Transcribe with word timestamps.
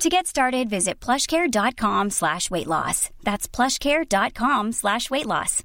To 0.00 0.08
get 0.08 0.28
started, 0.28 0.70
visit 0.70 1.00
plushcare.com 1.00 2.10
slash 2.10 2.52
weight 2.52 2.68
loss. 2.68 3.10
That's 3.24 3.48
plushcare.com 3.48 4.70
slash 4.70 5.10
weight 5.10 5.26
loss. 5.26 5.64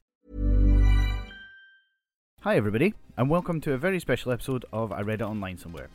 Hi, 2.42 2.58
everybody, 2.58 2.96
and 3.16 3.30
welcome 3.30 3.62
to 3.62 3.74
a 3.74 3.78
very 3.78 4.00
special 4.00 4.32
episode 4.32 4.66
of 4.74 4.92
I 4.92 5.02
Read 5.02 5.22
It 5.22 5.26
Online 5.26 5.60
Somewhere. 5.60 5.90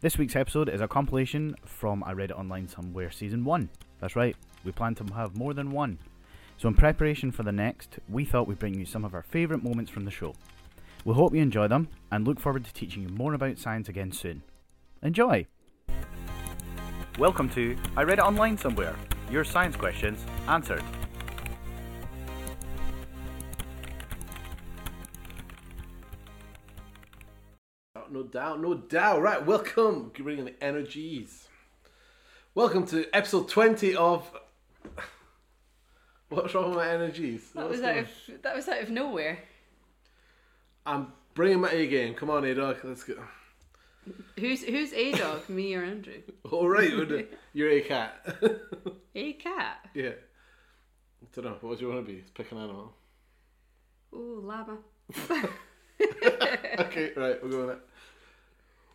This 0.00 0.18
week's 0.18 0.34
episode 0.34 0.68
is 0.68 0.80
a 0.80 0.88
compilation 0.88 1.54
from 1.64 2.02
I 2.02 2.14
Read 2.14 2.32
It 2.32 2.36
Online 2.36 2.66
Somewhere 2.66 3.12
Season 3.12 3.44
1. 3.44 3.68
That's 4.00 4.16
right, 4.16 4.34
we 4.64 4.72
plan 4.72 4.96
to 4.96 5.14
have 5.14 5.36
more 5.36 5.54
than 5.54 5.70
one. 5.70 5.98
So, 6.56 6.66
in 6.66 6.74
preparation 6.74 7.30
for 7.30 7.44
the 7.44 7.52
next, 7.52 8.00
we 8.08 8.24
thought 8.24 8.48
we'd 8.48 8.58
bring 8.58 8.74
you 8.74 8.86
some 8.86 9.04
of 9.04 9.14
our 9.14 9.22
favourite 9.22 9.62
moments 9.62 9.92
from 9.92 10.04
the 10.04 10.10
show. 10.10 10.34
We 11.04 11.14
hope 11.14 11.32
you 11.32 11.42
enjoy 11.42 11.68
them 11.68 11.86
and 12.10 12.26
look 12.26 12.40
forward 12.40 12.64
to 12.64 12.74
teaching 12.74 13.04
you 13.04 13.08
more 13.08 13.34
about 13.34 13.58
science 13.58 13.88
again 13.88 14.10
soon. 14.10 14.42
Enjoy! 15.00 15.46
Welcome 17.18 17.48
to 17.50 17.76
I 17.96 18.04
Read 18.04 18.20
It 18.20 18.22
Online 18.22 18.56
Somewhere, 18.56 18.94
your 19.28 19.42
science 19.42 19.74
questions 19.74 20.24
answered. 20.46 20.84
No 28.08 28.22
doubt, 28.22 28.60
no 28.60 28.74
doubt. 28.74 29.20
Right, 29.20 29.44
welcome. 29.44 30.12
Bringing 30.16 30.44
the 30.44 30.64
energies. 30.64 31.48
Welcome 32.54 32.86
to 32.86 33.04
episode 33.12 33.48
20 33.48 33.96
of. 33.96 34.30
What's 36.28 36.54
wrong 36.54 36.68
with 36.68 36.76
my 36.76 36.88
energies? 36.88 37.50
That 37.50 37.64
What's 37.64 37.78
was 37.78 37.82
out 37.82 37.98
of 37.98 38.08
that 38.42 38.54
was 38.54 38.68
out 38.68 38.80
of 38.80 38.90
nowhere. 38.90 39.40
I'm 40.86 41.12
bringing 41.34 41.62
my 41.62 41.70
A 41.70 41.88
game. 41.88 42.14
Come 42.14 42.30
on, 42.30 42.44
A-Dog. 42.44 42.76
Let's 42.84 43.02
go. 43.02 43.16
Who's 44.38 44.62
who's 44.62 44.92
a 44.92 45.12
dog? 45.12 45.48
me 45.48 45.74
or 45.74 45.82
Andrew? 45.82 46.22
All 46.50 46.68
right, 46.68 46.90
you're 47.52 47.70
a 47.70 47.80
cat. 47.80 48.24
A 49.14 49.32
cat. 49.32 49.88
yeah. 49.94 50.10
I 51.20 51.26
don't 51.34 51.44
know. 51.44 51.56
What 51.60 51.78
do 51.78 51.84
you 51.84 51.92
want 51.92 52.06
to 52.06 52.12
be? 52.12 52.22
Pick 52.34 52.52
an 52.52 52.58
animal. 52.58 52.92
Ooh, 54.14 54.40
llama. 54.44 54.78
okay, 56.00 57.12
right, 57.16 57.42
we'll 57.42 57.50
go 57.50 57.66
with 57.66 57.70
it. 57.70 57.80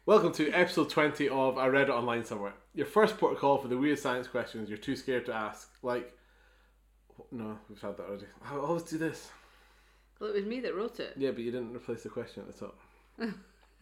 Welcome 0.05 0.31
to 0.33 0.49
episode 0.51 0.89
20 0.89 1.27
of 1.29 1.57
I 1.57 1.67
Read 1.67 1.89
It 1.89 1.91
Online 1.91 2.23
Somewhere. 2.23 2.53
Your 2.73 2.85
first 2.85 3.17
port 3.17 3.33
of 3.33 3.39
call 3.39 3.57
for 3.57 3.67
the 3.67 3.77
weird 3.77 3.99
science 3.99 4.27
questions 4.27 4.69
you're 4.69 4.77
too 4.77 4.95
scared 4.95 5.25
to 5.25 5.33
ask. 5.33 5.69
Like, 5.81 6.17
no, 7.31 7.57
we've 7.69 7.81
had 7.81 7.97
that 7.97 8.03
already. 8.03 8.25
I 8.49 8.55
always 8.55 8.83
do 8.83 8.97
this. 8.97 9.29
Well, 10.19 10.29
it 10.29 10.35
was 10.35 10.45
me 10.45 10.61
that 10.61 10.75
wrote 10.75 10.99
it. 10.99 11.13
Yeah, 11.17 11.31
but 11.31 11.43
you 11.43 11.51
didn't 11.51 11.75
replace 11.75 12.03
the 12.03 12.09
question 12.09 12.43
at 12.47 12.53
the 12.53 12.65
top. 12.65 12.79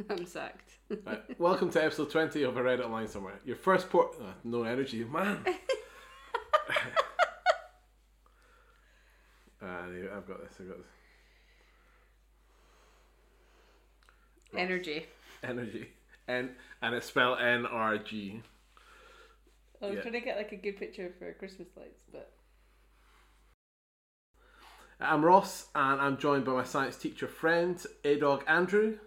I'm 0.09 0.25
sacked. 0.25 0.71
Right. 1.05 1.39
Welcome 1.39 1.69
to 1.71 1.83
episode 1.83 2.11
20 2.11 2.43
of 2.43 2.57
I 2.57 2.61
Read 2.61 2.79
It 2.79 2.85
Online 2.85 3.07
Somewhere. 3.07 3.39
Your 3.45 3.55
first 3.55 3.89
port. 3.89 4.15
Uh, 4.19 4.33
no 4.43 4.63
energy, 4.63 5.03
man. 5.03 5.43
uh, 9.61 9.65
I've 10.15 10.27
got 10.27 10.41
this, 10.43 10.53
I've 10.59 10.67
got 10.67 10.77
this. 10.77 10.87
Energy. 14.57 15.05
Energy. 15.43 15.87
N- 16.27 16.51
and 16.81 16.95
it's 16.95 17.05
spelled 17.07 17.39
N 17.39 17.65
R 17.65 17.97
G. 17.97 18.41
I 19.81 19.85
was 19.87 19.95
Yeah. 19.95 20.01
trying 20.01 20.13
to 20.13 20.19
get 20.21 20.37
like 20.37 20.51
a 20.51 20.57
good 20.57 20.77
picture 20.77 21.13
for 21.17 21.31
Christmas 21.33 21.69
lights, 21.77 22.03
but 22.11 22.31
I'm 24.99 25.23
Ross, 25.25 25.67
and 25.73 25.99
I'm 26.01 26.17
joined 26.17 26.45
by 26.45 26.51
my 26.51 26.63
science 26.63 26.95
teacher 26.97 27.27
friend, 27.27 27.83
A 28.03 28.19
Dog 28.19 28.43
Andrew. 28.47 28.97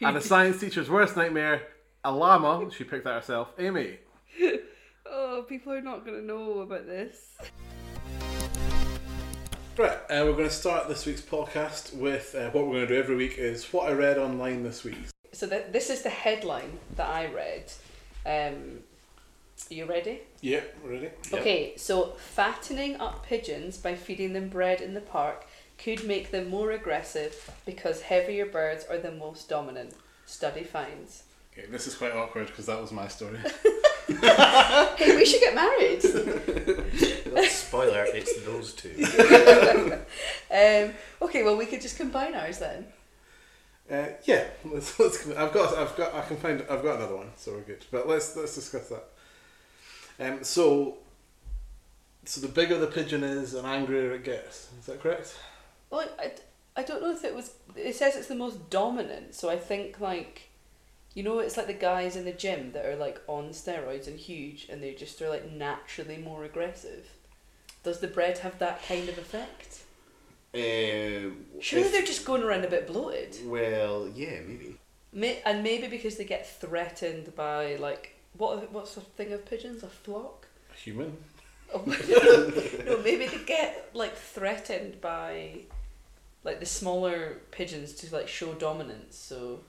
And 0.00 0.16
a 0.16 0.20
science 0.20 0.60
teacher's 0.60 0.90
worst 0.90 1.16
nightmare, 1.16 1.62
a 2.04 2.12
llama. 2.12 2.70
She 2.70 2.84
picked 2.84 3.04
that 3.04 3.14
herself, 3.14 3.52
Amy. 3.58 3.98
oh, 5.06 5.44
people 5.48 5.72
are 5.72 5.80
not 5.80 6.04
gonna 6.04 6.22
know 6.22 6.60
about 6.60 6.86
this. 6.86 7.36
Right, 9.76 9.90
uh, 9.90 10.22
we're 10.24 10.34
going 10.34 10.44
to 10.44 10.50
start 10.50 10.86
this 10.86 11.04
week's 11.04 11.20
podcast 11.20 11.96
with 11.96 12.36
uh, 12.36 12.48
what 12.50 12.66
we're 12.66 12.74
going 12.74 12.86
to 12.86 12.94
do 12.94 12.96
every 12.96 13.16
week 13.16 13.38
is 13.38 13.72
what 13.72 13.88
I 13.88 13.92
read 13.92 14.18
online 14.18 14.62
this 14.62 14.84
week. 14.84 14.98
So 15.32 15.48
th- 15.48 15.72
this 15.72 15.90
is 15.90 16.02
the 16.02 16.10
headline 16.10 16.78
that 16.94 17.08
I 17.08 17.26
read. 17.26 17.72
Um, 18.24 18.84
are 19.68 19.74
you 19.74 19.86
ready? 19.86 20.20
Yeah, 20.42 20.60
ready? 20.84 21.10
Yeah. 21.32 21.40
Okay, 21.40 21.74
so 21.76 22.12
fattening 22.18 23.00
up 23.00 23.26
pigeons 23.26 23.76
by 23.76 23.96
feeding 23.96 24.32
them 24.32 24.48
bread 24.48 24.80
in 24.80 24.94
the 24.94 25.00
park 25.00 25.44
could 25.84 26.06
make 26.06 26.30
them 26.30 26.48
more 26.48 26.70
aggressive 26.70 27.50
because 27.66 28.00
heavier 28.00 28.46
birds 28.46 28.86
are 28.88 28.96
the 28.96 29.10
most 29.10 29.50
dominant. 29.50 29.92
Study 30.24 30.64
finds. 30.64 31.24
Okay, 31.52 31.66
this 31.68 31.86
is 31.86 31.94
quite 31.94 32.12
awkward 32.12 32.46
because 32.46 32.64
that 32.66 32.80
was 32.80 32.90
my 32.90 33.06
story. 33.06 33.38
Hey, 34.96 35.16
we 35.16 35.24
should 35.24 35.40
get 35.40 35.54
married. 35.54 36.02
Spoiler, 37.48 38.06
it's 38.08 38.42
those 38.44 38.74
two. 38.74 38.90
um, 40.50 40.94
okay, 41.22 41.42
well 41.42 41.56
we 41.56 41.66
could 41.66 41.80
just 41.80 41.96
combine 41.96 42.34
ours 42.34 42.58
then. 42.58 42.86
uh, 43.90 44.08
yeah, 44.24 44.44
let's, 44.64 44.98
let's. 44.98 45.26
I've 45.28 45.52
got, 45.52 45.76
I've 45.76 45.96
got, 45.96 46.14
I 46.14 46.22
can 46.22 46.36
find, 46.36 46.62
I've 46.70 46.82
got 46.82 46.96
another 46.96 47.16
one, 47.16 47.30
so 47.36 47.52
we're 47.52 47.60
good. 47.60 47.84
But 47.90 48.08
let's 48.08 48.36
let's 48.36 48.54
discuss 48.54 48.90
that. 48.90 49.04
Um, 50.20 50.44
so, 50.44 50.98
so 52.24 52.40
the 52.40 52.48
bigger 52.48 52.78
the 52.78 52.86
pigeon 52.86 53.24
is, 53.24 53.52
the 53.52 53.64
angrier 53.64 54.12
it 54.12 54.24
gets. 54.24 54.68
Is 54.78 54.86
that 54.86 55.00
correct? 55.00 55.34
Well, 55.94 56.08
I, 56.18 56.32
I 56.76 56.82
don't 56.82 57.02
know 57.02 57.12
if 57.12 57.24
it 57.24 57.34
was. 57.34 57.52
It 57.76 57.94
says 57.94 58.16
it's 58.16 58.26
the 58.26 58.34
most 58.34 58.68
dominant, 58.68 59.34
so 59.34 59.48
I 59.48 59.56
think 59.56 60.00
like, 60.00 60.50
you 61.14 61.22
know, 61.22 61.38
it's 61.38 61.56
like 61.56 61.68
the 61.68 61.72
guys 61.72 62.16
in 62.16 62.24
the 62.24 62.32
gym 62.32 62.72
that 62.72 62.84
are 62.84 62.96
like 62.96 63.20
on 63.28 63.50
steroids 63.50 64.08
and 64.08 64.18
huge, 64.18 64.66
and 64.68 64.82
they 64.82 64.92
just 64.94 65.22
are 65.22 65.28
like 65.28 65.50
naturally 65.52 66.16
more 66.16 66.44
aggressive. 66.44 67.08
Does 67.84 68.00
the 68.00 68.08
bread 68.08 68.38
have 68.38 68.58
that 68.58 68.84
kind 68.88 69.08
of 69.08 69.18
effect? 69.18 69.82
Uh, 70.52 71.30
Surely 71.60 71.86
if- 71.86 71.92
they're 71.92 72.02
just 72.02 72.24
going 72.24 72.42
around 72.42 72.64
a 72.64 72.68
bit 72.70 72.88
bloated. 72.88 73.36
Well, 73.44 74.08
yeah, 74.14 74.40
maybe. 74.46 74.76
May- 75.12 75.42
and 75.44 75.62
maybe 75.62 75.86
because 75.86 76.16
they 76.16 76.24
get 76.24 76.44
threatened 76.60 77.36
by 77.36 77.76
like 77.76 78.16
what 78.36 78.72
what's 78.72 78.96
the 78.96 79.00
thing 79.00 79.32
of 79.32 79.44
pigeons? 79.46 79.84
A 79.84 79.88
flock? 79.88 80.48
A 80.72 80.76
human. 80.76 81.16
Oh, 81.72 81.84
no, 82.86 83.02
maybe 83.02 83.26
they 83.26 83.44
get 83.44 83.90
like 83.94 84.16
threatened 84.16 85.00
by 85.00 85.60
like 86.44 86.60
the 86.60 86.66
smaller 86.66 87.40
pigeons 87.50 87.92
to 87.94 88.14
like 88.14 88.28
show 88.28 88.52
dominance. 88.54 89.16
So 89.16 89.60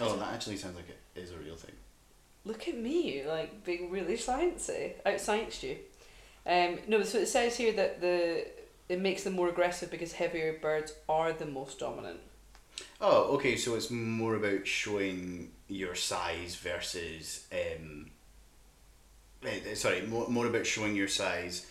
Oh, 0.00 0.16
that 0.16 0.32
actually 0.32 0.56
sounds 0.56 0.74
like 0.76 0.88
it 0.88 0.98
is 1.20 1.30
a 1.30 1.36
real 1.36 1.54
thing. 1.56 1.74
look 2.44 2.66
at 2.66 2.76
me, 2.76 3.22
like 3.26 3.64
being 3.64 3.90
really 3.90 4.16
sciencey, 4.16 4.94
out 5.06 5.14
scienced 5.14 5.62
you. 5.62 5.76
Um, 6.46 6.78
no, 6.88 7.02
so 7.04 7.18
it 7.18 7.26
says 7.26 7.56
here 7.56 7.72
that 7.72 8.00
the 8.00 8.46
it 8.88 9.00
makes 9.00 9.22
them 9.24 9.32
more 9.34 9.48
aggressive 9.48 9.90
because 9.90 10.12
heavier 10.12 10.58
birds 10.60 10.92
are 11.08 11.32
the 11.32 11.46
most 11.46 11.78
dominant. 11.78 12.20
Oh, 13.00 13.34
okay. 13.36 13.56
So 13.56 13.76
it's 13.76 13.90
more 13.90 14.34
about 14.34 14.66
showing 14.66 15.52
your 15.68 15.94
size 15.94 16.56
versus. 16.56 17.46
Um, 17.52 18.10
eh, 19.46 19.74
sorry, 19.74 20.02
more, 20.02 20.28
more 20.28 20.46
about 20.46 20.66
showing 20.66 20.94
your 20.96 21.08
size 21.08 21.66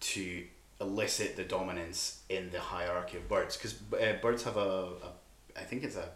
to 0.00 0.44
elicit 0.80 1.36
the 1.36 1.44
dominance 1.44 2.22
in 2.28 2.50
the 2.50 2.60
hierarchy 2.60 3.16
of 3.18 3.28
birds. 3.28 3.56
Because 3.56 3.74
uh, 3.92 4.14
birds 4.20 4.42
have 4.44 4.56
a, 4.56 4.60
a. 4.60 5.12
I 5.56 5.62
think 5.62 5.84
it's 5.84 5.96
a. 5.96 6.08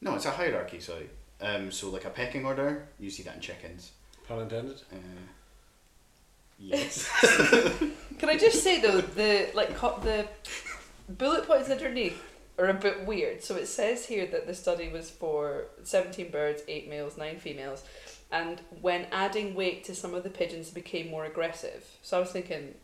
No, 0.00 0.14
it's 0.14 0.26
a 0.26 0.30
hierarchy, 0.30 0.80
sorry. 0.80 1.08
Um, 1.40 1.70
so, 1.70 1.90
like 1.90 2.04
a 2.04 2.10
pecking 2.10 2.44
order, 2.46 2.88
you 2.98 3.10
see 3.10 3.22
that 3.24 3.34
in 3.36 3.40
chickens. 3.40 3.92
Pun 4.26 4.40
intended. 4.40 4.80
Uh, 4.92 4.96
Yes. 6.58 7.08
Can 8.18 8.28
I 8.30 8.38
just 8.38 8.62
say 8.62 8.80
though 8.80 9.00
the 9.00 9.50
like 9.54 9.76
co- 9.76 10.00
the 10.02 10.26
bullet 11.08 11.46
points 11.46 11.68
underneath 11.70 12.22
are 12.58 12.68
a 12.68 12.74
bit 12.74 13.04
weird. 13.04 13.42
So 13.44 13.56
it 13.56 13.66
says 13.66 14.06
here 14.06 14.26
that 14.28 14.46
the 14.46 14.54
study 14.54 14.88
was 14.88 15.10
for 15.10 15.66
seventeen 15.82 16.30
birds, 16.30 16.62
eight 16.66 16.88
males, 16.88 17.18
nine 17.18 17.38
females, 17.38 17.84
and 18.32 18.60
when 18.80 19.06
adding 19.12 19.54
weight 19.54 19.84
to 19.84 19.94
some 19.94 20.14
of 20.14 20.22
the 20.22 20.30
pigeons 20.30 20.70
became 20.70 21.10
more 21.10 21.26
aggressive. 21.26 21.84
So 22.02 22.16
I 22.16 22.20
was 22.20 22.30
thinking, 22.30 22.74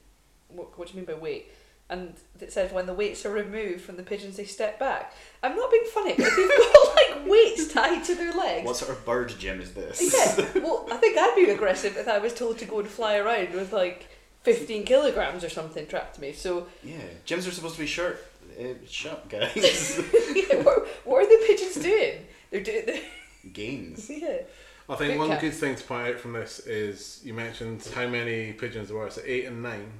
what, 0.55 0.79
what 0.79 0.89
do 0.89 0.95
you 0.95 0.99
mean 0.99 1.07
by 1.07 1.15
weight? 1.21 1.51
And 1.91 2.15
it 2.41 2.53
says 2.53 2.73
when 2.73 2.87
the 2.87 2.95
weights 2.95 3.27
are 3.27 3.31
removed 3.33 3.83
from 3.83 3.97
the 3.97 4.03
pigeons, 4.03 4.37
they 4.39 4.45
step 4.45 4.79
back. 4.79 5.13
I'm 5.43 5.55
not 5.55 5.71
being 5.71 5.85
funny, 5.93 6.15
but 6.17 6.27
if 6.27 6.37
you've 6.39 6.49
got 6.51 6.97
like 7.25 7.31
weights 7.31 7.73
tied 7.73 8.05
to 8.05 8.15
their 8.15 8.33
legs, 8.33 8.65
what 8.67 8.77
sort 8.77 8.93
of 8.93 9.05
bird 9.05 9.35
gym 9.39 9.61
is 9.61 9.75
this? 9.75 10.01
yeah. 10.01 10.49
Well, 10.63 10.87
I 10.91 10.97
think 10.97 11.19
I'd 11.19 11.35
be 11.37 11.51
aggressive 11.51 11.97
if 11.99 12.09
I 12.09 12.19
was 12.19 12.33
told 12.33 12.59
to 12.61 12.65
go 12.65 12.79
and 12.81 12.89
fly 12.89 13.17
around 13.17 13.53
with 13.53 13.73
like 13.75 14.09
15 14.45 14.85
kilograms 14.85 15.45
or 15.45 15.51
something 15.51 15.87
trapped 15.87 16.15
to 16.15 16.21
me. 16.23 16.33
So, 16.33 16.67
Yeah, 16.83 16.97
gyms 17.27 17.47
are 17.47 17.51
supposed 17.53 17.75
to 17.75 17.81
be 17.81 17.87
short. 17.87 18.25
Uh, 18.59 18.65
shut, 18.89 19.29
guys. 19.29 19.99
yeah, 20.35 20.63
what, 20.63 20.87
what 21.05 21.23
are 21.25 21.27
the 21.29 21.45
pigeons 21.47 21.75
doing? 21.77 22.27
They're 22.51 22.63
doing, 22.63 22.83
they're, 22.87 23.01
Gains. 23.53 24.09
yeah. 24.09 24.39
I 24.89 24.97
think 24.97 25.13
Boot 25.13 25.19
one 25.19 25.29
camp. 25.29 25.41
good 25.41 25.55
thing 25.55 25.75
to 25.77 25.85
point 25.85 26.09
out 26.09 26.21
from 26.21 26.33
this 26.33 26.61
is 26.61 27.21
you 27.25 27.35
mentioned 27.35 27.87
how 27.95 28.07
many 28.09 28.53
pigeons 28.53 28.89
there 28.89 28.97
were, 28.97 29.11
so 29.11 29.21
eight 29.25 29.45
and 29.47 29.63
nine. 29.63 29.91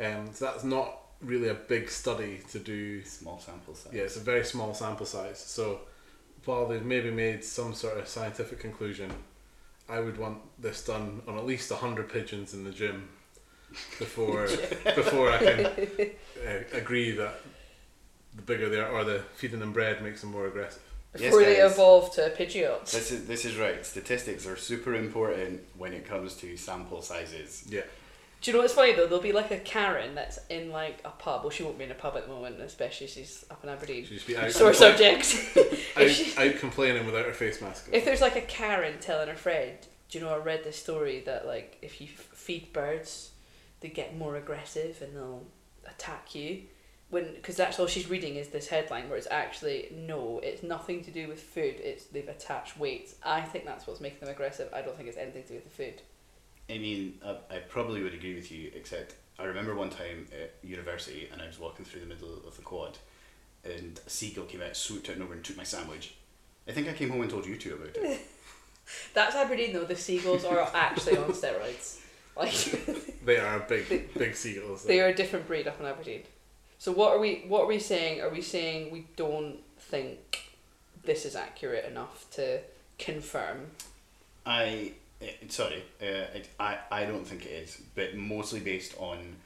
Um, 0.00 0.32
so 0.32 0.46
that's 0.46 0.64
not 0.64 0.96
really 1.20 1.48
a 1.48 1.54
big 1.54 1.90
study 1.90 2.40
to 2.50 2.58
do. 2.58 3.04
Small 3.04 3.38
sample 3.38 3.74
size. 3.74 3.92
Yeah, 3.92 4.02
it's 4.02 4.16
a 4.16 4.20
very 4.20 4.44
small 4.44 4.74
sample 4.74 5.06
size. 5.06 5.38
So 5.38 5.80
while 6.44 6.66
they've 6.66 6.84
maybe 6.84 7.10
made 7.10 7.44
some 7.44 7.74
sort 7.74 7.98
of 7.98 8.08
scientific 8.08 8.58
conclusion, 8.58 9.12
I 9.88 10.00
would 10.00 10.18
want 10.18 10.38
this 10.58 10.84
done 10.84 11.22
on 11.26 11.36
at 11.36 11.46
least 11.46 11.70
hundred 11.72 12.08
pigeons 12.08 12.54
in 12.54 12.64
the 12.64 12.70
gym 12.70 13.08
before 13.98 14.46
before 14.94 15.30
I 15.30 15.38
can 15.38 15.66
uh, 15.66 16.62
agree 16.72 17.12
that 17.12 17.40
the 18.34 18.42
bigger 18.42 18.68
they 18.68 18.80
are 18.80 18.90
or 18.90 19.04
the 19.04 19.22
feeding 19.36 19.60
them 19.60 19.72
bread 19.72 20.02
makes 20.02 20.20
them 20.20 20.30
more 20.30 20.46
aggressive. 20.46 20.82
Yes, 21.14 21.22
Before 21.22 21.42
they 21.42 21.56
evolve 21.56 22.14
to 22.14 22.32
pidgeots. 22.38 22.92
This 22.92 23.10
is 23.10 23.26
this 23.26 23.44
is 23.44 23.56
right. 23.56 23.84
Statistics 23.84 24.46
are 24.46 24.56
super 24.56 24.94
important 24.94 25.60
when 25.76 25.92
it 25.92 26.06
comes 26.06 26.36
to 26.36 26.56
sample 26.56 27.02
sizes. 27.02 27.66
Yeah. 27.68 27.82
Do 28.40 28.50
you 28.50 28.56
know 28.56 28.62
what's 28.62 28.72
funny 28.72 28.94
though? 28.94 29.04
There'll 29.06 29.20
be 29.22 29.32
like 29.32 29.50
a 29.50 29.58
Karen 29.58 30.14
that's 30.14 30.38
in 30.48 30.70
like 30.70 31.00
a 31.04 31.10
pub. 31.10 31.42
Well, 31.42 31.50
she 31.50 31.62
won't 31.62 31.76
be 31.76 31.84
in 31.84 31.90
a 31.90 31.94
pub 31.94 32.16
at 32.16 32.26
the 32.26 32.32
moment, 32.32 32.58
especially 32.60 33.06
she's 33.06 33.44
up 33.50 33.62
in 33.62 33.68
Aberdeen. 33.68 34.04
Just 34.06 34.26
be 34.26 34.36
out, 34.36 34.50
Sore 34.50 34.72
subject. 34.72 35.36
out, 35.96 36.08
she, 36.08 36.34
out 36.36 36.56
complaining 36.56 37.04
without 37.04 37.26
her 37.26 37.34
face 37.34 37.60
mask. 37.60 37.88
on. 37.88 37.94
if 37.94 38.04
there's 38.04 38.22
like 38.22 38.36
a 38.36 38.40
Karen 38.42 38.98
telling 38.98 39.28
her 39.28 39.34
friend, 39.36 39.76
do 40.08 40.18
you 40.18 40.24
know 40.24 40.32
I 40.32 40.38
read 40.38 40.64
this 40.64 40.76
story 40.76 41.20
that 41.26 41.46
like 41.46 41.76
if 41.82 42.00
you 42.00 42.08
f- 42.12 42.28
feed 42.32 42.72
birds, 42.72 43.32
they 43.80 43.88
get 43.88 44.16
more 44.16 44.36
aggressive 44.36 45.02
and 45.02 45.14
they'll 45.14 45.44
attack 45.86 46.34
you. 46.34 46.62
When 47.10 47.34
because 47.34 47.56
that's 47.56 47.78
all 47.78 47.88
she's 47.88 48.08
reading 48.08 48.36
is 48.36 48.48
this 48.48 48.68
headline 48.68 49.08
where 49.08 49.18
it's 49.18 49.26
actually 49.30 49.88
no, 49.92 50.40
it's 50.42 50.62
nothing 50.62 51.02
to 51.04 51.10
do 51.10 51.28
with 51.28 51.42
food. 51.42 51.74
It's 51.80 52.04
they've 52.04 52.28
attached 52.28 52.78
weights. 52.78 53.16
I 53.22 53.42
think 53.42 53.66
that's 53.66 53.86
what's 53.86 54.00
making 54.00 54.20
them 54.20 54.30
aggressive. 54.30 54.70
I 54.72 54.80
don't 54.80 54.96
think 54.96 55.08
it's 55.08 55.18
anything 55.18 55.42
to 55.42 55.48
do 55.48 55.54
with 55.56 55.64
the 55.64 55.70
food. 55.70 56.02
I 56.70 56.78
mean, 56.78 57.18
I, 57.24 57.36
I 57.50 57.58
probably 57.58 58.02
would 58.02 58.14
agree 58.14 58.34
with 58.34 58.50
you, 58.52 58.70
except 58.74 59.14
I 59.38 59.44
remember 59.44 59.74
one 59.74 59.90
time 59.90 60.26
at 60.32 60.54
university 60.62 61.28
and 61.32 61.40
I 61.42 61.46
was 61.46 61.58
walking 61.58 61.84
through 61.84 62.00
the 62.00 62.06
middle 62.06 62.42
of 62.46 62.56
the 62.56 62.62
quad 62.62 62.98
and 63.64 64.00
a 64.06 64.10
seagull 64.10 64.44
came 64.44 64.62
out, 64.62 64.76
swooped 64.76 65.08
out 65.08 65.16
and 65.16 65.24
over 65.24 65.34
and 65.34 65.44
took 65.44 65.56
my 65.56 65.64
sandwich. 65.64 66.14
I 66.68 66.72
think 66.72 66.88
I 66.88 66.92
came 66.92 67.10
home 67.10 67.22
and 67.22 67.30
told 67.30 67.46
you 67.46 67.56
two 67.56 67.74
about 67.74 67.96
it. 67.96 68.20
That's 69.14 69.36
Aberdeen 69.36 69.72
though. 69.72 69.84
The 69.84 69.96
seagulls 69.96 70.44
are 70.44 70.58
actually 70.74 71.16
on 71.18 71.30
steroids. 71.30 71.98
Like 72.36 72.52
They 73.24 73.38
are 73.38 73.58
big, 73.68 74.14
big 74.14 74.36
seagulls. 74.36 74.84
they 74.84 75.00
are 75.00 75.08
a 75.08 75.14
different 75.14 75.48
breed 75.48 75.66
up 75.66 75.80
in 75.80 75.84
Aberdeen. 75.84 76.22
So 76.78 76.92
what 76.92 77.12
are 77.12 77.18
we? 77.18 77.44
What 77.48 77.62
are 77.62 77.66
we 77.66 77.80
saying? 77.80 78.22
Are 78.22 78.30
we 78.30 78.40
saying 78.40 78.92
we 78.92 79.08
don't 79.16 79.58
think 79.78 80.52
this 81.04 81.26
is 81.26 81.34
accurate 81.34 81.84
enough 81.86 82.26
to 82.36 82.60
confirm? 82.98 83.66
I, 84.46 84.92
eh, 85.20 85.32
sorry, 85.48 85.84
uh, 86.02 86.38
I, 86.58 86.64
I, 86.90 87.02
I 87.02 87.04
don't 87.04 87.26
think 87.26 87.46
it 87.46 87.50
is, 87.50 87.80
but 87.94 88.16
mostly 88.16 88.60
based 88.60 88.94
on 88.98 89.36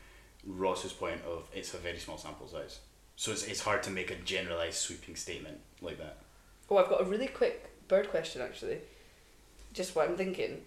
Ross's 0.47 0.93
point 0.93 1.21
of 1.27 1.49
it's 1.55 1.75
a 1.75 1.79
very 1.79 1.99
small 1.99 2.19
sample 2.19 2.49
size. 2.49 2.81
So 3.17 3.33
it's, 3.33 3.45
it's 3.45 3.61
hard 3.61 3.83
to 3.85 3.91
make 3.91 4.11
a 4.11 4.17
generalised 4.17 4.79
sweeping 4.79 5.17
statement 5.17 5.59
like 5.81 5.99
that. 5.99 6.19
Oh, 6.69 6.77
I've 6.79 6.89
got 6.89 7.01
a 7.01 7.05
really 7.05 7.29
quick 7.29 7.71
bird 7.89 8.11
question 8.11 8.43
actually. 8.43 8.79
Just 9.73 9.95
what 9.95 10.09
I'm 10.09 10.17
thinking. 10.17 10.63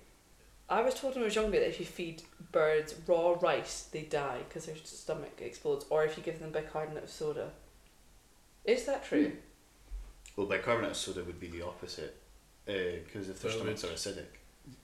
I 0.69 0.81
was 0.81 0.95
told 0.95 1.15
when 1.15 1.23
I 1.23 1.25
was 1.25 1.35
younger 1.35 1.59
that 1.59 1.69
if 1.69 1.79
you 1.79 1.85
feed 1.85 2.23
birds 2.51 2.93
raw 3.07 3.35
rice, 3.39 3.87
they 3.91 4.01
die 4.01 4.39
because 4.47 4.65
their 4.65 4.75
stomach 4.83 5.39
explodes, 5.39 5.85
or 5.89 6.03
if 6.03 6.17
you 6.17 6.23
give 6.23 6.39
them 6.39 6.51
bicarbonate 6.51 7.05
of 7.05 7.09
soda. 7.09 7.51
Is 8.65 8.85
that 8.85 9.05
true? 9.05 9.31
Well, 10.35 10.45
bicarbonate 10.45 10.91
of 10.91 10.97
soda 10.97 11.23
would 11.23 11.39
be 11.39 11.47
the 11.47 11.61
opposite, 11.61 12.17
because 12.65 13.29
if 13.29 13.41
their 13.41 13.51
stomachs 13.51 13.85
are 13.85 13.87
acidic, 13.87 14.25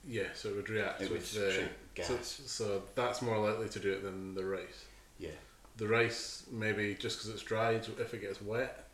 Yeah, 0.06 0.28
so 0.34 0.48
it 0.50 0.56
would 0.56 0.70
react 0.70 1.02
It 1.02 1.10
with 1.10 1.32
the 1.32 1.50
shoot 1.52 1.70
so, 2.02 2.16
gas. 2.16 2.40
so 2.46 2.82
that's 2.94 3.22
more 3.22 3.38
likely 3.38 3.68
to 3.68 3.78
do 3.78 3.92
it 3.92 4.02
than 4.02 4.34
the 4.34 4.44
rice. 4.44 4.84
yeah, 5.18 5.30
The 5.76 5.88
rice 5.88 6.44
maybe 6.50 6.94
just 6.94 7.18
because 7.18 7.30
it's 7.30 7.42
dried, 7.42 7.86
if 7.98 8.14
it 8.14 8.20
gets 8.20 8.40
wet, 8.42 8.88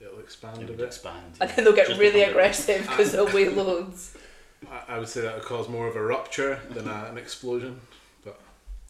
it'll 0.00 0.18
expand 0.20 0.62
it 0.62 0.70
a 0.70 0.72
bit. 0.72 0.86
expand. 0.86 1.36
And 1.40 1.50
then 1.50 1.64
they'll 1.64 1.74
get 1.74 1.88
Just 1.88 2.00
really 2.00 2.22
aggressive 2.22 2.82
because 2.88 3.12
they'll 3.12 3.32
weigh 3.32 3.48
loads. 3.48 4.16
I, 4.70 4.94
I 4.94 4.98
would 4.98 5.08
say 5.08 5.20
that 5.22 5.34
would 5.34 5.44
cause 5.44 5.68
more 5.68 5.86
of 5.88 5.96
a 5.96 6.02
rupture 6.02 6.60
than 6.70 6.88
a, 6.88 7.06
an 7.10 7.18
explosion. 7.18 7.80
But 8.24 8.40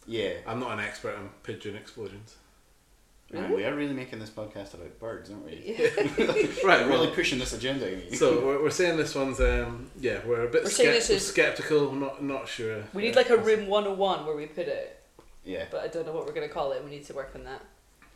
Yeah, 0.05 0.33
I'm 0.45 0.59
not 0.59 0.71
an 0.73 0.79
expert 0.79 1.15
on 1.15 1.29
pigeon 1.43 1.75
explosions. 1.75 2.35
Man, 3.31 3.51
we 3.51 3.65
are 3.65 3.75
really 3.75 3.93
making 3.93 4.19
this 4.19 4.29
podcast 4.29 4.73
about 4.73 4.99
birds, 4.99 5.29
aren't 5.29 5.45
we? 5.45 5.75
Right, 6.63 6.85
We're 6.85 6.89
really 6.89 7.11
pushing 7.11 7.39
this 7.39 7.53
agenda. 7.53 7.87
Amy. 7.89 8.15
so 8.15 8.45
we're, 8.45 8.61
we're 8.63 8.69
saying 8.69 8.97
this 8.97 9.15
one's 9.15 9.39
um 9.39 9.89
yeah 9.99 10.19
we're 10.25 10.45
a 10.45 10.49
bit 10.49 10.63
We're 10.63 10.69
saying 10.69 11.01
skept- 11.01 11.09
is- 11.11 11.27
skeptical, 11.27 11.91
not 11.93 12.23
not 12.23 12.47
sure. 12.47 12.83
We 12.93 13.01
need 13.03 13.15
like 13.15 13.29
a 13.29 13.37
room 13.37 13.67
101 13.67 14.25
where 14.25 14.35
we 14.35 14.45
put 14.47 14.67
it, 14.67 15.01
yeah, 15.45 15.65
but 15.71 15.81
I 15.81 15.87
don't 15.87 16.05
know 16.05 16.13
what 16.13 16.25
we're 16.25 16.33
going 16.33 16.47
to 16.47 16.53
call 16.53 16.71
it. 16.71 16.83
We 16.83 16.89
need 16.89 17.05
to 17.05 17.13
work 17.13 17.31
on 17.35 17.43
that. 17.45 17.61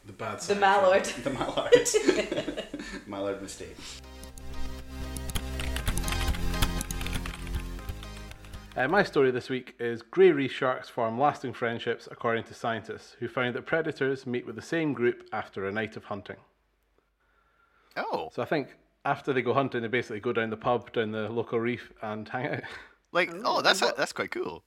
the 0.05 0.13
bad 0.13 0.39
The 0.39 0.43
side. 0.43 0.59
mallard. 0.59 1.05
the 1.23 1.29
mallard, 1.29 2.67
mallard 3.07 3.41
mistakes. 3.41 4.01
Uh, 8.75 8.87
my 8.87 9.03
story 9.03 9.31
this 9.31 9.49
week 9.49 9.75
is 9.79 10.01
grey 10.01 10.31
reef 10.31 10.51
sharks 10.51 10.87
form 10.87 11.19
lasting 11.19 11.51
friendships 11.51 12.07
according 12.09 12.45
to 12.45 12.53
scientists 12.53 13.17
who 13.19 13.27
found 13.27 13.53
that 13.53 13.65
predators 13.65 14.25
meet 14.25 14.45
with 14.45 14.55
the 14.55 14.61
same 14.61 14.93
group 14.93 15.27
after 15.33 15.67
a 15.67 15.71
night 15.71 15.97
of 15.97 16.05
hunting. 16.05 16.37
Oh, 17.97 18.29
So 18.33 18.41
I 18.41 18.45
think 18.45 18.69
after 19.03 19.33
they 19.33 19.41
go 19.41 19.53
hunting, 19.53 19.81
they 19.81 19.89
basically 19.89 20.21
go 20.21 20.31
down 20.31 20.49
the 20.49 20.57
pub, 20.57 20.93
down 20.93 21.11
the 21.11 21.27
local 21.27 21.59
reef, 21.59 21.91
and 22.01 22.27
hang 22.29 22.47
out. 22.47 22.63
like 23.11 23.31
oh, 23.43 23.61
that's 23.61 23.81
that's 23.81 24.13
quite 24.13 24.31
cool. 24.31 24.63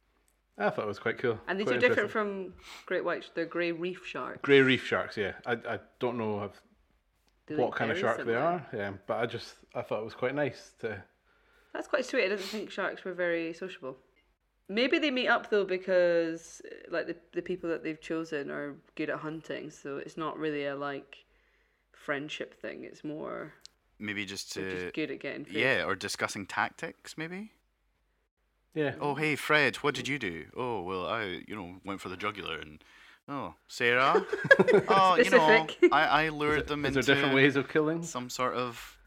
I 0.58 0.68
thought 0.68 0.84
it 0.84 0.88
was 0.88 0.98
quite 0.98 1.18
cool. 1.18 1.38
And 1.48 1.58
these 1.58 1.66
quite 1.66 1.78
are 1.78 1.80
different 1.88 2.10
from 2.10 2.52
great 2.84 3.04
white. 3.04 3.30
They're 3.34 3.46
grey 3.46 3.72
reef 3.72 4.04
sharks. 4.06 4.40
grey 4.42 4.60
reef 4.60 4.84
sharks. 4.84 5.16
Yeah, 5.16 5.32
I, 5.46 5.52
I 5.52 5.78
don't 5.98 6.18
know 6.18 6.44
if, 7.48 7.58
what 7.58 7.74
kind 7.74 7.90
of 7.90 7.96
very 7.96 8.14
shark 8.14 8.26
they 8.26 8.34
are. 8.34 8.64
Yeah, 8.72 8.92
but 9.06 9.18
I 9.18 9.26
just 9.26 9.54
I 9.74 9.80
thought 9.80 10.00
it 10.00 10.04
was 10.04 10.14
quite 10.14 10.34
nice 10.34 10.72
to. 10.80 11.02
That's 11.74 11.88
quite 11.88 12.06
sweet. 12.06 12.24
I 12.24 12.28
didn't 12.28 12.42
think 12.44 12.70
sharks 12.70 13.04
were 13.04 13.12
very 13.12 13.52
sociable. 13.52 13.98
Maybe 14.68 14.98
they 14.98 15.10
meet 15.10 15.28
up 15.28 15.50
though 15.50 15.64
because 15.66 16.62
uh, 16.64 16.74
like 16.90 17.06
the 17.06 17.16
the 17.34 17.42
people 17.42 17.68
that 17.70 17.82
they've 17.82 18.00
chosen 18.00 18.50
are 18.50 18.76
good 18.94 19.10
at 19.10 19.18
hunting, 19.18 19.70
so 19.70 19.98
it's 19.98 20.16
not 20.16 20.38
really 20.38 20.64
a 20.64 20.74
like 20.76 21.24
friendship 21.92 22.54
thing. 22.60 22.84
It's 22.84 23.04
more 23.04 23.52
Maybe 23.98 24.24
just 24.24 24.52
to 24.54 24.70
just 24.70 24.94
good 24.94 25.10
at 25.10 25.20
getting 25.20 25.44
food. 25.44 25.54
yeah, 25.54 25.84
or 25.84 25.94
discussing 25.94 26.46
tactics 26.46 27.18
maybe. 27.18 27.50
Yeah. 28.74 28.94
Oh 29.00 29.14
hey 29.16 29.36
Fred, 29.36 29.76
what 29.76 29.94
did 29.94 30.08
you 30.08 30.18
do? 30.18 30.46
Oh 30.56 30.80
well, 30.82 31.06
I 31.06 31.42
you 31.46 31.54
know 31.54 31.76
went 31.84 32.00
for 32.00 32.08
the 32.08 32.16
jugular 32.16 32.58
and 32.58 32.82
oh 33.28 33.54
Sarah, 33.68 34.24
oh 34.88 35.16
you 35.16 35.30
know 35.30 35.66
I 35.92 36.24
I 36.24 36.28
lured 36.30 36.68
them 36.68 36.84
Is 36.86 36.96
into 36.96 37.06
there 37.06 37.16
different 37.16 37.34
ways 37.34 37.56
of 37.56 37.68
killing? 37.68 38.02
some 38.02 38.30
sort 38.30 38.54
of 38.54 38.98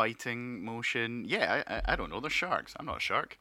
biting 0.00 0.64
motion. 0.64 1.24
Yeah, 1.26 1.62
I, 1.66 1.74
I 1.74 1.82
I 1.92 1.96
don't 1.96 2.10
know. 2.10 2.20
They're 2.20 2.30
sharks. 2.30 2.74
I'm 2.78 2.86
not 2.86 2.98
a 2.98 3.00
shark. 3.00 3.38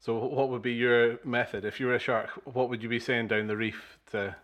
So 0.00 0.16
what 0.16 0.48
would 0.50 0.62
be 0.62 0.72
your 0.72 1.18
method 1.24 1.64
if 1.64 1.80
you 1.80 1.86
were 1.86 1.94
a 1.94 1.98
shark? 1.98 2.30
What 2.44 2.68
would 2.68 2.82
you 2.82 2.88
be 2.88 3.00
saying 3.00 3.28
down 3.28 3.46
the 3.46 3.56
reef 3.56 3.98
to? 4.10 4.34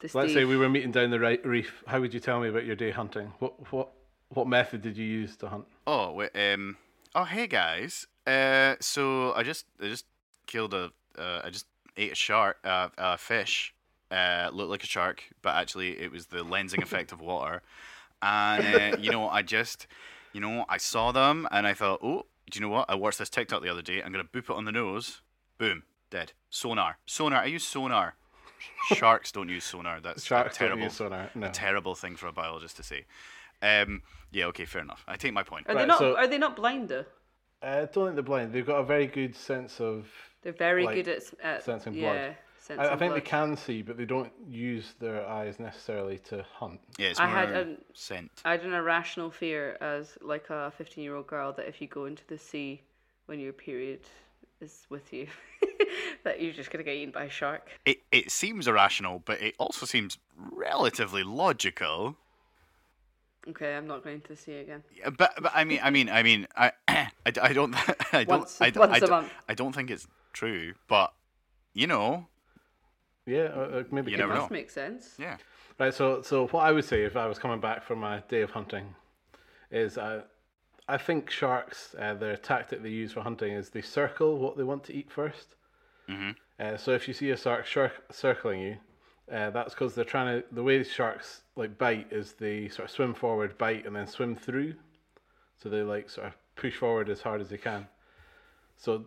The 0.00 0.10
Let's 0.14 0.32
say 0.32 0.44
we 0.44 0.56
were 0.56 0.68
meeting 0.68 0.92
down 0.92 1.10
the 1.10 1.18
ri- 1.18 1.40
reef. 1.44 1.82
How 1.86 2.00
would 2.00 2.14
you 2.14 2.20
tell 2.20 2.40
me 2.40 2.48
about 2.48 2.64
your 2.64 2.76
day 2.76 2.90
hunting? 2.90 3.32
What 3.40 3.72
what 3.72 3.88
what 4.28 4.46
method 4.46 4.82
did 4.82 4.96
you 4.96 5.04
use 5.04 5.36
to 5.38 5.48
hunt? 5.48 5.64
Oh 5.86 6.12
wait, 6.12 6.30
um. 6.36 6.76
Oh 7.14 7.24
hey 7.24 7.46
guys. 7.46 8.06
Uh, 8.26 8.74
so 8.80 9.32
I 9.34 9.42
just 9.42 9.66
I 9.80 9.86
just 9.88 10.06
killed 10.46 10.74
a 10.74 10.92
uh, 11.18 11.40
I 11.44 11.50
just 11.50 11.66
ate 11.96 12.12
a 12.12 12.20
shark, 12.26 12.58
uh, 12.64 12.88
a 12.98 13.18
fish. 13.18 13.72
Uh, 14.10 14.50
looked 14.52 14.70
like 14.70 14.84
a 14.84 14.86
shark, 14.86 15.24
but 15.42 15.56
actually 15.56 15.98
it 15.98 16.12
was 16.12 16.26
the 16.26 16.44
lensing 16.44 16.82
effect 16.82 17.10
of 17.10 17.20
water. 17.20 17.62
And 18.22 18.94
uh, 18.94 18.96
you 18.98 19.10
know, 19.10 19.28
I 19.28 19.42
just, 19.42 19.86
you 20.32 20.40
know, 20.40 20.64
I 20.68 20.78
saw 20.78 21.12
them 21.12 21.46
and 21.50 21.66
I 21.66 21.74
thought, 21.74 22.00
oh, 22.02 22.26
do 22.50 22.58
you 22.58 22.60
know 22.64 22.70
what? 22.72 22.88
I 22.88 22.94
watched 22.94 23.18
this 23.18 23.28
TikTok 23.30 23.62
the 23.62 23.68
other 23.68 23.82
day. 23.82 24.02
I'm 24.02 24.12
gonna 24.12 24.24
boop 24.24 24.44
it 24.44 24.50
on 24.50 24.64
the 24.64 24.72
nose. 24.72 25.20
Boom, 25.58 25.84
Dead. 26.10 26.32
Sonar. 26.50 26.98
Sonar. 27.06 27.40
I 27.42 27.46
use 27.46 27.64
sonar. 27.64 28.14
Sharks 28.94 29.32
don't 29.32 29.48
use 29.48 29.64
sonar. 29.64 30.00
That's 30.00 30.22
a 30.22 30.26
Sharks 30.26 30.56
don't 30.58 30.68
terrible, 30.68 30.84
use 30.84 30.94
sonar, 30.94 31.30
no. 31.34 31.46
a 31.46 31.50
terrible 31.50 31.94
thing 31.94 32.16
for 32.16 32.26
a 32.26 32.32
biologist 32.32 32.76
to 32.78 32.82
say. 32.82 33.04
Um, 33.62 34.02
yeah, 34.32 34.46
okay, 34.46 34.64
fair 34.64 34.82
enough. 34.82 35.04
I 35.08 35.16
take 35.16 35.32
my 35.32 35.42
point. 35.42 35.66
Are 35.68 35.74
they 35.74 35.86
not? 35.86 35.98
so- 35.98 36.16
Are 36.16 36.26
they 36.26 36.38
not 36.38 36.56
blind 36.56 36.88
though? 36.88 37.04
I 37.62 37.80
don't 37.86 37.92
think 37.92 38.14
they're 38.14 38.22
blind. 38.22 38.52
They've 38.52 38.66
got 38.66 38.76
a 38.78 38.84
very 38.84 39.06
good 39.06 39.34
sense 39.34 39.80
of. 39.80 40.06
They're 40.42 40.52
very 40.52 40.84
Like, 40.84 40.96
good 40.96 41.08
at, 41.08 41.22
at 41.42 41.64
sensing 41.64 41.94
blood. 41.94 42.36
Yeah, 42.68 42.76
sensing 42.76 42.90
I, 42.90 42.94
I 42.94 42.96
think 42.98 43.10
blood. 43.12 43.16
they 43.16 43.20
can 43.26 43.56
see, 43.56 43.82
but 43.82 43.96
they 43.96 44.04
don't 44.04 44.32
use 44.48 44.94
their 45.00 45.26
eyes 45.26 45.58
necessarily 45.58 46.18
to 46.30 46.44
hunt. 46.54 46.80
Yeah, 46.98 47.08
it's 47.08 47.20
I 47.20 47.26
more 47.26 47.34
had 47.36 47.50
an- 47.50 47.78
scent. 47.94 48.30
I 48.44 48.52
had 48.52 48.62
an 48.64 48.72
irrational 48.74 49.30
fear 49.30 49.76
as 49.80 50.16
like 50.20 50.50
a 50.50 50.72
15 50.76 51.02
year 51.04 51.14
old 51.16 51.26
girl 51.26 51.52
that 51.54 51.68
if 51.68 51.80
you 51.80 51.88
go 51.88 52.04
into 52.06 52.22
the 52.28 52.38
sea 52.38 52.82
when 53.26 53.40
your 53.40 53.52
period 53.52 54.00
is 54.60 54.86
with 54.88 55.12
you, 55.12 55.26
that 56.24 56.40
you're 56.40 56.52
just 56.52 56.70
gonna 56.70 56.84
get 56.84 56.94
eaten 56.96 57.12
by 57.12 57.24
a 57.24 57.30
shark. 57.30 57.68
It 57.84 57.98
it 58.12 58.30
seems 58.30 58.66
irrational, 58.68 59.22
but 59.24 59.40
it 59.42 59.54
also 59.58 59.84
seems 59.86 60.18
relatively 60.36 61.22
logical. 61.22 62.16
Okay, 63.48 63.76
I'm 63.76 63.86
not 63.86 64.02
going 64.02 64.20
to 64.22 64.28
the 64.28 64.36
sea 64.36 64.56
again. 64.56 64.82
Yeah, 64.96 65.10
But 65.10 65.34
but 65.40 65.52
I 65.54 65.62
mean 65.64 65.78
I 65.82 65.90
mean 65.90 66.08
I 66.08 66.22
mean 66.24 66.48
I 66.56 66.72
I, 66.88 67.08
I 67.26 67.52
don't 67.52 67.74
I 68.14 68.24
don't 68.24 68.28
Once- 68.40 68.60
I, 68.60 68.70
don't- 68.70 68.80
once 68.90 68.94
I, 68.94 68.96
a 68.96 69.00
don't- 69.00 69.10
month. 69.10 69.32
I 69.48 69.54
don't 69.54 69.72
think 69.74 69.90
it's 69.90 70.06
true, 70.32 70.74
but 70.88 71.12
you 71.74 71.86
know, 71.86 72.26
Yeah, 73.26 73.48
or, 73.56 73.78
or 73.78 73.86
maybe. 73.90 74.12
You 74.12 74.16
keep 74.16 74.20
never 74.20 74.32
it. 74.32 74.36
know. 74.36 74.40
Must 74.42 74.50
make 74.52 74.70
sense. 74.70 75.14
yeah. 75.18 75.36
Right. 75.78 75.92
So, 75.92 76.22
so 76.22 76.46
what 76.48 76.64
I 76.64 76.72
would 76.72 76.84
say 76.84 77.04
if 77.04 77.16
I 77.16 77.26
was 77.26 77.38
coming 77.38 77.60
back 77.60 77.82
from 77.84 77.98
my 77.98 78.22
day 78.28 78.40
of 78.42 78.50
hunting, 78.50 78.94
is 79.70 79.98
uh, 79.98 80.22
I 80.88 80.96
think 80.96 81.30
sharks 81.30 81.94
uh, 81.98 82.14
their 82.14 82.36
tactic 82.36 82.82
they 82.82 82.90
use 82.90 83.12
for 83.12 83.20
hunting 83.20 83.52
is 83.52 83.70
they 83.70 83.82
circle 83.82 84.38
what 84.38 84.56
they 84.56 84.62
want 84.62 84.84
to 84.84 84.94
eat 84.94 85.10
1st 85.10 85.46
mm-hmm. 86.08 86.30
Uh, 86.58 86.76
so 86.76 86.92
if 86.92 87.06
you 87.06 87.12
see 87.12 87.30
a 87.30 87.36
shark 87.36 87.66
shark 87.66 87.92
circling 88.10 88.60
you, 88.60 88.76
uh, 89.30 89.50
that's 89.50 89.74
because 89.74 89.94
they're 89.94 90.06
trying 90.06 90.40
to. 90.40 90.46
The 90.54 90.62
way 90.62 90.82
sharks 90.84 91.42
like 91.54 91.76
bite 91.76 92.06
is 92.10 92.32
they 92.32 92.68
sort 92.68 92.88
of 92.88 92.94
swim 92.94 93.12
forward, 93.12 93.58
bite, 93.58 93.84
and 93.84 93.94
then 93.94 94.06
swim 94.06 94.34
through. 94.34 94.74
So 95.58 95.68
they 95.68 95.82
like 95.82 96.08
sort 96.08 96.28
of 96.28 96.32
push 96.54 96.76
forward 96.76 97.10
as 97.10 97.20
hard 97.20 97.42
as 97.42 97.50
they 97.50 97.58
can. 97.58 97.88
So 98.78 99.04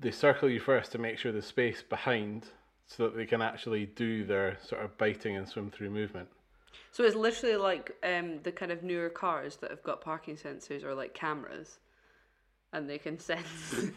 they 0.00 0.10
circle 0.10 0.48
you 0.48 0.58
first 0.58 0.90
to 0.92 0.98
make 0.98 1.18
sure 1.18 1.32
the 1.32 1.42
space 1.42 1.82
behind, 1.82 2.46
so 2.86 3.04
that 3.04 3.16
they 3.16 3.26
can 3.26 3.42
actually 3.42 3.86
do 3.86 4.24
their 4.24 4.58
sort 4.64 4.82
of 4.82 4.96
biting 4.98 5.36
and 5.36 5.48
swim 5.48 5.70
through 5.70 5.90
movement. 5.90 6.28
So 6.92 7.04
it's 7.04 7.16
literally 7.16 7.56
like 7.56 7.96
um, 8.02 8.40
the 8.42 8.52
kind 8.52 8.72
of 8.72 8.82
newer 8.82 9.10
cars 9.10 9.56
that 9.56 9.70
have 9.70 9.82
got 9.82 10.00
parking 10.00 10.36
sensors 10.36 10.82
or 10.84 10.94
like 10.94 11.14
cameras, 11.14 11.78
and 12.76 12.88
they 12.88 12.98
can 12.98 13.18
sense 13.18 13.46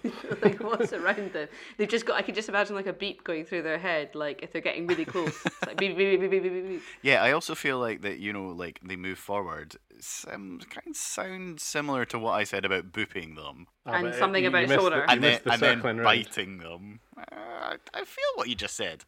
like 0.41 0.59
what's 0.63 0.93
around 0.93 1.33
them. 1.33 1.47
They've 1.77 1.87
just 1.87 2.05
got. 2.05 2.15
I 2.17 2.21
can 2.21 2.33
just 2.33 2.49
imagine 2.49 2.75
like 2.75 2.87
a 2.87 2.93
beep 2.93 3.23
going 3.23 3.45
through 3.45 3.61
their 3.63 3.77
head, 3.77 4.15
like 4.15 4.41
if 4.41 4.51
they're 4.51 4.61
getting 4.61 4.87
really 4.87 5.05
close. 5.05 5.35
It's 5.45 5.65
like 5.67 5.77
beep 5.77 5.95
beep 5.97 6.19
beep 6.19 6.31
beep 6.31 6.41
beep 6.41 6.43
beep. 6.53 6.67
beep. 6.67 6.81
Yeah, 7.01 7.21
I 7.21 7.31
also 7.33 7.53
feel 7.55 7.77
like 7.79 8.01
that 8.01 8.19
you 8.19 8.33
know, 8.33 8.47
like 8.47 8.79
they 8.83 8.95
move 8.95 9.19
forward. 9.19 9.75
Some 9.99 10.59
kind 10.69 10.87
of 10.87 10.95
sounds 10.95 11.61
similar 11.61 12.05
to 12.05 12.17
what 12.17 12.31
I 12.31 12.45
said 12.45 12.63
about 12.65 12.91
booping 12.93 13.35
them, 13.35 13.67
Ah, 13.85 13.93
And 13.95 14.07
uh, 14.07 14.13
something 14.17 14.43
you- 14.43 14.49
you 14.49 14.55
about 14.55 14.69
missed 14.69 14.81
sonar. 14.81 14.89
the- 14.91 14.95
you 14.97 15.05
and 15.09 15.23
then 15.23 15.39
the 15.43 15.51
and 15.51 15.61
then 15.61 15.81
round. 15.81 16.03
biting 16.03 16.57
them. 16.59 16.99
Uh, 17.17 17.21
I, 17.31 17.75
I 17.93 18.05
feel 18.05 18.31
what 18.35 18.47
you 18.47 18.55
just 18.55 18.75
said. 18.77 19.03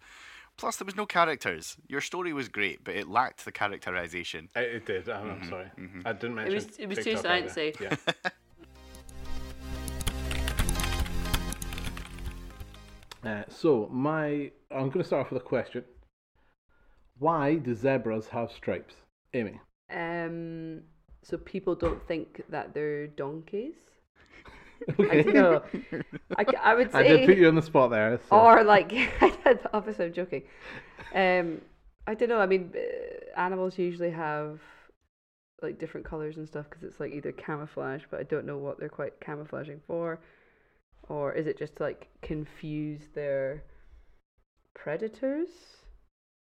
Plus, 0.58 0.76
there 0.76 0.86
was 0.86 0.98
no 0.98 1.06
characters. 1.06 1.78
Your 1.88 2.02
story 2.02 2.34
was 2.34 2.50
great, 2.50 2.84
but 2.84 2.94
it 2.96 3.08
lacked 3.08 3.46
the 3.46 3.52
characterization. 3.54 4.50
It, 4.56 4.62
it 4.64 4.86
did. 4.86 5.10
I'm, 5.10 5.32
I'm 5.32 5.50
sorry. 5.50 5.72
I 6.06 6.12
didn't 6.14 6.36
mention. 6.36 6.54
was- 6.56 6.78
it 6.78 6.88
was 6.90 6.98
too 6.98 7.04
TikTok 7.16 7.26
either. 7.26 7.48
sciencey. 7.50 7.80
Yeah. 7.80 7.96
uh, 13.24 13.44
so 13.50 13.88
my, 13.92 14.52
I'm 14.72 14.90
going 14.90 15.00
to 15.00 15.04
start 15.04 15.26
off 15.26 15.32
with 15.32 15.42
a 15.42 15.46
question. 15.46 15.84
Why 17.20 17.56
do 17.56 17.76
zebras 17.76 18.28
have 18.30 18.52
stripes, 18.52 18.96
Amy? 19.34 19.60
Um. 19.94 20.82
So 21.24 21.38
people 21.38 21.76
don't 21.76 22.06
think 22.08 22.42
that 22.50 22.74
they're 22.74 23.08
donkeys. 23.08 23.76
Okay. 25.00 25.20
I 25.20 25.22
don't 25.22 25.36
know. 25.36 25.62
I, 26.40 26.46
I 26.60 26.74
would 26.74 26.92
say 26.92 26.98
I 26.98 27.04
did 27.04 27.28
put 27.28 27.38
you 27.38 27.48
on 27.48 27.54
the 27.54 27.62
spot 27.62 27.92
there. 27.92 28.20
So. 28.28 28.36
or 28.36 28.64
like 28.64 28.92
I 29.22 29.60
obviously 29.74 30.06
I'm 30.06 30.14
joking. 30.14 30.42
Um, 31.14 31.62
I 32.08 32.16
don't 32.16 32.30
know. 32.30 32.40
I 32.40 32.48
mean, 32.48 32.74
uh, 32.76 33.40
animals 33.40 33.78
usually 33.78 34.10
have 34.10 34.60
like 35.62 35.78
different 35.78 36.06
colors 36.06 36.38
and 36.38 36.48
stuff 36.48 36.66
because 36.70 36.84
it's 36.84 37.00
like 37.00 37.14
either 37.14 37.32
camouflage, 37.32 38.04
but 38.10 38.20
I 38.20 38.24
don't 38.24 38.46
know 38.46 38.58
what 38.58 38.80
they're 38.80 38.90
quite 38.90 39.20
camouflaging 39.20 39.82
for, 39.86 40.20
or 41.12 41.34
is 41.34 41.46
it 41.46 41.58
just 41.60 41.76
to 41.76 41.84
like 41.84 42.08
confuse 42.22 43.02
their 43.14 43.64
predators? 44.74 45.50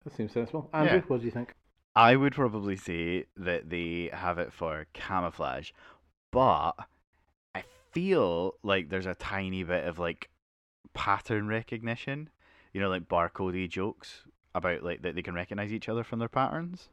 that 0.05 0.15
seems 0.17 0.33
sensible. 0.33 0.71
Andrew, 0.73 0.99
Yeah. 0.99 1.05
what 1.09 1.21
do 1.21 1.27
you 1.27 1.33
think? 1.33 1.53
I 1.97 2.15
would 2.17 2.35
probably 2.35 2.77
say 2.77 3.27
that 3.37 3.69
they 3.69 4.09
have 4.13 4.39
it 4.39 4.53
for 4.53 4.87
camouflage, 4.95 5.73
but 6.31 6.73
I 7.55 7.65
feel 7.93 8.55
like 8.63 8.89
there's 8.89 9.07
a 9.07 9.15
tiny 9.17 9.65
bit 9.65 9.87
of 9.87 9.99
like 9.99 10.31
pattern 10.95 11.49
recognition. 11.49 12.31
You 12.73 12.81
know, 12.81 12.89
like 12.89 13.09
barcodey 13.09 13.69
jokes 13.69 14.23
about 14.55 14.85
like 14.85 15.03
that 15.03 15.17
they 15.17 15.23
can 15.23 15.35
recognize 15.35 15.73
each 15.73 15.89
other 15.89 16.05
from 16.05 16.21
their 16.21 16.29
patterns. 16.29 16.89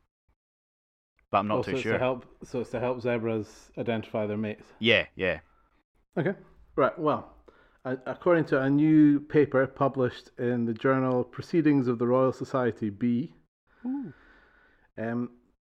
But 1.30 1.40
I'm 1.40 1.48
not 1.48 1.58
Also, 1.58 1.72
too 1.72 1.78
it's 1.78 1.84
sure. 1.84 1.94
To 1.94 2.00
help, 2.00 2.26
so 2.44 2.62
it's 2.62 2.72
to 2.72 2.80
help 2.80 3.02
zebras 3.02 3.72
identify 3.78 4.26
their 4.26 4.38
mates. 4.38 4.66
Yeah, 4.80 5.06
yeah. 5.16 5.40
Okay. 6.18 6.34
Right. 6.76 6.98
Well, 6.98 7.20
a- 7.20 7.37
according 7.86 8.46
to 8.46 8.62
a 8.62 8.70
new 8.70 9.20
paper 9.20 9.66
published 9.68 10.32
in 10.38 10.66
the 10.66 10.74
journal 10.74 11.24
Proceedings 11.24 11.88
of 11.88 12.00
the 12.00 12.08
Royal 12.08 12.34
Society 12.34 12.90
B, 12.90 13.34
um, 14.98 15.30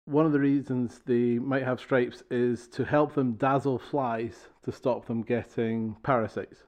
one 0.05 0.27
of 0.27 0.33
the 0.33 0.41
reasons 0.41 1.01
they 1.07 1.39
might 1.39 1.63
have 1.63 1.81
stripes 1.81 2.23
is 2.31 2.67
to 2.69 2.85
help 2.85 3.15
them 3.15 3.35
dazzle 3.35 3.79
flies 3.79 4.49
to 4.65 4.73
stop 4.73 5.07
them 5.07 5.23
getting 5.23 5.97
parasites. 6.03 6.65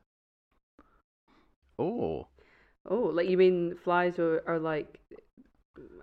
Oh, 1.79 2.29
Oh, 2.87 3.01
like 3.15 3.31
you 3.31 3.39
mean 3.39 3.75
flies 3.83 4.19
are, 4.19 4.43
are 4.47 4.59
like? 4.59 5.01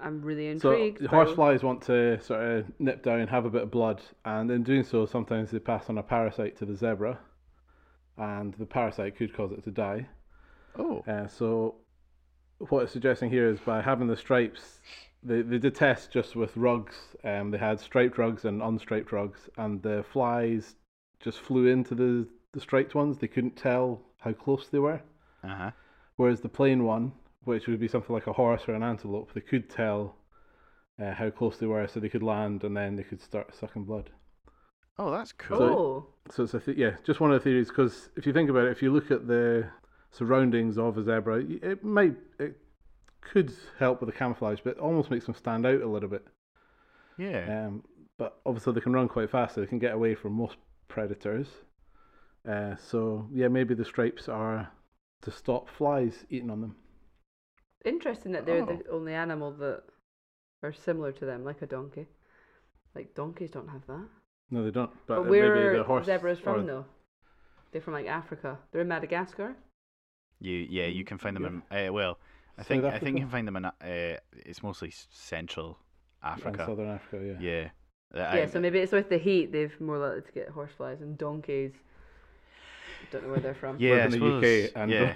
I'm 0.01 0.21
really 0.23 0.57
So 0.59 0.71
intrigued. 0.71 1.01
by- 1.03 1.07
horseflies 1.15 1.61
want 1.63 1.83
to 1.83 2.19
sort 2.21 2.41
of 2.43 2.65
nip 2.79 3.03
down, 3.03 3.25
have 3.27 3.45
a 3.45 3.51
bit 3.51 3.61
of 3.61 3.71
blood, 3.71 4.01
and 4.25 4.49
in 4.49 4.63
doing 4.63 4.83
so, 4.83 5.05
sometimes 5.05 5.51
they 5.51 5.59
pass 5.59 5.89
on 5.89 5.99
a 5.99 6.03
parasite 6.03 6.57
to 6.57 6.65
the 6.65 6.75
zebra, 6.75 7.19
and 8.17 8.53
the 8.55 8.65
parasite 8.65 9.15
could 9.17 9.33
cause 9.35 9.51
it 9.51 9.63
to 9.63 9.71
die. 9.71 10.07
oh, 10.77 11.05
Uh, 11.07 11.27
so, 11.27 11.75
what 12.69 12.83
it's 12.83 12.91
suggesting 12.91 13.29
here 13.29 13.47
is 13.49 13.59
by 13.59 13.81
having 13.81 14.07
the 14.07 14.17
stripes, 14.17 14.79
they, 15.23 15.41
they 15.41 15.57
did 15.57 15.75
tests 15.75 16.07
just 16.07 16.35
with 16.35 16.55
rugs. 16.57 17.15
Um, 17.23 17.51
they 17.51 17.57
had 17.57 17.79
striped 17.79 18.17
rugs 18.17 18.45
and 18.45 18.61
unstriped 18.61 19.11
rugs, 19.11 19.49
and 19.57 19.81
the 19.81 20.03
flies 20.11 20.75
just 21.19 21.39
flew 21.39 21.67
into 21.67 21.95
the, 21.95 22.27
the 22.53 22.61
striped 22.61 22.95
ones. 22.95 23.17
They 23.17 23.27
couldn't 23.27 23.55
tell 23.57 24.01
how 24.19 24.33
close 24.33 24.67
they 24.67 24.79
were. 24.79 25.01
uh 25.43 25.55
huh. 25.55 25.71
Whereas 26.15 26.41
the 26.41 26.49
plain 26.49 26.83
one, 26.85 27.13
which 27.43 27.67
would 27.67 27.79
be 27.79 27.87
something 27.87 28.13
like 28.13 28.27
a 28.27 28.33
horse 28.33 28.67
or 28.67 28.75
an 28.75 28.83
antelope, 28.83 29.33
they 29.33 29.41
could 29.41 29.69
tell 29.69 30.15
uh, 31.01 31.13
how 31.13 31.29
close 31.31 31.57
they 31.57 31.65
were, 31.67 31.87
so 31.87 31.99
they 31.99 32.09
could 32.09 32.23
land 32.23 32.63
and 32.63 32.75
then 32.77 32.95
they 32.95 33.03
could 33.03 33.21
start 33.21 33.55
sucking 33.55 33.85
blood. 33.85 34.09
Oh, 35.03 35.09
that's 35.11 35.31
cool. 35.31 35.61
Oh, 35.63 36.05
So 36.31 36.43
it's 36.43 36.53
a 36.53 36.59
th- 36.59 36.77
yeah, 36.77 36.95
just 37.03 37.19
one 37.19 37.31
of 37.31 37.39
the 37.39 37.43
theories. 37.43 37.69
Because 37.69 38.09
if 38.15 38.25
you 38.27 38.33
think 38.33 38.49
about 38.51 38.65
it, 38.65 38.71
if 38.71 38.81
you 38.83 38.91
look 38.93 39.09
at 39.09 39.27
the 39.27 39.67
surroundings 40.11 40.77
of 40.77 40.97
a 40.97 41.03
zebra, 41.03 41.39
it 41.61 41.83
might 41.83 42.15
it 42.39 42.57
could 43.21 43.51
help 43.79 43.99
with 44.01 44.09
the 44.11 44.15
camouflage, 44.17 44.59
but 44.63 44.71
it 44.71 44.79
almost 44.79 45.09
makes 45.09 45.25
them 45.25 45.33
stand 45.35 45.65
out 45.65 45.81
a 45.81 45.87
little 45.87 46.09
bit. 46.09 46.25
yeah. 47.17 47.65
Um, 47.67 47.83
but 48.17 48.39
obviously 48.45 48.73
they 48.73 48.81
can 48.81 48.93
run 48.93 49.07
quite 49.07 49.31
fast, 49.31 49.55
so 49.55 49.61
they 49.61 49.67
can 49.67 49.79
get 49.79 49.93
away 49.93 50.13
from 50.13 50.33
most 50.33 50.57
predators. 50.87 51.47
Uh, 52.47 52.75
so 52.75 53.27
yeah, 53.33 53.47
maybe 53.47 53.73
the 53.73 53.85
stripes 53.85 54.29
are 54.29 54.69
to 55.23 55.31
stop 55.31 55.67
flies 55.69 56.25
eating 56.29 56.51
on 56.51 56.61
them. 56.61 56.75
interesting 57.85 58.31
that 58.33 58.45
they're 58.45 58.61
Oh. 58.63 58.65
the 58.77 58.87
only 58.91 59.13
animal 59.15 59.51
that 59.53 59.83
are 60.61 60.73
similar 60.73 61.11
to 61.13 61.25
them, 61.25 61.43
like 61.43 61.61
a 61.63 61.67
donkey. 61.67 62.07
Like 62.93 63.15
donkeys 63.15 63.49
don't 63.51 63.69
have 63.69 63.87
that. 63.87 64.07
No, 64.51 64.63
they 64.63 64.71
don't. 64.71 64.91
But, 65.07 65.21
But, 65.21 65.29
where 65.29 65.55
maybe 65.55 65.67
are 65.67 65.77
the 65.77 65.83
horse 65.83 66.05
zebras 66.05 66.39
or- 66.39 66.43
from 66.43 66.65
though? 66.67 66.85
They're 67.71 67.81
from 67.81 67.93
like 67.93 68.07
Africa. 68.07 68.57
They're 68.71 68.81
in 68.81 68.87
Madagascar. 68.89 69.55
You 70.41 70.55
yeah, 70.69 70.87
you 70.87 71.05
can 71.05 71.17
find 71.17 71.35
them 71.35 71.63
Yeah. 71.71 71.77
in 71.79 71.89
uh, 71.89 71.93
well, 71.93 72.19
I 72.57 72.61
South 72.61 72.67
think 72.67 72.83
I 72.85 72.99
think 72.99 73.17
you 73.17 73.23
can 73.23 73.31
find 73.31 73.47
them 73.47 73.55
in 73.55 73.65
uh, 73.65 73.71
it's 74.33 74.61
mostly 74.61 74.89
s- 74.89 75.07
Central 75.11 75.77
and 76.23 76.33
Africa. 76.39 76.65
southern 76.65 76.89
Africa. 76.89 77.23
Yeah. 77.25 77.37
Yeah. 77.39 77.69
Yeah, 78.13 78.43
I- 78.43 78.45
so 78.47 78.59
maybe 78.59 78.79
it's 78.79 78.91
with 78.91 79.07
the 79.07 79.17
heat 79.17 79.53
they've 79.53 79.79
more 79.79 79.97
likely 79.97 80.21
to 80.23 80.31
get 80.33 80.49
horseflies 80.49 80.99
and 81.01 81.17
donkeys. 81.17 81.71
Don't 83.11 83.23
know 83.23 83.29
where 83.31 83.39
they're 83.39 83.53
from. 83.55 83.77
Yeah, 83.79 83.93
I 83.93 84.05
in 84.05 84.11
the 84.11 84.25
UK 84.67 84.71
and 84.75 84.91
yeah. 84.91 85.13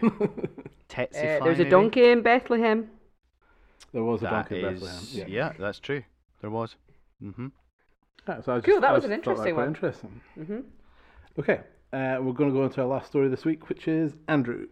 Tsetse 0.88 1.16
Uh, 1.18 1.38
fly, 1.40 1.46
there's 1.46 1.60
a 1.60 1.64
maybe? 1.64 1.70
donkey 1.70 2.10
in 2.10 2.22
Bethlehem. 2.22 2.90
there 3.92 4.04
was 4.04 4.22
a 4.22 4.26
That 4.26 4.32
donkey 4.32 4.64
in 4.64 4.74
Bethlehem. 4.74 5.04
Yeah. 5.12 5.26
yeah, 5.28 5.54
that's 5.60 5.80
true. 5.80 6.04
There 6.42 6.50
was. 6.50 6.78
Mm-hmm. 7.22 7.48
Yeah, 8.28 8.42
so 8.42 8.54
I 8.56 8.62
Cool, 8.62 8.76
just- 8.76 8.82
that 8.82 8.90
I 8.90 8.94
was 8.94 9.04
an 9.06 9.12
just 9.12 9.24
thought 9.24 9.32
interesting 9.48 9.54
quite 9.56 9.62
one. 9.62 9.68
Interesting. 9.76 10.22
hmm 10.36 11.40
Okay, 11.40 11.60
uh, 11.94 12.18
we're 12.22 12.32
going 12.34 12.50
to 12.50 12.56
go 12.56 12.64
into 12.64 12.82
our 12.82 12.88
last 12.88 13.08
story 13.08 13.28
this 13.28 13.44
week, 13.46 13.68
which 13.70 13.88
is 13.88 14.16
Andrew. 14.28 14.68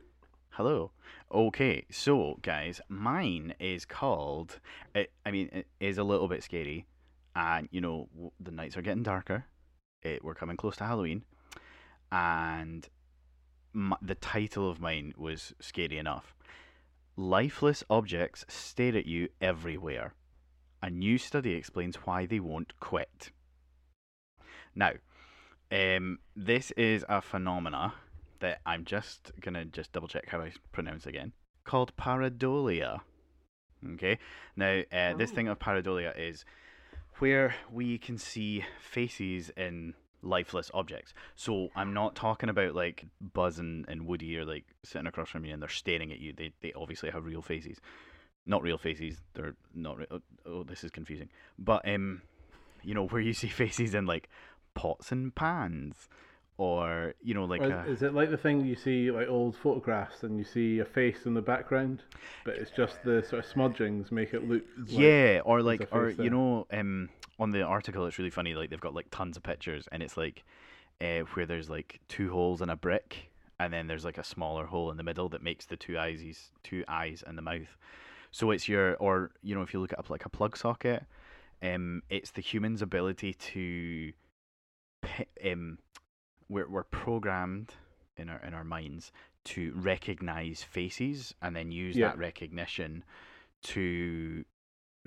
Hello. 0.51 0.91
Okay, 1.31 1.85
so 1.91 2.37
guys, 2.41 2.79
mine 2.89 3.53
is 3.59 3.85
called. 3.85 4.59
It, 4.95 5.11
I 5.25 5.31
mean, 5.31 5.49
it 5.51 5.67
is 5.79 5.97
a 5.97 6.03
little 6.03 6.27
bit 6.27 6.43
scary, 6.43 6.85
and 7.35 7.67
you 7.71 7.81
know 7.81 8.07
the 8.39 8.51
nights 8.51 8.77
are 8.77 8.81
getting 8.81 9.03
darker. 9.03 9.45
It, 10.03 10.23
we're 10.23 10.35
coming 10.35 10.57
close 10.57 10.77
to 10.77 10.83
Halloween, 10.85 11.23
and 12.11 12.87
m 13.75 13.93
the 14.01 14.15
title 14.15 14.69
of 14.69 14.79
mine 14.79 15.13
was 15.17 15.53
scary 15.59 15.97
enough. 15.97 16.35
Lifeless 17.17 17.83
objects 17.89 18.45
stare 18.47 18.95
at 18.95 19.05
you 19.05 19.29
everywhere. 19.41 20.13
A 20.81 20.89
new 20.89 21.17
study 21.17 21.53
explains 21.53 21.95
why 21.97 22.25
they 22.25 22.39
won't 22.39 22.79
quit. 22.79 23.31
Now, 24.75 24.91
um, 25.71 26.19
this 26.35 26.71
is 26.71 27.05
a 27.09 27.21
phenomena 27.21 27.93
that 28.39 28.59
I'm 28.65 28.85
just 28.85 29.31
gonna 29.39 29.65
just 29.65 29.91
double 29.91 30.07
check 30.07 30.27
how 30.27 30.41
I 30.41 30.51
pronounce 30.71 31.05
again. 31.05 31.33
Called 31.63 31.95
pareidolia. 31.95 33.01
Okay. 33.93 34.19
Now, 34.55 34.81
uh, 34.91 35.13
this 35.13 35.31
Oh. 35.31 35.35
thing 35.35 35.47
of 35.47 35.59
pareidolia 35.59 36.17
is 36.17 36.45
where 37.19 37.55
we 37.71 37.97
can 37.97 38.17
see 38.17 38.65
faces 38.81 39.49
in 39.51 39.93
lifeless 40.21 40.71
objects. 40.73 41.13
So 41.35 41.69
I'm 41.75 41.93
not 41.93 42.15
talking 42.15 42.49
about 42.49 42.75
like 42.75 43.05
Buzz 43.21 43.59
and, 43.59 43.85
and 43.87 44.07
Woody 44.07 44.37
are 44.37 44.45
like 44.45 44.65
sitting 44.83 45.07
across 45.07 45.29
from 45.29 45.45
you 45.45 45.53
and 45.53 45.61
they're 45.61 45.69
staring 45.69 46.11
at 46.11 46.19
you. 46.19 46.33
They 46.33 46.53
they 46.61 46.73
obviously 46.73 47.09
have 47.11 47.25
real 47.25 47.41
faces. 47.41 47.79
Not 48.45 48.61
real 48.61 48.77
faces. 48.77 49.21
They're 49.33 49.55
not. 49.73 49.97
Re- 49.97 50.07
oh, 50.11 50.21
oh, 50.45 50.63
this 50.63 50.83
is 50.83 50.91
confusing. 50.91 51.29
But 51.57 51.87
um, 51.87 52.21
you 52.83 52.93
know 52.93 53.07
where 53.07 53.21
you 53.21 53.33
see 53.33 53.47
faces 53.63 53.93
in 53.93 54.05
like 54.05 54.29
pots 54.73 55.11
and 55.11 55.33
pans, 55.35 56.07
or 56.57 57.13
you 57.21 57.33
know 57.33 57.45
like 57.45 57.61
Or 57.61 57.71
a, 57.71 57.85
is 57.89 58.03
it 58.03 58.13
like 58.13 58.29
the 58.29 58.37
thing 58.37 58.65
you 58.65 58.75
see 58.75 59.11
like 59.11 59.27
old 59.27 59.55
photographs 59.55 60.23
and 60.23 60.37
you 60.37 60.43
see 60.43 60.79
a 60.79 60.85
face 60.85 61.25
in 61.25 61.33
the 61.33 61.41
background, 61.41 62.03
but 62.43 62.55
it's 62.55 62.71
just 62.71 63.03
the 63.03 63.23
sort 63.23 63.43
of 63.43 63.51
smudgings 63.51 64.11
make 64.11 64.33
it 64.33 64.47
look. 64.47 64.63
Like, 64.77 64.87
yeah, 64.89 65.41
or 65.43 65.61
like 65.61 65.87
or 65.91 66.09
you 66.09 66.15
there. 66.15 66.29
know 66.29 66.67
um 66.71 67.09
on 67.39 67.49
the 67.51 67.63
article 67.63 68.05
it's 68.05 68.19
really 68.19 68.29
funny 68.29 68.53
like 68.53 68.69
they've 68.69 68.79
got 68.79 68.93
like 68.93 69.07
tons 69.09 69.35
of 69.37 69.43
pictures 69.43 69.87
and 69.91 70.03
it's 70.03 70.15
like 70.17 70.43
uh, 71.01 71.19
where 71.33 71.45
there's 71.45 71.69
like 71.69 71.99
two 72.07 72.31
holes 72.31 72.61
in 72.61 72.69
a 72.69 72.75
brick 72.75 73.31
and 73.59 73.73
then 73.73 73.87
there's 73.87 74.05
like 74.05 74.17
a 74.17 74.23
smaller 74.23 74.65
hole 74.65 74.91
in 74.91 74.97
the 74.97 75.03
middle 75.03 75.27
that 75.29 75.41
makes 75.41 75.65
the 75.65 75.75
two 75.75 75.97
eyes 75.97 76.51
two 76.63 76.83
eyes 76.87 77.23
and 77.25 77.37
the 77.37 77.41
mouth. 77.41 77.77
So 78.31 78.51
it's 78.51 78.67
your 78.67 78.95
or 78.97 79.31
you 79.41 79.55
know 79.55 79.61
if 79.61 79.73
you 79.73 79.79
look 79.79 79.93
at 79.93 80.09
like 80.09 80.25
a 80.25 80.29
plug 80.29 80.55
socket, 80.57 81.05
um 81.61 82.03
it's 82.09 82.31
the 82.31 82.41
human's 82.41 82.81
ability 82.81 83.33
to 83.33 84.13
um 85.45 85.77
we're 86.49 86.69
we're 86.69 86.83
programmed 86.83 87.73
in 88.17 88.29
our 88.29 88.39
in 88.45 88.53
our 88.53 88.63
minds 88.63 89.11
to 89.45 89.73
recognize 89.75 90.63
faces 90.63 91.33
and 91.41 91.55
then 91.55 91.71
use 91.71 91.95
Yeah. 91.95 92.09
that 92.09 92.17
recognition 92.17 93.03
to 93.63 94.45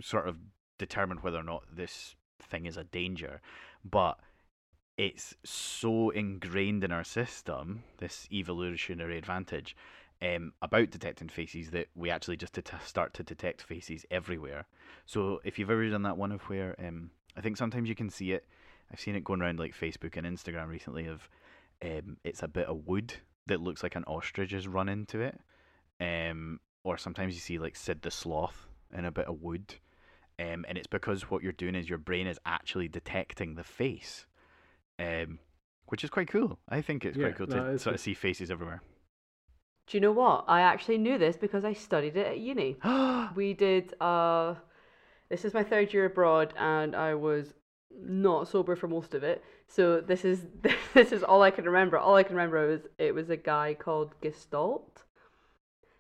sort 0.00 0.29
of 0.29 0.37
determine 0.79 1.19
whether 1.19 1.38
or 1.38 1.43
not 1.43 1.65
this 1.75 2.15
thing 2.41 2.67
is 2.67 2.76
a 2.76 2.85
danger 2.85 3.41
but 3.85 4.19
it's 4.99 5.35
so 5.45 6.11
ingrained 6.11 6.85
in 6.85 6.93
our 6.93 7.05
system 7.05 7.83
this 7.99 8.29
evolutionary 8.33 9.17
advantage 9.19 9.76
um, 10.23 10.53
about 10.62 10.91
detecting 10.91 11.29
faces 11.29 11.71
that 11.71 11.88
we 11.95 12.11
actually 12.11 12.37
just 12.38 12.55
det- 12.55 12.73
start 12.85 13.12
to 13.15 13.23
detect 13.23 13.62
faces 13.62 14.05
everywhere 14.11 14.67
so 15.07 15.41
if 15.45 15.59
you've 15.59 15.71
ever 15.71 15.88
done 15.88 16.03
that 16.03 16.17
one 16.19 16.33
of 16.33 16.43
where 16.43 16.75
um, 16.87 17.11
i 17.37 17.41
think 17.41 17.57
sometimes 17.57 17.88
you 17.88 17.95
can 17.95 18.11
see 18.11 18.33
it 18.33 18.47
i've 18.93 19.00
seen 19.00 19.16
it 19.16 19.25
going 19.25 19.40
around 19.43 19.59
like 19.59 19.75
facebook 19.75 20.16
and 20.16 20.26
instagram 20.26 20.69
recently 20.69 21.07
of 21.07 21.28
um, 21.85 22.16
it's 22.25 22.43
a 22.43 22.49
bit 22.49 22.66
of 22.66 22.87
wood 22.87 23.12
that 23.47 23.61
looks 23.61 23.83
like 23.83 23.97
an 23.97 24.05
ostrich 24.05 24.52
has 24.52 24.66
run 24.66 24.88
into 24.88 25.21
it 25.21 25.38
um, 26.00 26.59
or 26.85 26.97
sometimes 26.97 27.35
you 27.35 27.40
see 27.40 27.59
like 27.59 27.76
sid 27.76 28.02
the 28.02 28.11
sloth 28.11 28.66
in 28.97 29.05
a 29.05 29.11
bit 29.11 29.26
of 29.26 29.43
wood 29.43 29.75
um, 30.38 30.64
and 30.69 30.76
it's 30.76 30.87
because 30.87 31.31
what 31.31 31.43
you're 31.43 31.52
doing 31.52 31.75
is 31.75 31.88
your 31.88 31.99
brain 31.99 32.26
is 32.26 32.38
actually 32.45 32.88
detecting 32.88 33.55
the 33.55 33.64
face, 33.64 34.26
um, 34.99 35.39
which 35.87 36.04
is 36.04 36.10
quite 36.10 36.28
cool. 36.28 36.58
I 36.69 36.82
think 36.82 37.04
it's 37.04 37.17
Yeah, 37.17 37.30
quite 37.30 37.37
cool 37.37 37.47
no, 37.47 37.65
to 37.65 37.71
it's 37.73 37.84
sort 37.84 37.95
of 37.95 38.00
see 38.00 38.13
faces 38.13 38.50
everywhere. 38.50 38.82
Do 39.87 39.97
you 39.97 40.00
know 40.00 40.13
what? 40.13 40.45
I 40.49 40.60
actually 40.60 40.99
knew 40.99 41.17
this 41.17 41.37
because 41.37 41.65
I 41.65 41.73
studied 41.73 42.17
it 42.17 42.26
at 42.26 42.39
uni. 42.39 42.76
we 43.34 43.54
did 43.54 43.95
uh 44.00 44.56
this 45.28 45.45
is 45.45 45.54
my 45.54 45.63
third 45.65 45.93
year 45.93 46.04
abroad 46.04 46.52
and 46.56 46.95
I 46.95 47.15
was 47.15 47.54
not 48.00 48.49
sober 48.49 48.76
for 48.76 48.89
most 48.89 49.15
of 49.15 49.23
it. 49.23 49.43
So 49.69 50.00
this 50.00 50.25
is 50.25 50.45
this 50.95 51.13
is 51.13 51.23
all 51.23 51.43
I 51.43 51.50
can 51.50 51.65
remember. 51.65 51.99
All 51.99 52.15
I 52.17 52.23
can 52.23 52.37
remember 52.37 52.67
was 52.69 52.82
it 52.99 53.15
was 53.15 53.30
a 53.30 53.37
guy 53.37 53.75
called 53.75 54.15
Gestalt 54.21 55.02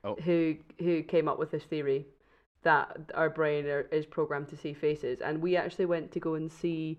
Oh. 0.04 0.14
who 0.24 0.54
who 0.78 1.02
came 1.02 1.26
up 1.26 1.36
with 1.38 1.50
this 1.50 1.64
theory 1.64 2.06
that 2.62 3.10
our 3.14 3.28
brain 3.28 3.66
are, 3.66 3.82
is 3.90 4.06
programmed 4.06 4.48
to 4.48 4.56
see 4.56 4.72
faces 4.72 5.20
and 5.20 5.42
we 5.42 5.56
actually 5.56 5.86
went 5.86 6.12
to 6.12 6.20
go 6.20 6.34
and 6.34 6.50
see 6.52 6.98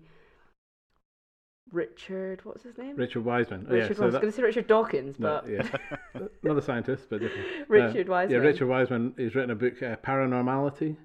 Richard 1.72 2.44
what's 2.44 2.62
his 2.62 2.76
name? 2.78 2.96
Richard 2.96 3.24
Wiseman. 3.24 3.66
Oh, 3.68 3.72
Richard 3.74 3.96
yeah, 3.98 4.02
I 4.02 4.06
was 4.06 4.14
so 4.14 4.20
going 4.20 4.32
to 4.32 4.36
say 4.36 4.42
Richard 4.42 4.66
Dawkins, 4.66 5.16
but 5.18 5.46
no, 5.46 5.52
yeah, 5.54 5.68
another 6.42 6.60
scientist, 6.62 7.04
but 7.10 7.20
different. 7.20 7.46
Richard 7.68 8.08
Uh, 8.08 8.12
Wiseman. 8.12 8.42
Yeah, 8.42 8.46
Richard 8.48 8.68
Wiseman. 8.68 9.14
He's 9.16 9.34
written 9.34 9.50
a 9.50 9.54
book, 9.54 9.82
uh, 9.82 9.96
Paranormality, 9.96 10.96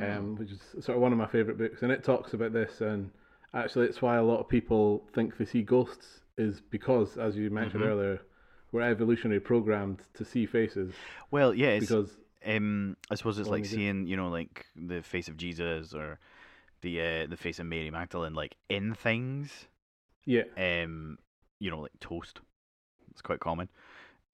um, 0.00 0.36
which 0.36 0.50
is 0.50 0.60
sort 0.80 0.96
of 0.96 1.02
one 1.02 1.12
of 1.12 1.18
my 1.18 1.26
favourite 1.26 1.58
books, 1.58 1.82
and 1.82 1.92
it 1.92 2.02
talks 2.02 2.32
about 2.34 2.52
this. 2.52 2.80
And 2.80 3.10
actually, 3.54 3.86
it's 3.86 4.02
why 4.02 4.16
a 4.16 4.22
lot 4.24 4.40
of 4.40 4.48
people 4.48 5.06
think 5.14 5.36
they 5.36 5.44
see 5.44 5.62
ghosts 5.62 6.20
is 6.38 6.60
because, 6.60 7.16
as 7.16 7.36
you 7.36 7.50
mentioned 7.50 7.82
Mhm. 7.82 7.88
earlier, 7.90 8.20
we're 8.72 8.82
evolutionary 8.82 9.40
programmed 9.40 10.02
to 10.14 10.24
see 10.24 10.46
faces 10.46 10.94
Well, 11.30 11.54
yeah, 11.54 11.78
because 11.78 12.10
um, 12.44 12.96
I 13.10 13.14
suppose 13.14 13.38
it's 13.38 13.50
like 13.50 13.64
seeing, 13.64 14.06
you 14.06 14.16
know, 14.16 14.28
like 14.28 14.66
the 14.76 15.02
face 15.02 15.28
of 15.28 15.36
Jesus 15.36 15.94
or 15.94 16.18
the 16.82 17.00
uh, 17.00 17.26
the 17.26 17.36
face 17.36 17.58
of 17.58 17.66
Mary 17.66 17.90
Magdalene, 17.90 18.34
like 18.34 18.56
in 18.68 18.94
things. 18.94 19.66
yeah, 20.24 20.42
Um, 20.56 21.18
you 21.58 21.70
know, 21.70 21.80
like 21.80 21.98
toast. 22.00 22.40
It's 23.10 23.22
quite 23.22 23.40
common. 23.40 23.68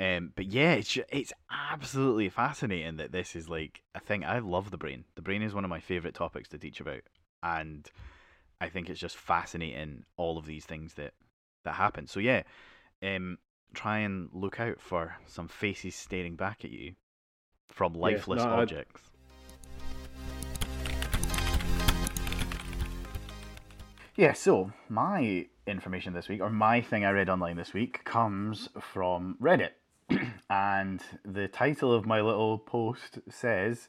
Um, 0.01 0.33
but 0.35 0.47
yeah, 0.47 0.73
it's 0.75 0.99
it's 1.11 1.33
absolutely 1.51 2.29
fascinating 2.29 2.97
that 2.97 3.13
this 3.13 3.37
is 3.37 3.49
like 3.49 3.83
a 3.95 4.01
thing. 4.01 4.25
I 4.25 4.39
love 4.41 4.71
the 4.71 4.79
brain. 4.79 5.05
The 5.15 5.23
brain 5.23 5.43
is 5.43 5.55
one 5.55 5.65
of 5.65 5.71
my 5.71 5.81
favorite 5.81 6.15
topics 6.15 6.49
to 6.51 6.59
teach 6.59 6.81
about, 6.81 7.03
and 7.43 7.89
I 8.63 8.69
think 8.69 8.89
it's 8.89 9.01
just 9.01 9.17
fascinating 9.17 10.05
all 10.17 10.39
of 10.39 10.47
these 10.47 10.65
things 10.65 10.95
that 10.95 11.15
that 11.65 11.75
happen. 11.75 12.07
So 12.07 12.21
yeah, 12.21 12.45
um, 13.03 13.39
try 13.75 13.99
and 13.99 14.29
look 14.33 14.61
out 14.61 14.81
for 14.81 15.17
some 15.27 15.49
faces 15.49 15.97
staring 15.97 16.37
back 16.37 16.65
at 16.65 16.71
you 16.71 16.95
from 17.69 17.93
lifeless 17.95 18.45
no, 18.45 18.53
I'd- 18.53 18.63
objects. 18.63 19.03
Yeah, 24.15 24.33
so 24.35 24.73
my 24.89 25.47
information 25.67 26.13
this 26.13 26.29
week, 26.29 26.41
or 26.41 26.51
my 26.51 26.81
thing 26.83 27.05
I 27.05 27.11
read 27.11 27.29
online 27.29 27.57
this 27.57 27.75
week, 27.75 28.05
comes 28.05 28.69
from 28.79 29.39
Reddit. 29.43 29.71
and 30.51 31.03
the 31.25 31.49
title 31.49 31.93
of 31.93 32.07
my 32.07 32.21
little 32.21 32.59
post 32.59 33.19
says, 33.29 33.89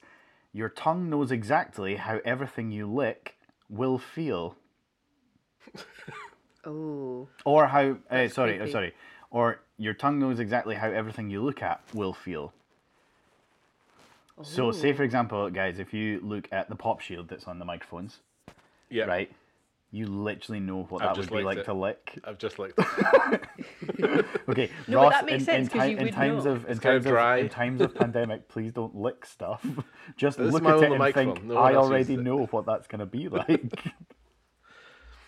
Your 0.52 0.70
tongue 0.70 1.12
knows 1.12 1.32
exactly 1.32 1.98
how 1.98 2.22
everything 2.26 2.72
you 2.72 2.92
lick 2.92 3.36
will 3.70 4.00
feel. 4.00 4.56
Oh. 6.65 7.28
Or 7.43 7.67
how, 7.67 7.97
uh, 8.10 8.30
sorry, 8.30 8.62
uh, 8.62 8.67
sorry. 8.67 8.93
Or 9.32 9.60
your 9.78 9.93
tongue 9.93 10.17
knows 10.19 10.39
exactly 10.39 10.76
how 10.76 10.89
everything 10.89 11.30
you 11.30 11.41
look 11.43 11.62
at 11.62 11.82
will 11.93 12.13
feel. 12.13 12.54
So, 14.43 14.71
say 14.71 14.93
for 14.93 15.04
example, 15.04 15.49
guys, 15.49 15.78
if 15.80 15.93
you 15.93 16.21
look 16.23 16.47
at 16.54 16.69
the 16.69 16.76
pop 16.76 17.02
shield 17.02 17.28
that's 17.28 17.47
on 17.47 17.60
the 17.60 17.65
microphones, 17.65 18.19
yeah, 18.89 19.04
right? 19.04 19.30
You 19.91 20.08
literally 20.08 20.60
know 20.62 20.84
what 20.89 21.04
I've 21.04 21.15
that 21.17 21.30
would 21.30 21.38
be 21.38 21.43
like 21.43 21.58
it. 21.60 21.65
to 21.65 21.73
lick. 21.73 22.17
I've 22.23 22.38
just 22.39 22.58
like 22.60 22.73
Okay, 24.49 24.71
No, 24.88 25.02
Ross. 25.04 25.12
that 25.12 25.26
makes 25.26 25.39
in, 25.41 25.45
sense 25.45 25.67
in, 25.67 25.69
'cause 25.69 25.80
time- 25.82 25.89
you 25.91 25.97
in 25.97 26.04
would 26.06 26.13
times 26.13 26.45
know. 26.45 26.52
of 26.52 26.65
in 26.65 26.71
It's 26.71 26.80
kinda 26.80 26.95
times 26.95 27.06
of 27.06 27.12
dry. 27.12 27.38
in 27.38 27.49
times 27.49 27.82
of 27.82 27.93
pandemic, 27.93 28.47
please 28.47 28.71
don't 28.71 28.95
lick 28.95 29.26
stuff. 29.26 29.63
Just 30.15 30.38
This 30.38 30.52
look 30.54 30.63
at 30.63 30.76
it 30.76 30.78
little 30.80 31.02
and 31.04 31.13
think. 31.13 31.43
No 31.43 31.58
I 31.58 31.76
already 31.76 32.13
uses 32.13 32.19
it." 32.19 32.23
know 32.23 32.45
what 32.45 32.65
that's 32.65 32.88
gonna 32.88 33.06
be 33.06 33.28
like. 33.28 33.62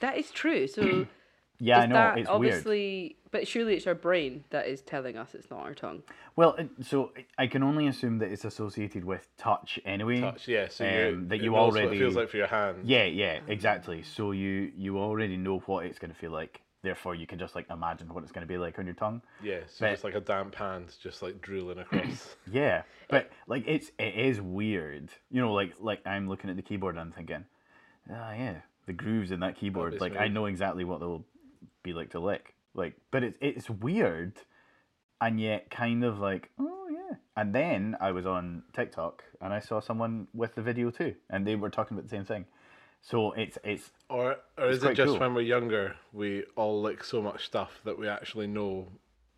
That 0.05 0.17
is 0.17 0.29
true. 0.29 0.67
So 0.67 1.07
yeah, 1.59 1.79
I 1.79 1.85
know 1.87 1.95
that 1.95 2.17
it's 2.19 2.29
weird. 2.29 2.35
obviously, 2.35 3.15
but 3.31 3.47
surely 3.47 3.73
it's 3.73 3.87
our 3.87 3.95
brain 3.95 4.43
that 4.51 4.67
is 4.67 4.81
telling 4.81 5.17
us 5.17 5.33
it's 5.33 5.49
not 5.49 5.61
our 5.61 5.73
tongue. 5.73 6.03
Well, 6.35 6.55
so 6.81 7.11
I 7.39 7.47
can 7.47 7.63
only 7.63 7.87
assume 7.87 8.19
that 8.19 8.29
it's 8.31 8.45
associated 8.45 9.03
with 9.03 9.27
touch 9.35 9.79
anyway. 9.83 10.21
touch. 10.21 10.47
Yeah, 10.47 10.67
so 10.69 10.85
um, 10.85 10.91
you 10.93 11.25
that 11.29 11.35
it 11.35 11.41
you 11.41 11.51
knows 11.51 11.73
what 11.73 11.81
already 11.83 11.97
it 11.97 11.99
feels 11.99 12.15
like 12.15 12.29
for 12.29 12.37
your 12.37 12.45
hand. 12.45 12.81
Yeah, 12.83 13.05
yeah, 13.05 13.39
exactly. 13.47 14.03
So 14.03 14.31
you 14.31 14.71
you 14.77 14.99
already 14.99 15.37
know 15.37 15.57
what 15.65 15.87
it's 15.87 15.97
gonna 15.97 16.13
feel 16.13 16.31
like. 16.31 16.61
Therefore, 16.83 17.15
you 17.15 17.25
can 17.25 17.39
just 17.39 17.55
like 17.55 17.67
imagine 17.71 18.13
what 18.13 18.21
it's 18.21 18.31
gonna 18.31 18.45
be 18.45 18.59
like 18.59 18.77
on 18.77 18.85
your 18.85 18.93
tongue. 18.93 19.23
Yeah, 19.41 19.61
so 19.65 19.85
But- 19.85 19.91
just 19.93 20.03
like 20.03 20.13
a 20.13 20.21
damp 20.21 20.53
hand, 20.53 20.93
just 21.01 21.23
like 21.23 21.41
drooling 21.41 21.79
across. 21.79 22.35
Yeah, 22.51 22.83
but 23.09 23.31
like 23.47 23.63
it's 23.65 23.91
it 23.97 24.13
is 24.13 24.39
weird. 24.39 25.09
You 25.31 25.41
know, 25.41 25.51
like 25.51 25.73
like 25.79 26.05
I'm 26.05 26.29
looking 26.29 26.51
at 26.51 26.57
the 26.57 26.61
keyboard 26.61 26.93
and 26.93 27.01
I'm 27.01 27.11
thinking, 27.11 27.45
ah, 28.13 28.33
yeah, 28.33 28.57
the 28.85 28.93
grooves 28.93 29.31
in 29.31 29.39
that 29.41 29.57
keyboard. 29.57 29.93
be 29.93 29.99
Like 29.99 30.15
I 30.17 30.27
know 30.27 30.45
exactly 30.45 30.83
what 30.83 30.99
they'll 30.99 31.25
be 31.83 31.93
like 31.93 32.11
to 32.11 32.19
lick. 32.19 32.53
Like, 32.73 32.95
but 33.11 33.23
it's 33.23 33.37
it's 33.41 33.69
weird, 33.69 34.33
and 35.21 35.39
yet 35.39 35.69
kind 35.69 36.03
of 36.03 36.19
like, 36.19 36.49
oh 36.59 36.87
yeah, 36.91 37.15
And 37.37 37.53
then 37.55 37.95
I 38.01 38.11
was 38.11 38.25
on 38.25 38.63
TikTok 38.73 39.23
and 39.41 39.53
I 39.53 39.59
saw 39.59 39.79
someone 39.79 40.27
with 40.33 40.55
the 40.55 40.61
video 40.61 40.91
too, 40.91 41.15
and 41.29 41.45
they 41.47 41.55
were 41.55 41.69
talking 41.69 41.97
about 41.97 42.09
the 42.09 42.15
same 42.15 42.25
thing. 42.25 42.45
So 43.01 43.31
it's 43.33 43.57
it's 43.63 43.91
Or 44.09 44.37
or 44.57 44.65
It's 44.67 44.77
is 44.79 44.83
it 44.83 44.95
just 44.95 45.11
cool. 45.11 45.19
when 45.19 45.33
we're 45.33 45.41
younger 45.41 45.95
we 46.11 46.43
all 46.55 46.81
lick 46.81 47.03
so 47.03 47.21
much 47.21 47.45
stuff 47.45 47.79
that 47.85 47.97
we 47.97 48.07
actually 48.07 48.47
know 48.47 48.87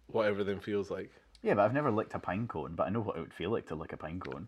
what 0.07 0.25
everything 0.25 0.59
feels 0.59 0.89
like? 0.89 1.11
yeah, 1.43 1.53
but 1.53 1.63
I've 1.63 1.73
never 1.73 1.91
licked 1.91 2.15
a 2.15 2.19
pine 2.19 2.47
cone, 2.47 2.73
but 2.75 2.87
I 2.87 2.89
know 2.89 3.01
what 3.01 3.15
it 3.17 3.19
would 3.19 3.33
feel 3.33 3.51
like 3.51 3.67
to 3.67 3.75
lick 3.75 3.93
a 3.93 3.97
pine 3.97 4.19
cone. 4.19 4.47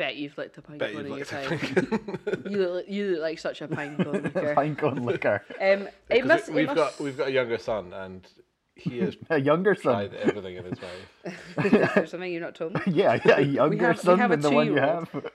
Bet 0.00 0.16
you've 0.16 0.36
licked 0.38 0.56
a 0.56 0.62
pine 0.62 0.78
Bet 0.78 0.94
cone 0.94 1.04
in 1.06 1.14
your 1.14 1.24
time. 1.26 1.60
you 2.48 2.56
look, 2.56 2.88
you 2.88 3.10
look 3.12 3.20
like 3.20 3.38
such 3.38 3.60
a 3.60 3.68
pine 3.68 4.02
cone 4.02 4.22
licker. 4.34 4.54
pine 4.54 4.74
cone 4.74 5.04
licker. 5.04 5.44
Um, 5.60 5.88
it 6.08 6.24
must. 6.26 6.48
we- 6.48 6.54
we've 6.54 6.64
it 6.64 6.66
must... 6.74 6.76
got 6.76 7.00
we've 7.04 7.18
got 7.18 7.28
a 7.28 7.32
younger 7.32 7.58
son 7.58 7.92
and 7.92 8.26
he 8.76 8.98
has 9.00 9.14
A 9.30 9.38
younger 9.38 9.74
tried 9.74 10.12
son. 10.12 10.20
everything 10.22 10.56
in 10.56 10.64
his 10.64 10.78
life. 11.26 11.66
Is 11.66 11.72
there 11.94 12.06
something 12.06 12.32
you're 12.32 12.40
not 12.40 12.54
told 12.54 12.72
me? 12.74 12.80
yeah, 12.86 13.18
yeah, 13.26 13.38
a 13.38 13.42
younger 13.42 13.88
have- 13.88 13.96
we 13.98 14.02
son 14.02 14.18
have 14.18 14.30
a 14.30 14.36
than 14.36 14.40
the 14.40 14.50
one 14.50 14.66
you 14.68 14.74
two-year-old. 14.76 15.08
have. 15.12 15.30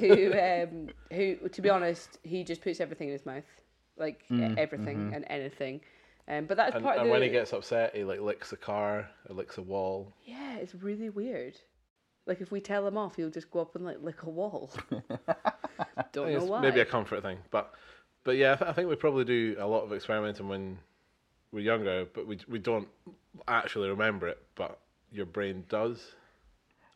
who 0.00 0.32
um 0.32 0.88
who 1.16 1.48
to 1.50 1.60
be 1.60 1.68
honest 1.68 2.18
he 2.22 2.42
just 2.44 2.62
puts 2.62 2.80
everything 2.80 3.08
in 3.08 3.12
his 3.12 3.26
mouth 3.26 3.44
like 3.98 4.20
Mm, 4.30 4.56
everything 4.56 4.96
mm-hmm. 4.96 5.14
and 5.14 5.24
anything 5.28 5.80
um 6.28 6.46
but 6.46 6.56
that's 6.56 6.74
And, 6.76 6.84
part 6.84 6.96
of 6.96 7.02
and 7.02 7.08
the 7.10 7.12
when 7.12 7.22
he 7.22 7.28
gets 7.28 7.52
upset, 7.52 7.94
he 7.94 8.04
like 8.04 8.20
licks 8.20 8.50
a 8.52 8.56
car, 8.56 9.10
or 9.28 9.34
licks 9.34 9.58
a 9.58 9.62
wall. 9.62 10.14
yeah 10.24 10.56
it's 10.56 10.74
really 10.74 11.10
weird 11.10 11.54
like 12.30 12.40
if 12.40 12.50
we 12.50 12.60
tell 12.60 12.86
him 12.86 12.96
off 12.96 13.16
he'll 13.16 13.28
just 13.28 13.50
go 13.50 13.60
up 13.60 13.74
and 13.74 13.84
like 13.84 13.98
lick 14.00 14.22
a 14.22 14.30
wall 14.30 14.72
don't 16.12 16.32
know 16.32 16.44
why 16.44 16.62
maybe 16.62 16.80
a 16.80 16.84
comfort 16.84 17.22
thing, 17.22 17.38
but 17.50 17.74
but 18.24 18.36
yeah, 18.36 18.52
I, 18.52 18.56
th- 18.56 18.70
I 18.70 18.72
think 18.72 18.88
we 18.88 18.96
probably 18.96 19.24
do 19.24 19.56
a 19.58 19.66
lot 19.66 19.82
of 19.82 19.92
experimenting 19.92 20.48
when 20.48 20.78
we're 21.52 21.60
younger, 21.60 22.06
but 22.12 22.26
we 22.26 22.38
we 22.48 22.58
don't 22.58 22.88
actually 23.48 23.88
remember 23.88 24.28
it, 24.28 24.42
but 24.54 24.78
your 25.10 25.26
brain 25.26 25.64
does 25.68 26.12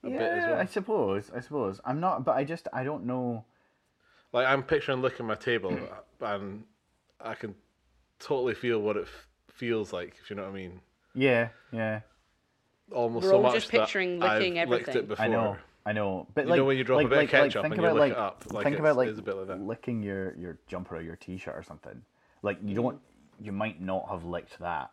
a 0.02 0.10
yeah, 0.10 0.18
bit 0.18 0.32
as 0.32 0.44
well. 0.44 0.60
I 0.60 0.66
suppose. 0.66 1.30
I 1.34 1.40
suppose. 1.40 1.80
I'm 1.84 2.00
not, 2.00 2.24
but 2.24 2.36
I 2.36 2.44
just 2.44 2.68
I 2.72 2.84
don't 2.84 3.06
know. 3.06 3.44
Like 4.32 4.46
I'm 4.46 4.62
picturing 4.62 5.02
licking 5.02 5.26
my 5.26 5.34
table, 5.34 5.76
and 6.20 6.64
I 7.20 7.34
can 7.34 7.54
totally 8.18 8.54
feel 8.54 8.80
what 8.80 8.96
it 8.96 9.04
f- 9.04 9.28
feels 9.48 9.92
like. 9.92 10.16
If 10.22 10.30
you 10.30 10.36
know 10.36 10.42
what 10.42 10.50
I 10.50 10.54
mean. 10.54 10.80
Yeah, 11.14 11.48
yeah. 11.72 12.00
Almost 12.92 13.24
We're 13.24 13.30
so 13.30 13.36
all 13.36 13.42
much 13.42 13.54
just 13.54 13.70
that 13.70 13.80
picturing 13.80 14.22
I've 14.22 14.38
licking 14.38 14.54
licked 14.54 14.72
everything. 14.72 14.96
it 14.96 15.08
before. 15.08 15.24
I 15.24 15.28
know, 15.28 15.56
I 15.86 15.92
know. 15.92 16.26
But 16.34 16.44
You 16.44 16.50
like, 16.50 16.58
know 16.58 16.64
when 16.64 16.76
you 16.76 16.84
drop 16.84 16.96
a 16.96 17.02
like, 17.02 17.08
bit 17.08 17.12
of 17.16 17.22
like, 17.22 17.32
like, 17.32 17.42
ketchup 17.42 17.62
think 17.62 17.74
and 17.74 17.82
you 17.82 17.88
about 17.88 17.94
lick 18.00 18.00
like, 18.00 18.12
it 18.12 18.18
up, 18.18 18.44
like 18.52 18.64
think 18.64 18.74
it's- 18.74 18.80
about 18.80 18.96
like 18.96 19.08
it's 19.08 19.18
a 19.18 19.22
bit 19.22 19.36
like 19.36 19.46
that. 19.48 19.60
licking 19.60 20.02
your 20.02 20.34
your 20.36 20.58
jumper 20.66 20.96
or 20.96 21.00
your 21.00 21.16
t-shirt 21.16 21.54
or 21.56 21.62
something. 21.62 22.02
Like 22.42 22.58
you 22.62 22.74
don't, 22.74 23.00
you 23.40 23.52
might 23.52 23.80
not 23.80 24.08
have 24.10 24.24
licked 24.24 24.58
that, 24.60 24.90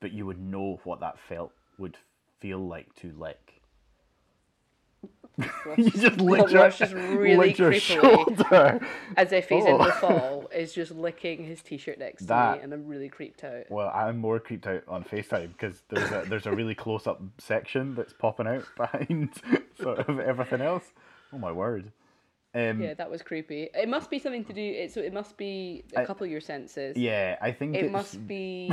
but 0.00 0.12
you 0.12 0.24
would 0.26 0.40
know 0.40 0.80
what 0.84 1.00
that 1.00 1.18
felt 1.18 1.52
would 1.78 1.96
feel 2.40 2.58
like 2.58 2.94
to 2.96 3.12
lick. 3.18 3.55
you 5.76 5.90
just 5.90 6.16
licked 6.20 6.50
your, 6.50 6.70
just 6.70 6.94
really 6.94 7.36
licked 7.36 7.58
your 7.58 7.74
shoulder. 7.74 8.80
as 9.18 9.32
if 9.32 9.48
he's 9.48 9.66
in 9.66 9.74
Oh. 9.74 9.84
the 9.84 9.92
fall 9.92 10.48
is 10.54 10.72
just 10.72 10.92
licking 10.92 11.44
his 11.44 11.60
t-shirt 11.62 11.98
next 11.98 12.24
to 12.26 12.52
me 12.56 12.62
and 12.62 12.72
i'm 12.72 12.86
really 12.88 13.10
creeped 13.10 13.44
out 13.44 13.64
Well, 13.70 13.90
I'm 13.94 14.16
more 14.18 14.40
creeped 14.40 14.66
out 14.66 14.82
on 14.88 15.04
FaceTime 15.04 15.48
because 15.52 15.82
there's 15.90 16.10
a 16.10 16.24
there's 16.28 16.46
a 16.46 16.52
really 16.52 16.74
close 16.74 17.06
up 17.06 17.20
section 17.38 17.94
that's 17.94 18.14
popping 18.14 18.46
out 18.46 18.64
behind 18.76 19.34
sort 19.80 19.98
of 20.08 20.18
everything 20.20 20.62
else. 20.62 20.84
Oh 21.32 21.38
my 21.38 21.52
word. 21.52 21.92
Um, 22.54 22.80
yeah 22.80 22.94
that 22.94 23.10
was 23.10 23.20
creepy 23.20 23.68
it 23.74 23.86
must 23.86 24.08
be 24.08 24.18
something 24.18 24.42
to 24.46 24.54
do 24.54 24.62
it 24.62 24.90
so 24.90 25.02
it 25.02 25.12
must 25.12 25.36
be 25.36 25.84
a 25.94 26.06
couple 26.06 26.24
of 26.24 26.30
your 26.30 26.40
senses 26.40 26.96
yeah, 26.96 27.36
I 27.42 27.52
think 27.52 27.76
it 27.76 27.92
must 27.92 28.26
be 28.26 28.72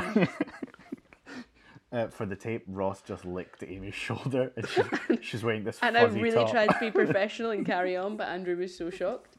uh, 1.93 2.07
for 2.07 2.25
the 2.25 2.35
tape. 2.35 2.63
Ross 2.67 3.01
just 3.01 3.23
licked 3.23 3.63
Amy's 3.63 3.93
shoulder, 4.07 4.51
and 4.57 4.67
she's, 4.67 4.85
she's 5.21 5.43
wearing 5.43 5.63
this 5.63 5.77
and 5.81 5.95
i 5.97 6.05
fuzzy 6.05 6.21
really 6.21 6.35
top. 6.35 6.51
tried 6.51 6.67
to 6.69 6.77
be 6.79 6.91
professional 7.03 7.51
and 7.51 7.65
carry 7.65 7.95
on 7.95 8.17
but 8.17 8.27
andrew 8.27 8.57
was 8.57 8.75
so 8.75 8.89
shocked 8.89 9.37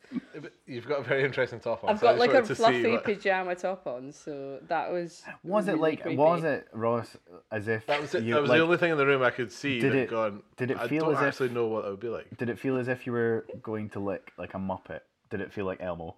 You've 0.66 0.86
got 0.86 1.00
a 1.00 1.02
very 1.02 1.24
interesting 1.24 1.58
top 1.58 1.82
on. 1.82 1.90
I've 1.90 1.98
so 1.98 2.06
got 2.06 2.18
like 2.18 2.30
a 2.30 2.34
wanted 2.34 2.46
see 2.48 2.54
fluffy 2.54 2.90
what- 2.92 3.04
pajama 3.04 3.54
top 3.56 3.86
on, 3.86 4.12
so 4.12 4.60
that 4.68 4.92
was. 4.92 5.22
Was 5.42 5.66
it 5.66 5.78
like? 5.78 6.02
creepy. 6.02 6.16
Was 6.16 6.44
it 6.44 6.68
Ross? 6.72 7.16
As 7.50 7.66
if 7.66 7.84
That 7.86 8.00
was 8.00 8.14
it. 8.14 8.22
you 8.22 8.34
that 8.34 8.40
was 8.42 8.50
like, 8.50 8.58
the 8.58 8.64
only 8.64 8.76
thing 8.76 8.92
in 8.92 8.98
the 8.98 9.06
room 9.06 9.22
I 9.22 9.30
could 9.30 9.50
see 9.50 9.80
Did 9.80 9.92
that 9.92 9.98
it- 9.98 10.10
gone. 10.10 10.42
did 10.56 10.70
it 10.70 10.76
I 10.78 10.86
don't 10.86 11.10
as 11.12 11.18
if- 11.18 11.24
actually 11.24 11.48
know 11.48 11.66
what 11.66 11.84
it 11.86 11.90
would 11.90 12.00
be 12.00 12.08
like. 12.08 12.36
Did 12.36 12.48
it 12.50 12.58
feel 12.60 12.76
as 12.76 12.86
if 12.86 13.06
you 13.06 13.12
were 13.12 13.44
going 13.62 13.88
to 13.90 13.98
lick 13.98 14.30
like 14.38 14.54
a 14.54 14.58
muppet? 14.58 15.00
Did 15.30 15.40
it 15.40 15.52
feel 15.52 15.64
like 15.64 15.80
Elmo? 15.82 16.14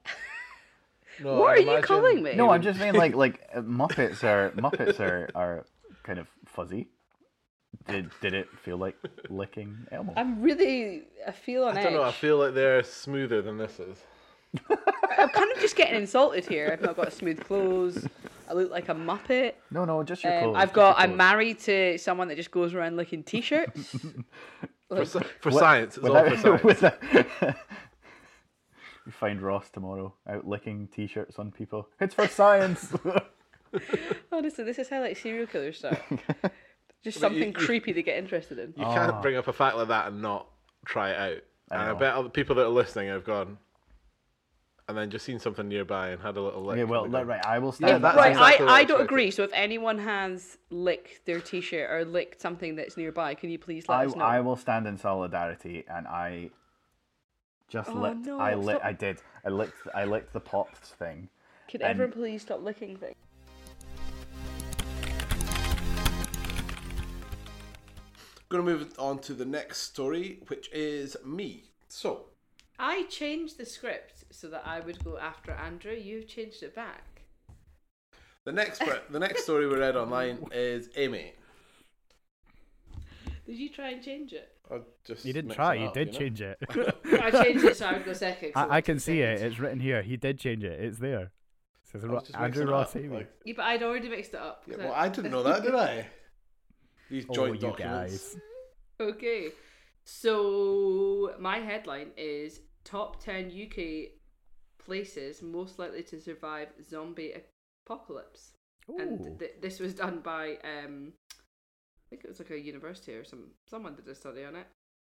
No, 1.22 1.36
What 1.38 1.46
I 1.48 1.52
are 1.52 1.56
you 1.58 1.62
imagine- 1.70 1.82
calling 1.86 2.22
me? 2.22 2.34
No, 2.34 2.50
I'm 2.50 2.60
just 2.62 2.78
saying 2.78 2.94
like 2.94 3.14
like 3.14 3.40
uh, 3.54 3.60
Muppets 3.60 4.22
are 4.24 4.50
Muppets 4.50 5.00
are 5.00 5.30
are 5.34 5.64
kind 6.06 6.18
of 6.18 6.28
fuzzy. 6.46 6.88
Did 7.88 8.10
did 8.22 8.32
it 8.32 8.48
feel 8.64 8.78
like 8.78 8.96
licking 9.28 9.76
Elmo? 9.92 10.14
I'm 10.16 10.40
really. 10.40 11.02
I 11.26 11.32
feel 11.32 11.64
on 11.64 11.76
I 11.76 11.82
don't 11.82 11.92
know. 11.92 12.02
I 12.04 12.12
feel 12.12 12.38
like 12.38 12.54
they're 12.54 12.82
smoother 12.82 13.42
than 13.42 13.58
this 13.58 13.78
is. 13.80 13.98
I'm 15.18 15.28
kind 15.28 15.52
of 15.52 15.58
just 15.60 15.76
getting 15.76 15.96
insulted 15.96 16.46
here. 16.46 16.70
I've 16.72 16.80
not 16.80 16.96
got 16.96 17.12
smooth 17.12 17.42
clothes. 17.44 18.06
I 18.48 18.54
look 18.54 18.70
like 18.70 18.88
a 18.88 18.94
muppet. 18.94 19.54
No, 19.70 19.84
no, 19.84 20.02
just 20.04 20.22
your 20.24 20.32
Um, 20.34 20.42
clothes. 20.44 20.56
I've 20.56 20.62
just 20.68 20.74
got. 20.74 20.96
your 20.96 21.02
I'm 21.02 21.10
clothes. 21.10 21.18
married 21.18 21.58
to 21.60 21.98
someone 21.98 22.28
that 22.28 22.36
just 22.36 22.50
goes 22.50 22.72
around 22.74 22.96
licking 22.96 23.22
t-shirts. 23.24 23.96
For, 24.88 24.94
Like, 24.98 25.06
sci- 25.08 25.18
for 25.40 25.50
What- 25.50 25.58
science, 25.60 25.96
it's 25.98 26.06
all 26.06 26.30
for 26.30 26.36
science. 26.36 26.62
with 26.62 26.82
a- 26.84 27.56
you 29.04 29.10
find 29.12 29.42
Ross 29.42 29.68
tomorrow 29.68 30.14
out 30.28 30.46
licking 30.46 30.86
t-shirts 30.88 31.38
on 31.40 31.50
people. 31.50 31.88
It's 32.00 32.14
for 32.14 32.28
science. 32.28 32.92
honestly, 34.32 34.64
this 34.64 34.78
is 34.78 34.88
how 34.88 35.00
like 35.00 35.16
serial 35.16 35.46
killers 35.46 35.78
start. 35.78 36.00
Just 36.10 36.22
But 36.42 36.52
you- 37.04 37.12
something 37.12 37.48
you- 37.48 37.52
creepy 37.66 37.92
to 37.92 38.02
get 38.02 38.18
interested 38.18 38.58
in. 38.58 38.74
You 38.76 38.84
Ah. 38.84 38.94
can't 38.94 39.22
bring 39.22 39.36
up 39.36 39.48
a 39.48 39.52
fact 39.52 39.76
like 39.76 39.88
that 39.88 40.08
and 40.08 40.22
not 40.22 40.46
try 40.84 41.10
it 41.10 41.16
out. 41.18 41.42
I 41.70 41.74
and 41.74 41.82
I 41.82 41.86
know. 41.92 41.94
bet 41.96 42.14
other 42.14 42.28
people 42.28 42.54
that 42.56 42.64
are 42.66 42.68
listening 42.68 43.08
have 43.08 43.24
gone, 43.24 43.58
and 44.88 44.96
then 44.96 45.10
just 45.10 45.24
seen 45.24 45.38
something 45.40 45.66
nearby 45.68 46.10
and 46.10 46.22
had 46.22 46.36
a 46.36 46.40
little 46.40 46.62
lick. 46.62 46.78
yeah, 46.78 46.84
well, 46.84 47.04
and 47.04 47.28
right, 47.28 47.44
I 47.44 47.58
will 47.58 47.74
Yeah, 47.80 47.88
stand. 47.88 48.04
that's 48.04 48.16
right, 48.16 48.30
exactly 48.32 48.64
what 48.66 48.72
I, 48.72 48.76
I 48.76 48.78
I 48.78 48.84
don't 48.84 49.00
expected. 49.00 49.04
agree. 49.04 49.30
So 49.32 49.42
if 49.42 49.50
anyone 49.52 49.98
has 49.98 50.58
licked 50.70 51.26
their 51.26 51.40
t-shirt 51.40 51.90
or 51.90 52.04
licked 52.04 52.40
something 52.40 52.76
that's 52.76 52.96
nearby, 52.96 53.34
can 53.34 53.50
you 53.50 53.58
please 53.58 53.88
let 53.88 53.98
I, 53.98 54.04
us 54.06 54.14
know? 54.14 54.24
I 54.24 54.40
will 54.40 54.54
stand 54.56 54.86
in 54.86 54.96
solidarity, 54.96 55.84
and 55.88 56.06
I 56.06 56.50
just 57.68 57.90
Oh, 57.90 57.94
licked. 57.94 58.26
no, 58.26 58.38
I 58.38 58.54
lit. 58.54 58.76
stop. 58.76 58.84
I 58.86 58.92
did. 58.92 59.18
I 59.44 59.48
licked. 59.50 59.74
I 59.92 60.04
licked 60.04 60.32
the 60.32 60.40
pops 60.40 60.90
thing. 60.90 61.28
Can 61.68 61.82
and- 61.82 61.90
everyone 61.90 62.12
please 62.12 62.42
stop 62.42 62.62
licking 62.62 62.96
things? 62.96 63.16
Going 68.48 68.64
to 68.64 68.70
move 68.72 68.92
on 68.98 69.18
to 69.20 69.34
the 69.34 69.44
next 69.44 69.78
story, 69.82 70.40
which 70.46 70.70
is 70.72 71.16
me. 71.24 71.64
So, 71.88 72.26
I 72.78 73.04
changed 73.04 73.58
the 73.58 73.66
script 73.66 74.24
so 74.30 74.48
that 74.48 74.62
I 74.64 74.80
would 74.80 75.02
go 75.04 75.18
after 75.18 75.50
Andrew. 75.52 75.92
You've 75.94 76.28
changed 76.28 76.62
it 76.62 76.74
back. 76.74 77.22
the 78.44 78.52
next 78.52 78.80
the 79.10 79.18
next 79.18 79.42
story 79.42 79.66
we 79.66 79.76
read 79.76 79.96
online 79.96 80.44
is 80.52 80.90
Amy. 80.96 81.32
Did 83.46 83.56
you 83.58 83.68
try 83.68 83.90
and 83.90 84.02
change 84.02 84.32
it? 84.32 84.48
I 84.70 84.78
just 85.04 85.24
You 85.24 85.32
didn't 85.32 85.52
try. 85.52 85.76
it 85.76 85.80
You 85.80 85.86
up, 85.86 85.94
did 85.94 86.12
know? 86.12 86.18
change 86.18 86.40
it. 86.40 86.58
I 87.22 87.30
changed 87.30 87.64
it 87.64 87.76
so 87.76 87.86
I 87.86 87.92
would 87.94 88.04
go 88.04 88.12
second. 88.12 88.52
'cause 88.52 88.68
I, 88.70 88.76
I 88.76 88.80
can 88.80 88.96
took 88.96 89.04
see 89.04 89.20
it. 89.20 89.40
It's 89.40 89.58
written 89.58 89.80
here. 89.80 90.02
He 90.02 90.16
did 90.16 90.38
change 90.38 90.62
it. 90.64 90.80
It's 90.80 90.98
there. 90.98 91.22
It 91.84 91.90
says 91.92 92.02
Ro- 92.02 92.20
Andrew 92.34 92.66
Ross 92.70 92.90
up, 92.94 93.02
Amy. 93.02 93.08
like- 93.16 93.30
Yeah, 93.44 93.54
but 93.56 93.64
I'd 93.64 93.82
already 93.84 94.08
mixed 94.08 94.34
it 94.34 94.40
up. 94.40 94.64
Yeah, 94.66 94.74
'cause 94.74 94.84
well, 94.84 94.92
I 94.94 95.08
didn't 95.08 95.30
know 95.30 95.42
that, 95.44 95.62
did 95.62 95.74
I? 95.74 96.06
These 97.10 97.26
oh, 97.28 97.34
joint 97.34 97.54
you 97.54 97.60
documents. 97.60 98.34
guys. 98.34 98.40
Okay. 99.00 99.52
So 100.04 101.34
my 101.38 101.58
headline 101.58 102.10
is 102.16 102.60
top 102.84 103.22
10 103.22 103.50
UK 103.50 104.12
places 104.78 105.42
most 105.42 105.78
likely 105.78 106.02
to 106.04 106.20
survive 106.20 106.68
zombie 106.88 107.34
apocalypse. 107.84 108.52
Ooh. 108.88 108.98
And 108.98 109.38
th- 109.38 109.56
this 109.60 109.80
was 109.80 109.94
done 109.94 110.20
by 110.20 110.58
um 110.64 111.12
I 111.36 112.06
think 112.10 112.24
it 112.24 112.28
was 112.28 112.38
like 112.38 112.50
a 112.50 112.58
university 112.58 113.14
or 113.14 113.24
some 113.24 113.50
someone 113.68 113.96
did 113.96 114.06
a 114.08 114.14
study 114.14 114.44
on 114.44 114.56
it. 114.56 114.66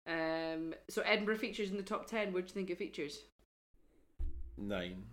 Um 0.07 0.75
so 0.89 1.03
Edinburgh 1.03 1.39
features 1.39 1.71
in 1.71 1.77
the 1.77 1.83
top 1.83 2.07
10. 2.07 2.33
What 2.33 2.47
do 2.47 2.49
you 2.49 2.55
think 2.55 2.71
it 2.71 2.79
features? 2.79 3.21
Nine. 4.59 5.05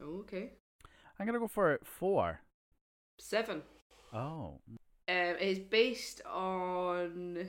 Oh, 0.00 0.20
okay. 0.20 0.52
I'm 1.18 1.26
gonna 1.26 1.38
go 1.38 1.48
for 1.48 1.78
four. 1.84 2.40
7. 3.18 3.62
Oh. 4.12 4.58
Um, 5.08 5.36
it 5.40 5.42
is 5.42 5.58
based 5.58 6.22
on 6.26 7.48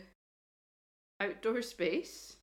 outdoor 1.19 1.61
space. 1.61 2.37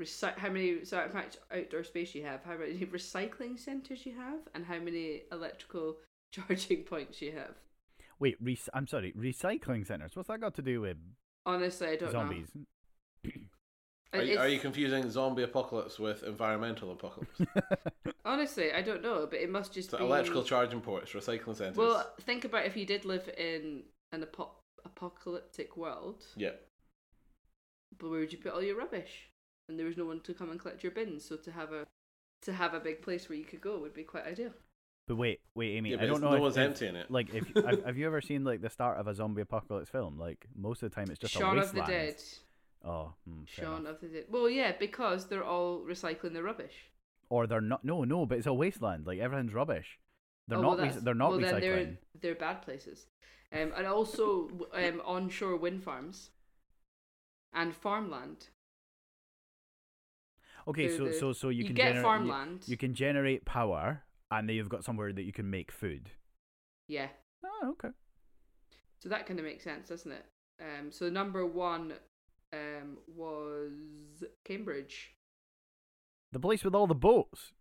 Recy- 0.00 0.36
how 0.38 0.48
many 0.48 0.84
so 0.84 0.96
how 0.98 1.12
much 1.12 1.36
outdoor 1.54 1.84
space 1.84 2.14
you 2.14 2.24
have, 2.24 2.42
how 2.44 2.56
many 2.56 2.74
recycling 2.86 3.58
centres 3.58 4.06
you 4.06 4.14
have, 4.16 4.40
and 4.54 4.64
how 4.64 4.78
many 4.78 5.22
electrical 5.30 5.96
charging 6.32 6.82
points 6.84 7.20
you 7.20 7.32
have. 7.32 7.54
Wait. 8.18 8.36
Re- 8.40 8.58
I'm 8.72 8.86
sorry. 8.86 9.12
Recycling 9.18 9.86
centers. 9.86 10.16
What's 10.16 10.28
that 10.28 10.40
got 10.40 10.54
to 10.54 10.62
do 10.62 10.80
with 10.80 10.96
Honestly, 11.44 11.88
I 11.88 11.96
don't 11.96 12.12
zombies? 12.12 12.48
know. 12.54 13.30
Are 14.14 14.22
you, 14.22 14.38
are 14.38 14.48
you 14.48 14.58
confusing 14.58 15.10
zombie 15.10 15.42
apocalypse 15.42 15.98
with 15.98 16.22
environmental 16.22 16.92
apocalypse? 16.92 17.40
honestly, 18.26 18.70
I 18.70 18.82
don't 18.82 19.02
know, 19.02 19.26
but 19.26 19.38
it 19.40 19.48
must 19.50 19.72
just 19.72 19.90
so 19.90 19.96
be 19.96 20.04
electrical 20.04 20.42
charging 20.42 20.82
ports, 20.82 21.12
recycling 21.12 21.56
centres. 21.56 21.78
Well, 21.78 22.12
think 22.20 22.44
about 22.44 22.66
if 22.66 22.76
you 22.76 22.84
did 22.84 23.06
live 23.06 23.30
in 23.38 23.84
an 24.12 24.22
apo- 24.22 24.52
apocalyptic 24.84 25.76
world, 25.76 26.24
yeah. 26.36 26.50
but 27.98 28.10
where 28.10 28.20
would 28.20 28.32
you 28.32 28.38
put 28.38 28.52
all 28.52 28.62
your 28.62 28.76
rubbish? 28.76 29.28
And 29.68 29.78
there 29.78 29.86
was 29.86 29.96
no 29.96 30.04
one 30.04 30.20
to 30.20 30.34
come 30.34 30.50
and 30.50 30.60
collect 30.60 30.82
your 30.82 30.92
bins, 30.92 31.24
so 31.24 31.36
to 31.36 31.50
have 31.52 31.72
a 31.72 31.86
to 32.42 32.52
have 32.52 32.74
a 32.74 32.80
big 32.80 33.02
place 33.02 33.28
where 33.28 33.38
you 33.38 33.44
could 33.44 33.60
go 33.60 33.78
would 33.78 33.94
be 33.94 34.02
quite 34.02 34.26
ideal. 34.26 34.50
But 35.06 35.16
wait, 35.16 35.40
wait, 35.54 35.76
Amy, 35.76 35.90
Yeah, 35.90 36.02
I 36.02 36.06
don't 36.06 36.20
know. 36.20 36.30
no 36.30 36.36
if, 36.36 36.42
one's 36.42 36.56
if- 36.56 36.62
emptying 36.62 36.96
it. 36.96 37.10
Like, 37.10 37.32
if 37.34 37.46
have, 37.64 37.84
have 37.84 37.96
you 37.96 38.06
ever 38.06 38.20
seen 38.20 38.44
like 38.44 38.60
the 38.60 38.70
start 38.70 38.98
of 38.98 39.06
a 39.06 39.14
zombie 39.14 39.42
apocalypse 39.42 39.88
film? 39.90 40.18
Like 40.18 40.46
most 40.54 40.82
of 40.82 40.90
the 40.90 40.94
time, 40.94 41.10
it's 41.10 41.18
just 41.20 41.34
a 41.36 41.38
Shaun 41.38 41.58
of 41.58 41.72
the 41.72 41.82
Dead. 41.82 42.16
Oh, 42.84 43.12
hmm, 43.28 43.44
fair 43.44 43.64
Shaun 43.64 43.80
enough. 43.80 43.94
of 43.94 44.00
the 44.00 44.08
Dead. 44.08 44.24
Well, 44.30 44.48
yeah, 44.50 44.72
because 44.78 45.26
they're 45.28 45.44
all 45.44 45.80
recycling 45.80 46.32
their 46.32 46.42
rubbish. 46.42 46.90
Or 47.30 47.46
they're 47.46 47.60
not. 47.60 47.84
No, 47.84 48.04
no, 48.04 48.26
but 48.26 48.38
it's 48.38 48.46
a 48.46 48.52
wasteland. 48.52 49.06
Like 49.06 49.18
everything's 49.20 49.54
rubbish. 49.54 49.98
They're 50.48 50.58
Oh, 50.58 50.62
not. 50.62 50.78
well, 50.78 50.92
they're 51.02 51.14
not 51.14 51.30
well, 51.30 51.40
recycling. 51.40 51.60
They're, 51.60 51.96
they're 52.20 52.34
bad 52.34 52.62
places. 52.62 53.06
Um, 53.52 53.72
and 53.76 53.86
also 53.86 54.48
um, 54.72 55.02
onshore 55.04 55.56
wind 55.56 55.82
farms 55.84 56.30
and 57.52 57.74
farmland. 57.74 58.48
Okay, 60.66 60.86
They're 60.88 60.96
so 60.96 61.04
the- 61.06 61.12
so 61.12 61.32
so 61.32 61.48
you, 61.48 61.58
you 61.58 61.64
can 61.66 61.74
get 61.74 61.88
generate 61.88 62.02
farmland. 62.04 62.62
You, 62.66 62.72
you 62.72 62.76
can 62.76 62.94
generate 62.94 63.44
power, 63.44 64.02
and 64.30 64.48
then 64.48 64.56
you've 64.56 64.68
got 64.68 64.84
somewhere 64.84 65.12
that 65.12 65.22
you 65.24 65.32
can 65.32 65.50
make 65.50 65.72
food. 65.72 66.10
Yeah. 66.88 67.08
Oh, 67.44 67.70
okay. 67.72 67.88
So 69.00 69.08
that 69.08 69.26
kind 69.26 69.38
of 69.40 69.44
makes 69.44 69.64
sense, 69.64 69.88
doesn't 69.88 70.12
it? 70.12 70.24
Um, 70.60 70.92
so 70.92 71.08
number 71.08 71.44
one 71.44 71.94
um, 72.52 72.98
was 73.16 74.22
Cambridge, 74.44 75.14
The 76.30 76.38
place 76.38 76.62
with 76.62 76.74
all 76.74 76.86
the 76.86 76.94
boats. 76.94 77.52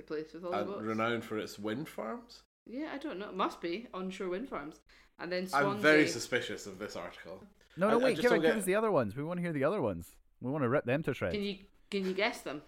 The 0.00 0.06
place 0.14 0.32
with 0.32 0.44
all 0.44 0.50
the 0.52 0.58
And 0.58 0.66
boats. 0.66 0.82
renowned 0.82 1.24
for 1.24 1.38
its 1.38 1.58
wind 1.58 1.88
farms. 1.88 2.42
Yeah, 2.66 2.90
I 2.94 2.98
don't 2.98 3.18
know. 3.18 3.28
It 3.28 3.34
must 3.36 3.60
be 3.60 3.86
onshore 3.92 4.28
wind 4.30 4.48
farms. 4.48 4.80
And 5.18 5.30
then 5.30 5.46
Swansea. 5.46 5.70
I'm 5.70 5.78
very 5.80 6.06
suspicious 6.08 6.66
of 6.66 6.78
this 6.78 6.96
article. 6.96 7.42
No, 7.76 7.90
no, 7.90 8.00
I 8.00 8.04
wait. 8.04 8.10
just 8.16 8.22
Give, 8.22 8.30
don't 8.30 8.42
give 8.42 8.56
us 8.56 8.64
the 8.64 8.74
other 8.74 8.90
ones. 8.90 9.14
We 9.16 9.22
want 9.24 9.38
to 9.38 9.42
hear 9.42 9.52
the 9.52 9.64
other 9.64 9.80
ones. 9.82 10.16
We 10.40 10.50
want 10.50 10.64
to 10.64 10.68
rip 10.68 10.84
them 10.86 11.02
to 11.04 11.12
shreds. 11.14 11.34
Can 11.34 11.44
you 11.44 11.58
can 11.90 12.04
you 12.06 12.14
guess 12.14 12.40
them? 12.40 12.62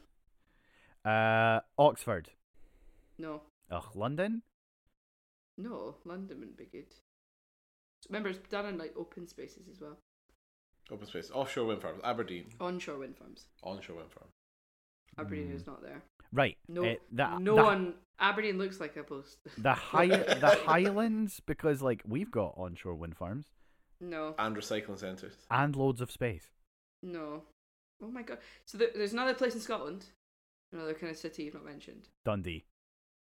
Uh, 1.05 1.61
Oxford. 1.79 2.31
No, 3.19 3.43
Ugh, 3.71 3.89
London. 3.95 4.43
no. 5.59 5.97
London 6.05 6.39
wouldn't 6.41 6.57
be 6.57 6.67
good. 6.67 6.87
Remember, 8.09 8.29
it's 8.31 8.39
done 8.49 8.67
in 8.67 8.79
like 8.79 8.95
open 8.97 9.27
spaces 9.29 9.69
as 9.71 9.81
well. 9.81 9.99
Open 10.91 11.07
space. 11.07 11.31
Offshore 11.33 11.67
wind 11.67 11.81
farms. 11.83 12.01
Aberdeen. 12.05 12.47
Onshore 12.61 12.99
wind 12.99 13.17
farms. 13.17 13.47
Onshore 13.63 13.97
wind 13.97 14.11
farm. 14.11 14.29
Aberdeen 15.19 15.49
Hmm. 15.51 15.57
is 15.57 15.67
not 15.67 15.83
there. 15.83 16.03
Right. 16.33 16.57
No, 16.69 16.83
eh, 16.85 16.97
that, 17.13 17.41
no 17.41 17.57
the, 17.57 17.63
one. 17.63 17.95
Aberdeen 18.19 18.57
looks 18.59 18.81
like 18.81 18.97
a 18.97 19.03
post. 19.03 19.39
The 19.59 19.73
high, 19.75 20.07
the 20.07 20.59
Highlands, 20.67 21.41
because 21.45 21.83
like 21.83 22.03
we've 22.07 22.31
got 22.31 22.55
onshore 22.57 22.95
wind 22.95 23.17
farms 23.17 23.47
No, 24.01 24.35
And 24.39 24.57
recycling 24.57 24.99
centres. 24.99 25.35
and 25.51 25.75
loads 25.77 26.01
of 26.01 26.11
space. 26.11 26.47
no. 27.03 27.43
Oh 28.05 28.11
my 28.11 28.23
god. 28.23 28.39
So 28.65 28.79
there, 28.79 28.89
there's 28.97 29.13
another 29.13 29.33
place 29.35 29.55
in 29.55 29.61
Scotland, 29.61 30.07
another 30.73 30.93
kind 30.95 31.11
of 31.13 31.17
city 31.17 31.45
you've 31.45 31.55
not 31.55 31.65
mentioned. 31.65 32.09
Dundee. 32.25 32.65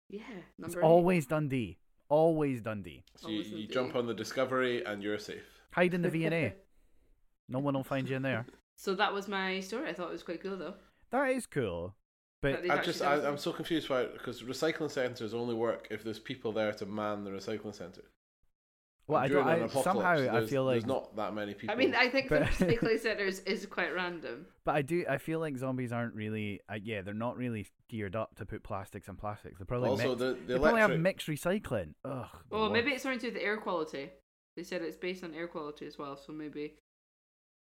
Yeah, 0.09 0.21
It's 0.63 0.75
eight. 0.75 0.81
always 0.81 1.27
Dundee. 1.27 1.77
Always 2.09 2.61
Dundee. 2.61 3.03
So 3.15 3.27
you, 3.29 3.35
Always 3.35 3.49
you 3.51 3.55
indeed. 3.57 3.71
jump 3.71 3.95
on 3.95 4.07
the 4.07 4.13
Discovery 4.15 4.83
and 4.83 5.03
you're 5.03 5.19
safe. 5.19 5.43
Hide 5.73 5.93
in 5.93 6.01
the 6.01 6.09
V 6.09 6.25
and 6.25 6.33
A. 6.33 6.53
No 7.49 7.59
one 7.59 7.73
will 7.75 7.83
find 7.83 8.09
you 8.09 8.15
in 8.15 8.21
there. 8.23 8.45
So 8.77 8.95
that 8.95 9.13
was 9.13 9.27
my 9.27 9.59
story. 9.59 9.89
I 9.89 9.93
thought 9.93 10.09
it 10.09 10.13
was 10.13 10.23
quite 10.23 10.41
cool 10.41 10.57
though. 10.57 10.73
That 11.11 11.29
is 11.29 11.45
cool, 11.45 11.93
but 12.41 12.61
But 12.67 12.71
I 12.79 12.81
just, 12.83 13.01
I, 13.01 13.25
I'm 13.27 13.37
so 13.37 13.51
confused 13.51 13.87
by 13.89 14.01
it 14.01 14.13
because 14.13 14.41
recycling 14.43 14.91
centres 14.91 15.33
only 15.33 15.55
work 15.55 15.87
if 15.91 16.03
there's 16.03 16.19
people 16.19 16.51
there 16.51 16.71
to 16.73 16.85
man 16.85 17.23
the 17.23 17.31
recycling 17.31 17.75
centre. 17.75 18.03
well, 19.07 19.19
I 19.21 19.27
During 19.27 19.45
don't. 19.45 19.53
an 19.55 19.61
I, 19.63 19.65
apocalypse, 19.65 19.83
somehow 19.83 20.37
I 20.37 20.45
feel 20.47 20.63
like 20.63 20.73
there's 20.75 20.85
not 20.85 21.15
that 21.17 21.33
many 21.33 21.53
people. 21.53 21.73
I 21.73 21.77
mean, 21.77 21.93
I 21.95 22.07
think 22.09 22.29
the 22.29 22.35
recycling 22.39 22.99
centres 22.99 23.39
is 23.41 23.65
quite 23.65 23.93
random. 23.93 24.45
But 24.63 24.75
I 24.75 24.81
do. 24.81 25.05
I 25.09 25.17
feel 25.17 25.39
like 25.39 25.57
zombies 25.57 25.91
aren't 25.91 26.15
really. 26.15 26.61
Uh, 26.69 26.75
yeah, 26.81 27.01
they're 27.01 27.13
not 27.13 27.37
really 27.37 27.67
geared 27.89 28.15
up 28.15 28.35
to 28.35 28.45
put 28.45 28.63
plastics 28.63 29.07
and 29.09 29.17
plastics. 29.17 29.59
They 29.59 29.65
probably 29.65 29.89
Also, 29.89 30.09
mix, 30.09 30.19
the- 30.19 30.25
the 30.47 30.53
they 30.53 30.59
probably 30.59 30.81
have 30.81 30.97
mixed 30.99 31.27
recycling. 31.27 31.93
Ugh. 32.05 32.27
the 32.49 32.57
Well, 32.57 32.69
maybe 32.69 32.91
it's 32.91 33.03
something 33.03 33.19
to 33.19 33.25
do 33.27 33.31
with 33.33 33.41
the 33.41 33.45
air 33.45 33.57
quality. 33.57 34.11
They 34.55 34.63
said 34.63 34.81
it's 34.81 34.97
based 34.97 35.23
on 35.23 35.33
air 35.33 35.47
quality 35.47 35.85
as 35.87 35.97
well, 35.97 36.15
so 36.17 36.31
maybe 36.33 36.73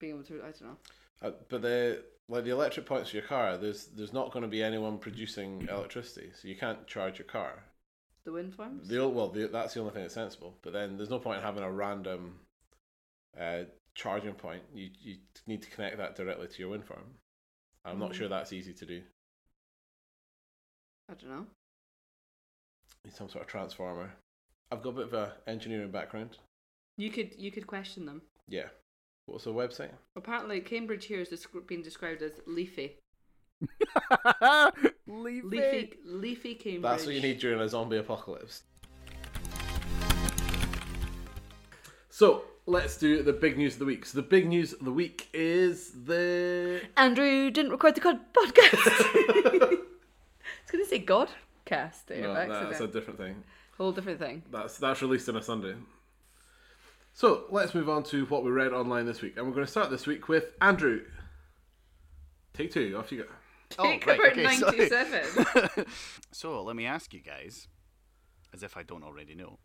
being 0.03 0.15
able 0.15 0.25
to. 0.25 0.41
I 0.43 0.51
don't 0.51 0.63
know. 0.63 0.77
Uh, 1.23 1.31
but 1.49 1.63
the 1.63 2.03
like 2.29 2.45
the 2.45 2.51
electric 2.51 2.85
points 2.85 3.11
for 3.11 3.17
your 3.17 3.25
car, 3.25 3.57
there's 3.57 3.87
there's 3.87 4.13
not 4.13 4.33
going 4.33 4.43
to 4.43 4.49
be 4.49 4.63
anyone 4.63 4.99
producing 4.99 5.67
electricity, 5.71 6.31
so 6.39 6.49
you 6.49 6.57
can't 6.57 6.87
charge 6.87 7.19
your 7.19 7.27
car. 7.27 7.63
The 8.25 8.33
wind 8.33 8.55
farms. 8.55 8.89
The 8.89 8.99
o- 8.99 9.09
well, 9.09 9.29
the, 9.29 9.49
that's 9.49 9.75
the 9.75 9.81
only 9.81 9.93
thing 9.93 10.03
that's 10.03 10.15
sensible. 10.15 10.55
But 10.63 10.73
then 10.75 10.97
there's 10.97 11.11
no 11.11 11.19
point 11.19 11.39
in 11.39 11.43
having 11.45 11.63
a 11.65 11.71
random 11.73 12.35
uh, 13.41 13.63
charging 13.95 14.35
point. 14.35 14.63
You 14.75 14.91
you 15.01 15.17
need 15.47 15.63
to 15.63 15.71
connect 15.71 15.97
that 15.99 16.17
directly 16.17 16.49
to 16.49 16.59
your 16.59 16.69
wind 16.71 16.85
farm. 16.85 17.05
I'm 17.85 17.99
not 17.99 18.11
Mm. 18.11 18.15
sure 18.15 18.29
that's 18.29 18.53
easy 18.53 18.75
to 18.75 18.87
do. 18.87 19.03
I 21.11 21.15
don't 21.15 21.31
know. 21.31 21.47
Need 23.05 23.15
some 23.15 23.29
sort 23.29 23.43
of 23.43 23.49
transformer. 23.49 24.13
I've 24.71 24.83
got 24.83 24.91
a 24.91 24.93
bit 24.93 25.05
of 25.07 25.15
a 25.15 25.33
engineering 25.49 25.91
background. 25.91 26.39
You 26.97 27.11
could 27.11 27.33
you 27.37 27.51
could 27.51 27.67
question 27.67 28.07
them. 28.07 28.23
Yeah. 28.49 28.69
What's 29.27 29.45
the 29.45 29.53
website? 29.53 29.91
Apparently, 30.17 30.61
Cambridge 30.61 31.07
here 31.07 31.21
is 31.21 31.47
being 31.67 31.83
described 31.83 32.23
as 32.23 32.33
leafy. 32.47 32.97
Leafy. 35.07 35.43
Leafy, 35.45 35.93
leafy 36.05 36.55
Cambridge. 36.55 36.83
That's 36.83 37.07
what 37.07 37.15
you 37.15 37.21
need 37.21 37.39
during 37.39 37.61
a 37.61 37.69
zombie 37.69 37.99
apocalypse. 37.99 38.65
So 42.09 42.45
let's 42.67 42.97
do 42.97 43.23
the 43.23 43.33
big 43.33 43.57
news 43.57 43.75
of 43.75 43.79
the 43.81 43.85
week. 43.85 44.07
So 44.07 44.21
the 44.21 44.27
big 44.27 44.49
news 44.49 44.73
of 44.73 44.85
the 44.85 44.93
week 44.93 45.29
is 45.33 45.93
the 46.05 46.83
Andrew 46.97 47.51
didn't 47.51 47.71
record 47.71 47.95
the 47.95 48.01
God 48.01 48.21
podcast. 48.33 48.75
I 48.75 49.69
was 49.69 50.71
going 50.71 50.85
to 50.85 50.91
say 50.91 51.05
Godcast 51.05 52.07
there. 52.07 52.23
no, 52.23 52.35
that's 52.69 52.81
a 52.81 52.89
different 52.89 53.19
thing. 53.19 53.45
Whole 53.77 53.93
different 53.93 54.19
thing. 54.19 54.43
That's 54.51 54.79
that's 54.79 55.03
released 55.03 55.29
on 55.29 55.37
a 55.37 55.43
Sunday. 55.43 55.75
So 57.13 57.45
let's 57.51 57.75
move 57.75 57.89
on 57.89 58.03
to 58.05 58.25
what 58.27 58.43
we 58.45 58.51
read 58.51 58.73
online 58.73 59.07
this 59.07 59.21
week, 59.21 59.37
and 59.37 59.47
we're 59.47 59.53
going 59.53 59.67
to 59.67 59.71
start 59.71 59.91
this 59.91 60.07
week 60.07 60.29
with 60.29 60.47
Andrew. 60.61 61.03
Take 62.55 62.73
two. 62.73 62.97
Off 62.99 63.13
you 63.13 63.19
go. 63.19 63.83
Take 63.85 64.07
right, 64.07 64.19
about 64.19 64.33
okay, 64.33 64.43
97. 64.43 65.87
So 66.33 66.63
let 66.63 66.77
me 66.77 66.87
ask 66.87 67.13
you 67.15 67.21
guys, 67.21 67.69
as 68.55 68.63
if 68.63 68.77
I 68.77 68.83
don't 68.83 69.03
already 69.05 69.35
know, 69.35 69.59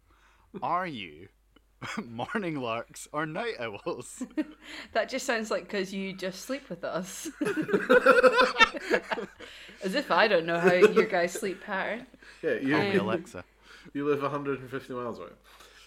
are 0.61 0.87
you 0.87 1.27
morning 2.05 2.55
larks 2.59 3.07
or 3.13 3.25
night 3.25 3.55
owls? 3.59 4.23
that 4.93 5.09
just 5.09 5.25
sounds 5.25 5.49
like 5.51 5.63
because 5.63 5.93
you 5.93 6.13
just 6.13 6.41
sleep 6.41 6.69
with 6.69 6.83
us. 6.83 7.27
As 9.83 9.95
if 9.95 10.11
I 10.11 10.27
don't 10.27 10.45
know 10.45 10.59
how 10.59 10.73
your 10.73 11.05
guys' 11.05 11.33
sleep 11.33 11.61
pattern. 11.63 12.07
Yeah, 12.41 12.53
you 12.55 12.71
Call 12.75 12.81
me 12.83 12.91
Um, 12.97 12.99
Alexa. 13.07 13.43
you 13.93 14.05
live 14.07 14.21
150 14.21 14.93
miles 14.93 15.19
away. 15.19 15.29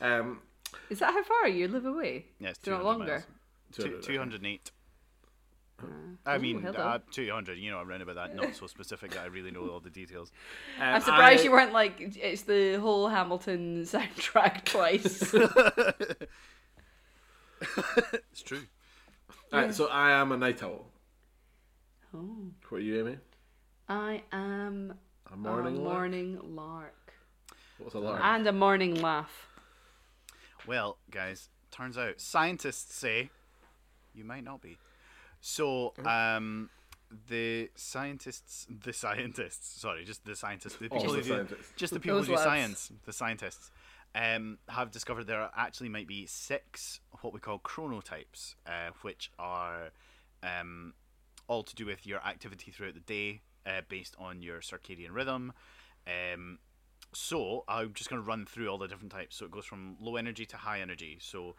Um, 0.01 0.41
Is 0.89 0.99
that 1.01 1.13
how 1.13 1.23
far 1.23 1.49
you 1.49 1.69
live 1.69 1.85
away? 1.87 2.27
Yes, 2.39 2.59
Do 2.59 2.71
not 2.73 2.79
200 2.83 2.99
longer? 2.99 3.13
miles. 3.13 3.27
Two, 3.73 3.83
200, 3.83 4.03
208. 4.03 4.71
I 6.27 6.37
mean, 6.37 6.61
hello. 6.61 6.79
uh, 6.79 6.99
200, 7.11 7.57
you 7.57 7.71
know, 7.71 7.79
I'm 7.79 7.89
around 7.89 8.03
about 8.03 8.17
that, 8.17 8.35
not 8.37 8.55
so 8.55 8.67
specific 8.67 9.13
that 9.13 9.21
I 9.21 9.27
really 9.27 9.51
know 9.51 9.67
all 9.71 9.81
the 9.81 9.89
details. 9.89 10.31
I'm 10.81 11.01
surprised 11.01 11.41
I- 11.41 11.45
you 11.45 11.51
weren't 11.53 11.73
like 11.73 11.95
it's 12.21 12.43
the 12.43 12.75
whole 12.75 13.09
Hamilton 13.09 13.83
soundtrack 13.85 14.65
twice. 14.65 15.33
It's 18.33 18.43
true. 18.43 18.63
Alright, 19.53 19.75
so 19.75 19.89
I 19.89 20.13
am 20.13 20.33
a 20.33 20.37
night 20.37 20.63
owl. 20.63 20.87
oh, 22.15 22.37
What 22.69 22.79
are 22.79 22.81
you, 22.81 23.01
Amy? 23.01 23.19
I 23.89 24.23
am 24.33 24.95
A 25.33 25.37
morning. 25.37 25.77
a 25.77 25.81
lark? 25.81 25.93
morning 25.95 26.41
lark 26.43 27.13
What's 27.79 27.95
a 27.95 27.99
lark? 27.99 28.21
and 28.23 28.47
a 28.47 28.53
morning 28.53 28.95
laugh. 29.03 29.49
Well, 30.67 30.99
guys, 31.11 31.49
turns 31.71 31.97
out 31.99 32.21
scientists 32.21 32.95
say 32.95 33.31
you 34.15 34.25
might 34.25 34.45
not 34.45 34.61
be. 34.61 34.77
So, 35.41 35.95
um, 36.05 36.69
the 37.29 37.71
scientists, 37.75 38.67
the 38.69 38.93
scientists, 38.93 39.81
sorry, 39.81 40.05
just 40.05 40.25
the 40.25 40.37
scientists, 40.37 40.77
the 40.77 40.89
All 40.89 40.99
people 41.01 41.13
the 41.15 41.19
who 41.19 41.25
do, 41.25 41.29
scientists. 41.31 41.73
just 41.77 41.93
the 41.95 42.01
people 42.01 42.19
Those 42.19 42.27
who 42.27 42.33
do 42.35 42.37
lads. 42.39 42.45
science, 42.49 42.93
the 43.07 43.13
scientists, 43.13 43.71
um, 44.15 44.59
have 44.69 44.91
discovered 44.91 45.27
there 45.27 45.51
actually 45.57 45.89
might 45.89 46.07
be 46.07 46.27
six 46.27 47.01
what 47.23 47.33
we 47.33 47.41
call 47.41 47.59
chronotypes, 47.59 48.55
uh, 48.67 48.91
which 49.03 49.31
are 49.39 49.91
um, 50.43 50.95
all 51.49 51.63
to 51.63 51.75
do 51.75 51.87
with 51.87 52.07
your 52.07 52.19
activity 52.27 52.71
throughout 52.71 52.95
the 52.95 53.01
day, 53.01 53.41
uh, 53.67 53.81
based 53.89 54.15
on 54.19 54.43
your 54.43 54.61
circadian 54.61 55.13
rhythm. 55.13 55.53
Um, 56.07 56.59
so 57.13 57.65
I'm 57.69 57.93
just 57.95 58.11
going 58.11 58.23
to 58.23 58.27
run 58.27 58.47
through 58.47 58.69
all 58.69 58.79
the 58.79 58.89
different 58.89 59.13
types. 59.13 59.37
So 59.37 59.45
it 59.47 59.51
goes 59.51 59.65
from 59.65 59.97
low 60.01 60.17
energy 60.17 60.47
to 60.47 60.57
high 60.57 60.81
energy. 60.81 61.19
So 61.21 61.57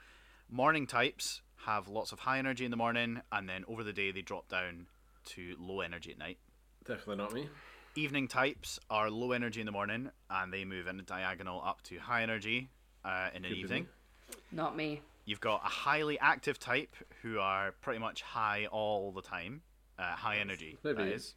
morning 0.49 0.87
types 0.87 1.41
have 1.65 1.87
lots 1.87 2.11
of 2.11 2.19
high 2.19 2.39
energy 2.39 2.65
in 2.65 2.71
the 2.71 2.77
morning, 2.77 3.21
and 3.31 3.47
then 3.47 3.63
over 3.67 3.83
the 3.83 3.93
day 3.93 4.11
they 4.11 4.21
drop 4.21 4.49
down 4.49 4.87
to 5.25 5.55
low 5.59 5.81
energy 5.81 6.11
at 6.11 6.17
night. 6.17 6.37
Definitely 6.85 7.17
not 7.17 7.33
me. 7.33 7.49
Evening 7.95 8.27
types 8.27 8.79
are 8.89 9.09
low 9.09 9.33
energy 9.33 9.59
in 9.59 9.65
the 9.65 9.71
morning, 9.71 10.09
and 10.29 10.51
they 10.51 10.65
move 10.65 10.87
in 10.87 10.99
a 10.99 11.03
diagonal 11.03 11.61
up 11.63 11.81
to 11.83 11.97
high 11.97 12.23
energy 12.23 12.69
uh, 13.03 13.27
in 13.33 13.43
an 13.43 13.49
Could 13.49 13.55
be 13.55 13.59
evening. 13.59 13.83
me. 13.83 14.37
Not 14.51 14.75
me. 14.75 15.01
You've 15.25 15.41
got 15.41 15.61
a 15.63 15.67
highly 15.67 16.17
active 16.19 16.57
type 16.57 16.95
who 17.21 17.39
are 17.39 17.73
pretty 17.81 17.99
much 17.99 18.21
high 18.21 18.65
all 18.71 19.11
the 19.11 19.21
time, 19.21 19.61
uh, 19.99 20.03
high 20.15 20.37
energy. 20.37 20.77
Maybe. 20.83 21.03
That 21.03 21.07
is. 21.09 21.35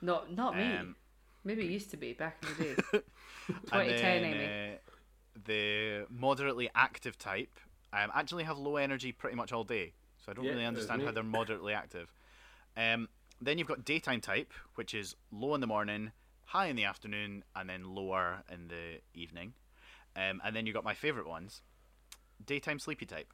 Not 0.00 0.32
not 0.34 0.56
me. 0.56 0.76
Um, 0.76 0.96
Maybe 1.44 1.64
it 1.64 1.70
used 1.70 1.90
to 1.90 1.96
be 1.96 2.12
back 2.12 2.36
in 2.42 2.48
the 2.48 2.54
day. 2.64 2.74
And 3.72 3.72
2010, 3.72 4.22
then, 4.22 4.34
Amy. 4.34 4.44
uh, 4.46 4.76
the 5.46 6.06
moderately 6.10 6.70
active 6.74 7.18
type 7.18 7.58
um, 7.92 8.10
actually 8.14 8.44
have 8.44 8.58
low 8.58 8.76
energy 8.76 9.12
pretty 9.12 9.36
much 9.36 9.52
all 9.52 9.64
day, 9.64 9.92
so 10.24 10.32
I 10.32 10.34
don't 10.34 10.44
Yeah, 10.44 10.52
really 10.52 10.66
understand 10.66 11.02
how 11.02 11.12
they're 11.12 11.22
moderately 11.22 11.72
active. 11.72 12.12
Um, 12.76 13.08
then 13.40 13.58
you've 13.58 13.68
got 13.68 13.84
daytime 13.84 14.20
type, 14.20 14.52
which 14.74 14.94
is 14.94 15.14
low 15.32 15.54
in 15.54 15.60
the 15.60 15.66
morning, 15.66 16.12
high 16.46 16.66
in 16.66 16.76
the 16.76 16.84
afternoon, 16.84 17.44
and 17.56 17.68
then 17.68 17.94
lower 17.94 18.42
in 18.52 18.68
the 18.68 19.00
evening. 19.14 19.54
Um, 20.16 20.40
and 20.44 20.54
then 20.54 20.66
you've 20.66 20.74
got 20.74 20.84
my 20.84 20.94
favourite 20.94 21.28
ones, 21.28 21.62
daytime 22.44 22.78
sleepy 22.78 23.06
type. 23.06 23.32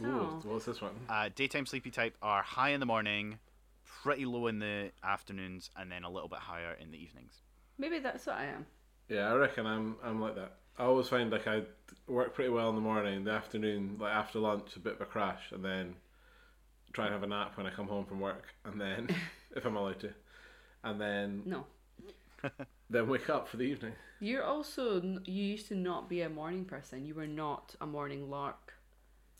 Ooh, 0.00 0.36
Oh. 0.44 0.48
what's 0.48 0.64
this 0.66 0.80
one? 0.82 0.94
Uh, 1.08 1.28
daytime 1.34 1.66
sleepy 1.66 1.90
type 1.90 2.16
are 2.22 2.42
high 2.42 2.70
in 2.70 2.80
the 2.80 2.86
morning, 2.86 3.38
pretty 3.86 4.24
low 4.24 4.46
in 4.46 4.58
the 4.58 4.90
afternoons, 5.02 5.70
and 5.76 5.90
then 5.90 6.04
a 6.04 6.10
little 6.10 6.28
bit 6.28 6.40
higher 6.40 6.76
in 6.80 6.90
the 6.90 6.98
evenings. 6.98 7.40
Maybe 7.78 7.98
that's 7.98 8.26
what 8.26 8.36
I 8.36 8.46
am. 8.46 8.66
Yeah, 9.08 9.30
I 9.32 9.34
reckon 9.34 9.66
I'm 9.66 9.96
I'm 10.02 10.20
like 10.20 10.34
that. 10.36 10.56
I 10.78 10.84
always 10.84 11.08
find 11.08 11.30
like 11.30 11.46
I 11.46 11.62
work 12.06 12.34
pretty 12.34 12.50
well 12.50 12.68
in 12.68 12.74
the 12.74 12.80
morning, 12.80 13.24
the 13.24 13.30
afternoon, 13.30 13.96
like 14.00 14.12
after 14.12 14.38
lunch, 14.38 14.76
a 14.76 14.80
bit 14.80 14.94
of 14.94 15.00
a 15.00 15.06
crash, 15.06 15.52
and 15.52 15.64
then 15.64 15.94
try 16.92 17.06
and 17.06 17.14
have 17.14 17.22
a 17.22 17.26
nap 17.26 17.56
when 17.56 17.66
I 17.66 17.70
come 17.70 17.88
home 17.88 18.04
from 18.04 18.20
work, 18.20 18.44
and 18.64 18.80
then 18.80 19.08
if 19.56 19.64
I'm 19.64 19.76
allowed 19.76 20.00
to, 20.00 20.10
and 20.84 21.00
then 21.00 21.42
No. 21.44 21.66
then 22.90 23.08
wake 23.08 23.30
up 23.30 23.48
for 23.48 23.56
the 23.56 23.64
evening. 23.64 23.92
You're 24.20 24.44
also 24.44 25.00
you 25.24 25.44
used 25.44 25.68
to 25.68 25.74
not 25.74 26.08
be 26.08 26.22
a 26.22 26.28
morning 26.28 26.64
person. 26.64 27.04
You 27.06 27.14
were 27.14 27.26
not 27.26 27.74
a 27.80 27.86
morning 27.86 28.30
lark. 28.30 28.74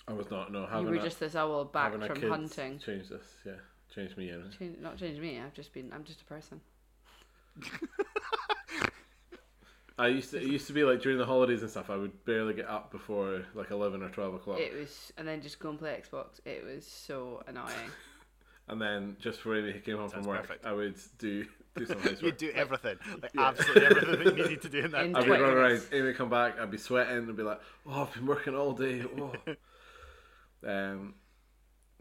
I 0.09 0.13
was 0.13 0.31
not 0.31 0.53
no 0.53 0.67
having 0.67 0.85
you 0.87 0.91
were 0.93 1.01
a, 1.01 1.03
just 1.03 1.19
this 1.19 1.35
owl 1.35 1.65
back 1.65 1.93
from 1.93 2.23
hunting. 2.23 2.79
Changed 2.79 3.11
this, 3.11 3.35
yeah, 3.45 3.53
changed 3.97 4.17
me. 4.17 4.31
In. 4.31 4.45
Change, 4.57 4.79
not 4.81 4.97
change 4.97 5.19
me. 5.19 5.41
I've 5.41 5.55
just 5.55 5.73
been. 5.73 5.93
I'm 5.93 6.05
just 6.05 6.21
a 6.21 6.25
person. 6.25 6.61
I 9.99 10.09
used 10.09 10.31
to 10.33 10.37
it 10.37 10.43
used 10.43 10.67
to 10.67 10.75
be 10.75 10.85
like 10.85 11.01
during 11.01 11.17
the 11.17 11.25
holidays 11.25 11.63
and 11.63 11.71
stuff. 11.71 11.89
I 11.89 11.97
would 11.97 12.25
barely 12.27 12.53
get 12.53 12.69
up 12.69 12.93
before 12.93 13.47
like 13.55 13.71
eleven 13.71 14.03
or 14.03 14.11
twelve 14.11 14.35
o'clock, 14.35 14.61
It 14.61 14.75
was, 14.75 15.11
and 15.17 15.27
then 15.27 15.41
just 15.41 15.59
go 15.59 15.71
and 15.71 15.79
play 15.79 15.99
Xbox. 15.99 16.39
It 16.45 16.65
was 16.65 16.87
so 16.87 17.43
annoying. 17.47 17.73
and 18.69 18.81
then 18.81 19.17
just 19.21 19.39
before 19.39 19.57
Amy 19.57 19.81
came 19.81 19.97
home 19.97 20.11
Sounds 20.11 20.27
from 20.27 20.35
work, 20.35 20.43
perfect. 20.43 20.67
I 20.67 20.73
would 20.73 20.97
do 21.19 21.47
do 21.77 21.87
some 21.87 21.99
housework. 21.99 22.23
You 22.23 22.33
do 22.33 22.51
everything, 22.55 22.99
like 23.23 23.31
absolutely 23.39 23.87
everything 23.87 24.25
that 24.25 24.37
you 24.37 24.43
needed 24.43 24.63
to 24.63 24.69
do 24.69 24.79
in 24.81 24.91
that. 24.91 25.05
In. 25.07 25.17
I'd 25.17 25.21
be 25.23 25.29
20 25.29 25.43
running 25.43 25.57
around, 25.57 25.69
minutes. 25.69 25.89
Amy 25.93 26.03
would 26.03 26.17
come 26.17 26.31
back, 26.31 26.61
I'd 26.61 26.71
be 26.71 26.79
sweating 26.79 27.17
and 27.17 27.37
be 27.37 27.43
like, 27.43 27.61
oh, 27.87 28.03
I've 28.03 28.15
been 28.15 28.27
working 28.27 28.55
all 28.55 28.73
day. 28.73 29.03
Oh. 29.19 29.33
um, 30.69 31.15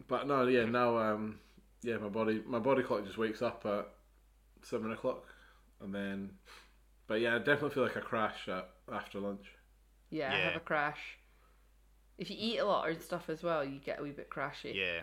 but 0.06 0.26
no, 0.26 0.46
yeah, 0.46 0.64
now, 0.64 0.98
um, 0.98 1.38
yeah, 1.86 1.98
my 1.98 2.08
body, 2.08 2.42
my 2.44 2.58
body 2.58 2.82
clock 2.82 3.04
just 3.04 3.16
wakes 3.16 3.42
up 3.42 3.64
at 3.64 3.88
seven 4.62 4.90
o'clock, 4.90 5.24
and 5.80 5.94
then, 5.94 6.32
but 7.06 7.20
yeah, 7.20 7.36
I 7.36 7.38
definitely 7.38 7.70
feel 7.70 7.84
like 7.84 7.96
I 7.96 8.00
crash 8.00 8.48
at 8.48 8.68
after 8.92 9.20
lunch. 9.20 9.46
Yeah, 10.10 10.34
I 10.34 10.38
have 10.38 10.56
a 10.56 10.60
crash. 10.60 10.98
If 12.18 12.28
you 12.28 12.36
eat 12.38 12.58
a 12.58 12.66
lot 12.66 12.88
and 12.88 13.00
stuff 13.00 13.28
as 13.28 13.44
well, 13.44 13.64
you 13.64 13.78
get 13.78 14.00
a 14.00 14.02
wee 14.02 14.10
bit 14.10 14.30
crashy. 14.30 14.74
Yeah, 14.74 15.02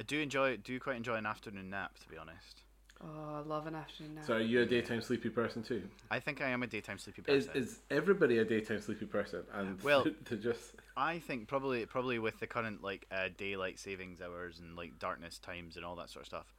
I 0.00 0.02
do 0.02 0.18
enjoy, 0.18 0.56
do 0.56 0.80
quite 0.80 0.96
enjoy 0.96 1.14
an 1.14 1.26
afternoon 1.26 1.70
nap, 1.70 1.96
to 2.00 2.08
be 2.08 2.16
honest. 2.18 2.64
Oh, 3.02 3.36
I 3.42 3.48
love 3.48 3.66
an 3.66 3.74
afternoon 3.74 4.16
nap. 4.16 4.24
So 4.26 4.34
are 4.34 4.40
you 4.40 4.60
a 4.60 4.66
daytime 4.66 5.00
sleepy 5.00 5.30
person 5.30 5.62
too? 5.62 5.82
I 6.10 6.20
think 6.20 6.42
I 6.42 6.48
am 6.48 6.62
a 6.62 6.66
daytime 6.66 6.98
sleepy 6.98 7.22
Is 7.26 7.46
person. 7.46 7.62
is 7.62 7.78
everybody 7.90 8.38
a 8.38 8.44
daytime 8.44 8.80
sleepy 8.80 9.06
person? 9.06 9.42
And 9.54 9.82
Well- 9.82 10.06
to 10.26 10.36
just 10.36 10.74
I 10.96 11.18
think 11.18 11.48
probably 11.48 11.86
probably 11.86 12.18
with 12.18 12.38
the 12.40 12.46
current 12.46 12.82
like 12.82 13.06
uh, 13.10 13.28
daylight 13.36 13.78
savings 13.78 14.20
hours 14.20 14.58
and 14.58 14.76
like 14.76 14.98
darkness 14.98 15.38
times 15.38 15.76
and 15.76 15.84
all 15.84 15.96
that 15.96 16.10
sort 16.10 16.24
of 16.24 16.26
stuff. 16.28 16.54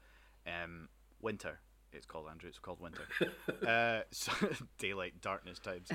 Um, 0.47 0.89
winter. 1.21 1.60
It's 1.93 2.06
called 2.06 2.27
Andrew. 2.30 2.49
It's 2.49 2.58
called 2.58 2.80
winter. 2.80 3.04
uh, 3.67 4.01
so 4.12 4.32
daylight 4.80 5.21
darkness 5.21 5.60
times. 5.60 5.89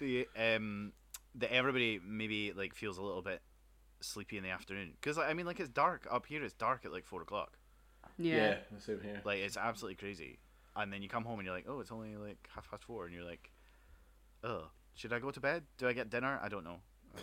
the 0.00 0.26
um, 0.36 0.92
that 1.36 1.52
everybody 1.52 2.00
maybe 2.04 2.52
like 2.52 2.74
feels 2.74 2.98
a 2.98 3.02
little 3.02 3.22
bit 3.22 3.40
sleepy 4.00 4.36
in 4.36 4.42
the 4.42 4.50
afternoon 4.50 4.94
because 5.00 5.16
I 5.16 5.32
mean 5.32 5.46
like 5.46 5.60
it's 5.60 5.68
dark 5.68 6.08
up 6.10 6.26
here. 6.26 6.42
It's 6.42 6.54
dark 6.54 6.84
at 6.84 6.90
like 6.90 7.04
four 7.04 7.22
o'clock. 7.22 7.56
Yeah, 8.24 8.56
yeah. 8.72 8.78
same 8.78 9.00
here. 9.02 9.20
Like 9.24 9.38
it's 9.40 9.56
absolutely 9.56 9.96
crazy. 9.96 10.38
And 10.74 10.92
then 10.92 11.02
you 11.02 11.08
come 11.08 11.24
home 11.24 11.38
and 11.38 11.44
you're 11.46 11.54
like, 11.54 11.66
oh, 11.68 11.80
it's 11.80 11.92
only 11.92 12.16
like 12.16 12.48
half 12.54 12.70
past 12.70 12.84
four, 12.84 13.04
and 13.04 13.14
you're 13.14 13.24
like, 13.24 13.50
oh, 14.42 14.70
should 14.94 15.12
I 15.12 15.18
go 15.18 15.30
to 15.30 15.40
bed? 15.40 15.64
Do 15.78 15.86
I 15.88 15.92
get 15.92 16.08
dinner? 16.10 16.40
I 16.42 16.48
don't 16.48 16.64
know. 16.64 16.78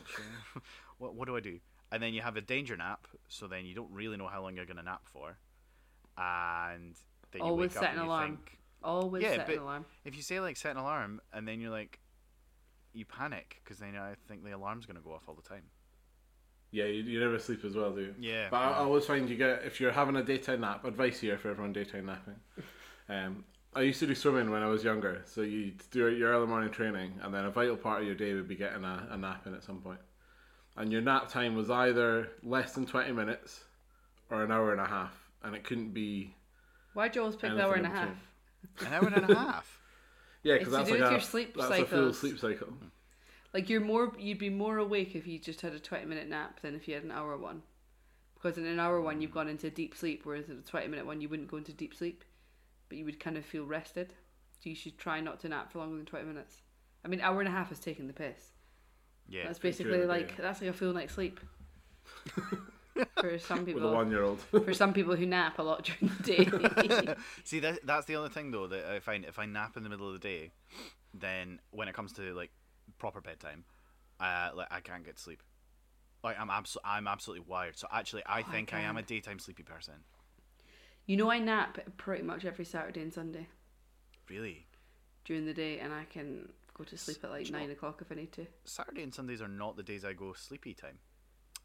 Sure. 0.06 0.62
what 1.00 1.16
what 1.16 1.28
do 1.28 1.36
I 1.36 1.40
do? 1.40 1.60
And 1.92 2.04
then 2.04 2.14
you 2.14 2.22
have 2.22 2.38
a 2.38 2.42
danger 2.42 2.78
nap, 2.78 3.08
so 3.28 3.48
then 3.48 3.66
you 3.66 3.74
don't 3.74 3.92
really 3.92 4.18
know 4.18 4.28
how 4.28 4.42
long 4.44 4.56
you're 4.56 4.66
gonna 4.68 4.84
nap 4.84 5.02
for, 5.06 5.38
and 6.18 6.96
then 7.32 7.42
you 7.42 7.48
Always 7.48 7.72
wake 7.76 7.78
up 7.78 7.84
Always 7.84 7.88
set 7.88 7.90
and 7.92 8.00
an 8.00 8.06
you 8.06 8.10
alarm. 8.12 8.30
think, 8.38 8.60
Always 8.84 9.24
Yeah, 9.24 9.36
set 9.38 9.48
but- 9.48 9.56
an 9.56 9.62
alarm. 9.62 9.86
if 10.06 10.16
you 10.16 10.22
say 10.22 10.40
like 10.40 10.56
set 10.58 10.72
an 10.72 10.78
alarm, 10.78 11.22
and 11.34 11.48
then 11.48 11.60
you're 11.60 11.72
like, 11.72 12.00
you 12.94 13.06
panic 13.06 13.60
because 13.64 13.80
then 13.80 13.96
I 13.96 14.16
think 14.28 14.44
the 14.44 14.52
alarm's 14.52 14.86
gonna 14.86 15.02
go 15.02 15.14
off 15.14 15.24
all 15.28 15.36
the 15.36 15.42
time. 15.42 15.64
Yeah, 16.72 16.86
you, 16.86 17.04
you 17.04 17.20
never 17.20 17.40
sleep 17.40 17.66
as 17.66 17.76
well, 17.76 17.92
do 17.92 18.02
you? 18.02 18.16
Yeah. 18.20 18.48
But 18.52 18.58
I, 18.58 18.70
I 18.72 18.78
always 18.80 19.06
find 19.06 19.28
you 19.30 19.36
get 19.36 19.64
if 19.66 19.82
you're 19.82 19.92
having 19.92 20.16
a 20.16 20.24
daytime 20.24 20.62
nap. 20.62 20.86
Advice 20.86 21.20
here 21.20 21.38
for 21.38 21.50
everyone 21.50 21.74
daytime 21.74 22.06
napping. 22.08 22.36
Um, 23.12 23.44
I 23.74 23.82
used 23.82 24.00
to 24.02 24.06
do 24.06 24.14
swimming 24.14 24.52
when 24.52 24.62
I 24.62 24.68
was 24.68 24.84
younger, 24.84 25.24
so 25.26 25.42
you 25.42 25.74
do 25.90 26.10
your 26.12 26.30
early 26.32 26.46
morning 26.46 26.70
training, 26.70 27.14
and 27.24 27.34
then 27.34 27.44
a 27.46 27.50
vital 27.50 27.76
part 27.76 28.02
of 28.02 28.06
your 28.06 28.14
day 28.14 28.36
would 28.36 28.48
be 28.48 28.56
getting 28.56 28.84
a, 28.84 29.08
a 29.10 29.18
nap 29.18 29.48
in 29.48 29.56
at 29.56 29.64
some 29.64 29.82
point. 29.82 29.98
And 30.78 30.92
your 30.92 31.02
nap 31.02 31.28
time 31.28 31.56
was 31.56 31.72
either 31.72 32.30
less 32.44 32.74
than 32.74 32.86
twenty 32.86 33.12
minutes 33.12 33.64
or 34.30 34.44
an 34.44 34.52
hour 34.52 34.74
and 34.74 34.80
a 34.80 34.86
half, 34.86 35.14
and 35.44 35.56
it 35.56 35.64
couldn't 35.64 35.90
be. 35.92 36.36
Why'd 36.94 37.16
you 37.16 37.22
always 37.22 37.36
pick 37.36 37.50
the 37.50 37.64
anything 37.64 37.66
hour 37.66 37.74
and 37.74 37.86
a 37.88 37.90
half? 37.90 38.10
An 38.82 38.94
hour 38.94 39.08
and 39.08 39.32
a 39.32 39.36
half. 39.36 39.80
Yeah, 40.44 40.54
It's 40.54 40.66
because 40.66 40.74
to 40.74 40.78
that's 40.78 40.90
do 40.90 40.94
like 40.94 41.02
with 41.02 41.10
a, 41.10 41.12
your 41.14 41.22
sleep 41.22 41.58
that's 41.58 41.80
a 41.80 41.86
full 41.86 42.14
sleep 42.14 42.40
cycle. 42.40 42.68
Like 43.54 43.70
you're 43.70 43.82
more, 43.82 44.14
you'd 44.18 44.38
be 44.38 44.50
more 44.50 44.78
awake 44.78 45.16
if 45.16 45.26
you 45.26 45.40
just 45.40 45.62
had 45.62 45.74
a 45.74 45.80
twenty 45.80 46.06
minute 46.06 46.30
nap 46.30 46.62
than 46.62 46.76
if 46.76 46.88
you 46.88 46.94
had 46.94 47.04
an 47.04 47.12
hour 47.12 47.36
one, 47.38 47.64
because 48.36 48.58
in 48.58 48.66
an 48.66 48.80
hour 48.80 49.02
one 49.02 49.22
you've 49.22 49.32
gone 49.32 49.48
into 49.48 49.70
deep 49.70 49.96
sleep, 49.96 50.22
whereas 50.24 50.50
in 50.50 50.58
a 50.60 50.70
twenty 50.70 50.88
minute 50.88 51.06
one 51.06 51.22
you 51.22 51.30
wouldn't 51.30 51.50
go 51.50 51.58
into 51.58 51.74
deep 51.74 51.96
sleep, 51.96 52.24
but 52.88 52.98
you 52.98 53.06
would 53.06 53.20
kind 53.20 53.38
of 53.38 53.46
feel 53.46 53.66
rested. 53.66 54.14
So 54.60 54.70
you 54.70 54.76
should 54.76 54.98
try 54.98 55.20
not 55.22 55.40
to 55.42 55.50
nap 55.50 55.72
for 55.72 55.80
longer 55.80 55.98
than 55.98 56.06
twenty 56.06 56.28
minutes. 56.28 56.62
I 57.04 57.08
mean, 57.08 57.22
hour 57.22 57.40
and 57.40 57.48
a 57.48 57.52
half 57.52 57.72
is 57.72 57.80
taking 57.80 58.08
the 58.08 58.14
piss. 58.14 58.52
Yeah. 59.30 59.44
that's 59.46 59.60
basically 59.60 60.06
like 60.06 60.30
day. 60.30 60.44
that's 60.44 60.62
like 60.62 60.72
a 60.72 60.74
full 60.74 60.94
night's 60.94 61.14
sleep. 61.14 61.40
for 63.20 63.38
some 63.40 63.66
people, 63.66 63.82
With 63.82 63.92
a 63.92 63.96
one-year-old. 63.96 64.40
for 64.66 64.74
some 64.74 64.94
people 64.94 65.16
who 65.16 65.26
nap 65.26 65.60
a 65.60 65.64
lot 65.64 65.84
during 65.84 66.14
the 66.18 66.24
day. 66.24 67.16
See, 67.44 67.60
that, 67.60 67.86
that's 67.86 68.06
the 68.06 68.16
only 68.16 68.30
thing 68.30 68.52
though 68.52 68.68
that 68.68 68.86
I 68.86 69.00
find 69.00 69.26
if 69.26 69.40
I 69.40 69.46
nap 69.46 69.78
in 69.78 69.84
the 69.84 69.90
middle 69.90 70.08
of 70.08 70.14
the 70.14 70.20
day, 70.20 70.52
then 71.14 71.60
when 71.72 71.88
it 71.88 71.94
comes 71.94 72.14
to 72.14 72.34
like 72.34 72.52
proper 72.98 73.22
bedtime, 73.22 73.66
uh, 74.20 74.50
like 74.56 74.68
I 74.72 74.80
can't 74.82 75.04
get 75.06 75.18
to 75.18 75.22
sleep. 75.22 75.42
Like 76.24 76.40
I'm 76.40 76.50
abso- 76.50 76.78
I'm 76.84 77.08
absolutely 77.08 77.46
wired. 77.48 77.78
So 77.78 77.88
actually, 77.92 78.24
I 78.26 78.42
Oh, 78.42 78.52
think 78.52 78.74
I, 78.74 78.82
am 78.82 78.98
a 78.98 79.02
daytime 79.02 79.40
sleepy 79.40 79.64
person. 79.64 79.94
you 81.06 81.18
know, 81.18 81.32
I 81.32 81.40
nap 81.40 81.80
pretty 81.98 82.24
much 82.24 82.46
every 82.46 82.66
Saturday 82.66 83.02
and 83.02 83.14
Sunday 83.14 83.48
Really, 84.30 84.68
during 85.26 85.46
the 85.46 85.54
day, 85.54 85.80
and 85.80 85.92
I 85.94 86.06
can 86.06 86.50
go 86.74 86.84
to 86.84 86.98
sleep 86.98 87.18
at 87.24 87.32
like 87.32 87.50
nine 87.50 87.72
o'clock 87.72 88.02
if 88.02 88.12
I 88.12 88.16
need 88.16 88.32
to. 88.34 88.46
Saturday 88.66 89.04
and 89.04 89.14
Sundays 89.14 89.42
are 89.42 89.48
not 89.48 89.76
the 89.76 89.84
days 89.84 90.06
I 90.06 90.14
go 90.14 90.34
sleepy 90.34 90.74
time. 90.74 91.00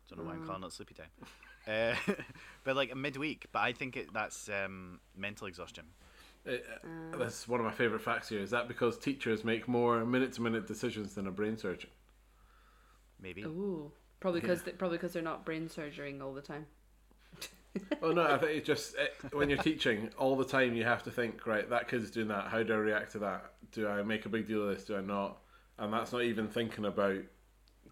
Don't 0.09 0.19
know 0.19 0.25
why 0.31 0.37
Mm. 0.37 0.41
I'm 0.43 0.47
calling 0.47 0.65
it 0.65 0.73
sleepy 0.73 0.95
time. 0.95 1.11
Uh, 1.67 1.95
but 2.65 2.77
like 2.77 2.95
midweek. 2.95 3.47
But 3.51 3.61
I 3.61 3.73
think 3.73 3.97
it, 3.97 4.13
that's 4.13 4.51
um, 4.51 5.01
mental 5.17 5.47
exhaustion. 5.47 5.85
It, 6.47 6.65
uh, 6.85 7.17
that's 7.17 7.49
one 7.49 7.61
of 7.61 7.67
my 7.67 7.73
favourite 7.73 8.03
facts 8.03 8.29
here. 8.29 8.41
Is 8.41 8.51
that 8.51 8.69
because 8.69 8.99
teachers 8.99 9.45
make 9.45 9.67
more 9.67 10.05
minute-to-minute 10.05 10.67
decisions 10.67 11.15
than 11.15 11.27
a 11.27 11.31
brain 11.31 11.57
surgeon? 11.57 11.91
Maybe. 13.21 13.43
Ooh, 13.45 13.91
probably 14.21 14.41
because 14.41 14.63
probably 14.77 14.99
because 14.99 15.13
they're 15.15 15.23
not 15.23 15.45
brain 15.47 15.69
surgering 15.69 16.21
all 16.21 16.35
the 16.35 16.43
time. 16.43 16.67
Oh 18.03 18.13
no, 18.13 18.23
I 18.23 18.39
think 18.39 18.53
it's 18.53 18.67
just 18.69 18.95
it, 18.95 19.17
when 19.33 19.49
you're 19.49 19.59
teaching 19.59 20.09
all 20.17 20.37
the 20.37 20.45
time, 20.45 20.77
you 20.77 20.85
have 20.85 21.03
to 21.03 21.11
think, 21.11 21.45
right, 21.45 21.69
that 21.71 21.89
kid's 21.89 22.09
doing 22.13 22.29
that. 22.29 22.47
How 22.47 22.63
do 22.63 22.73
I 22.73 22.77
react 22.77 23.11
to 23.13 23.19
that? 23.21 23.55
Do 23.73 23.89
I 23.89 24.01
make 24.05 24.27
a 24.27 24.29
big 24.29 24.47
deal 24.47 24.69
of 24.69 24.77
this? 24.77 24.85
Do 24.85 24.97
I 24.97 25.01
not? 25.01 25.39
And 25.81 25.93
that's 25.93 26.13
not 26.13 26.23
even 26.23 26.47
thinking 26.47 26.85
about 26.85 27.17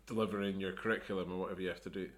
delivering 0.07 0.61
your 0.61 0.70
curriculum 0.72 1.32
or 1.32 1.38
whatever 1.38 1.61
you 1.61 1.68
have 1.68 1.80
to 1.82 1.90
do. 1.90 2.09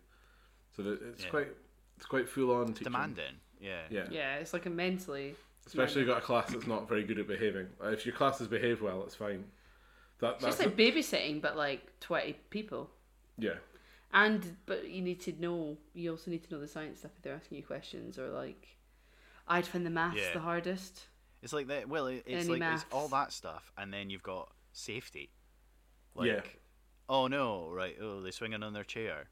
So 0.76 0.98
it's 1.10 1.24
Yeah. 1.24 1.30
quite 1.30 1.48
it's 1.96 2.04
quite 2.04 2.28
full 2.28 2.52
on 2.54 2.66
teaching. 2.68 2.84
Demanding. 2.84 3.36
Yeah. 3.58 3.82
Yeah. 3.88 4.08
Yeah, 4.10 4.36
it's 4.36 4.52
like 4.52 4.66
a 4.66 4.70
mentally. 4.70 5.34
Especially 5.66 6.02
if 6.02 6.06
you've 6.08 6.14
got 6.14 6.22
a 6.22 6.26
class 6.26 6.50
that's 6.50 6.66
not 6.66 6.88
very 6.88 7.02
good 7.04 7.18
at 7.18 7.26
behaving. 7.26 7.66
Uh, 7.82 7.88
If 7.88 8.04
your 8.06 8.14
classes 8.14 8.48
behave 8.48 8.82
well, 8.82 9.02
it's 9.04 9.14
fine. 9.14 9.44
That, 10.20 10.34
It's 10.34 10.42
that's 10.44 10.56
just 10.58 10.66
like 10.66 10.76
babysitting, 10.76 11.40
but 11.42 11.56
like 11.56 11.98
twenty 12.00 12.34
people. 12.50 12.90
yeah. 13.38 13.54
And 14.12 14.56
but 14.66 14.88
you 14.88 15.02
need 15.02 15.20
to 15.22 15.32
know. 15.40 15.76
You 15.92 16.12
also 16.12 16.30
need 16.30 16.44
to 16.44 16.54
know 16.54 16.60
the 16.60 16.68
science 16.68 17.00
stuff 17.00 17.10
if 17.16 17.22
they're 17.22 17.34
asking 17.34 17.58
you 17.58 17.64
questions 17.64 18.18
or 18.18 18.28
like. 18.28 18.68
I'd 19.48 19.66
find 19.66 19.84
the 19.84 19.90
maths 19.90 20.16
Yeah. 20.18 20.32
the 20.34 20.40
hardest. 20.40 21.08
It's 21.42 21.52
like 21.52 21.66
that. 21.66 21.88
Well, 21.88 22.06
it, 22.06 22.22
it's 22.26 22.48
Any 22.48 22.58
like 22.60 22.74
it's 22.74 22.84
all 22.92 23.08
that 23.08 23.32
stuff, 23.32 23.72
and 23.76 23.92
then 23.92 24.08
you've 24.10 24.22
got 24.22 24.52
safety. 24.72 25.30
Like, 26.14 26.28
Yeah. 26.28 26.40
Oh 27.08 27.26
no! 27.26 27.68
Right. 27.70 27.96
Oh, 28.00 28.22
they're 28.22 28.32
swinging 28.32 28.62
on 28.62 28.72
their 28.72 28.84
chair. 28.84 29.24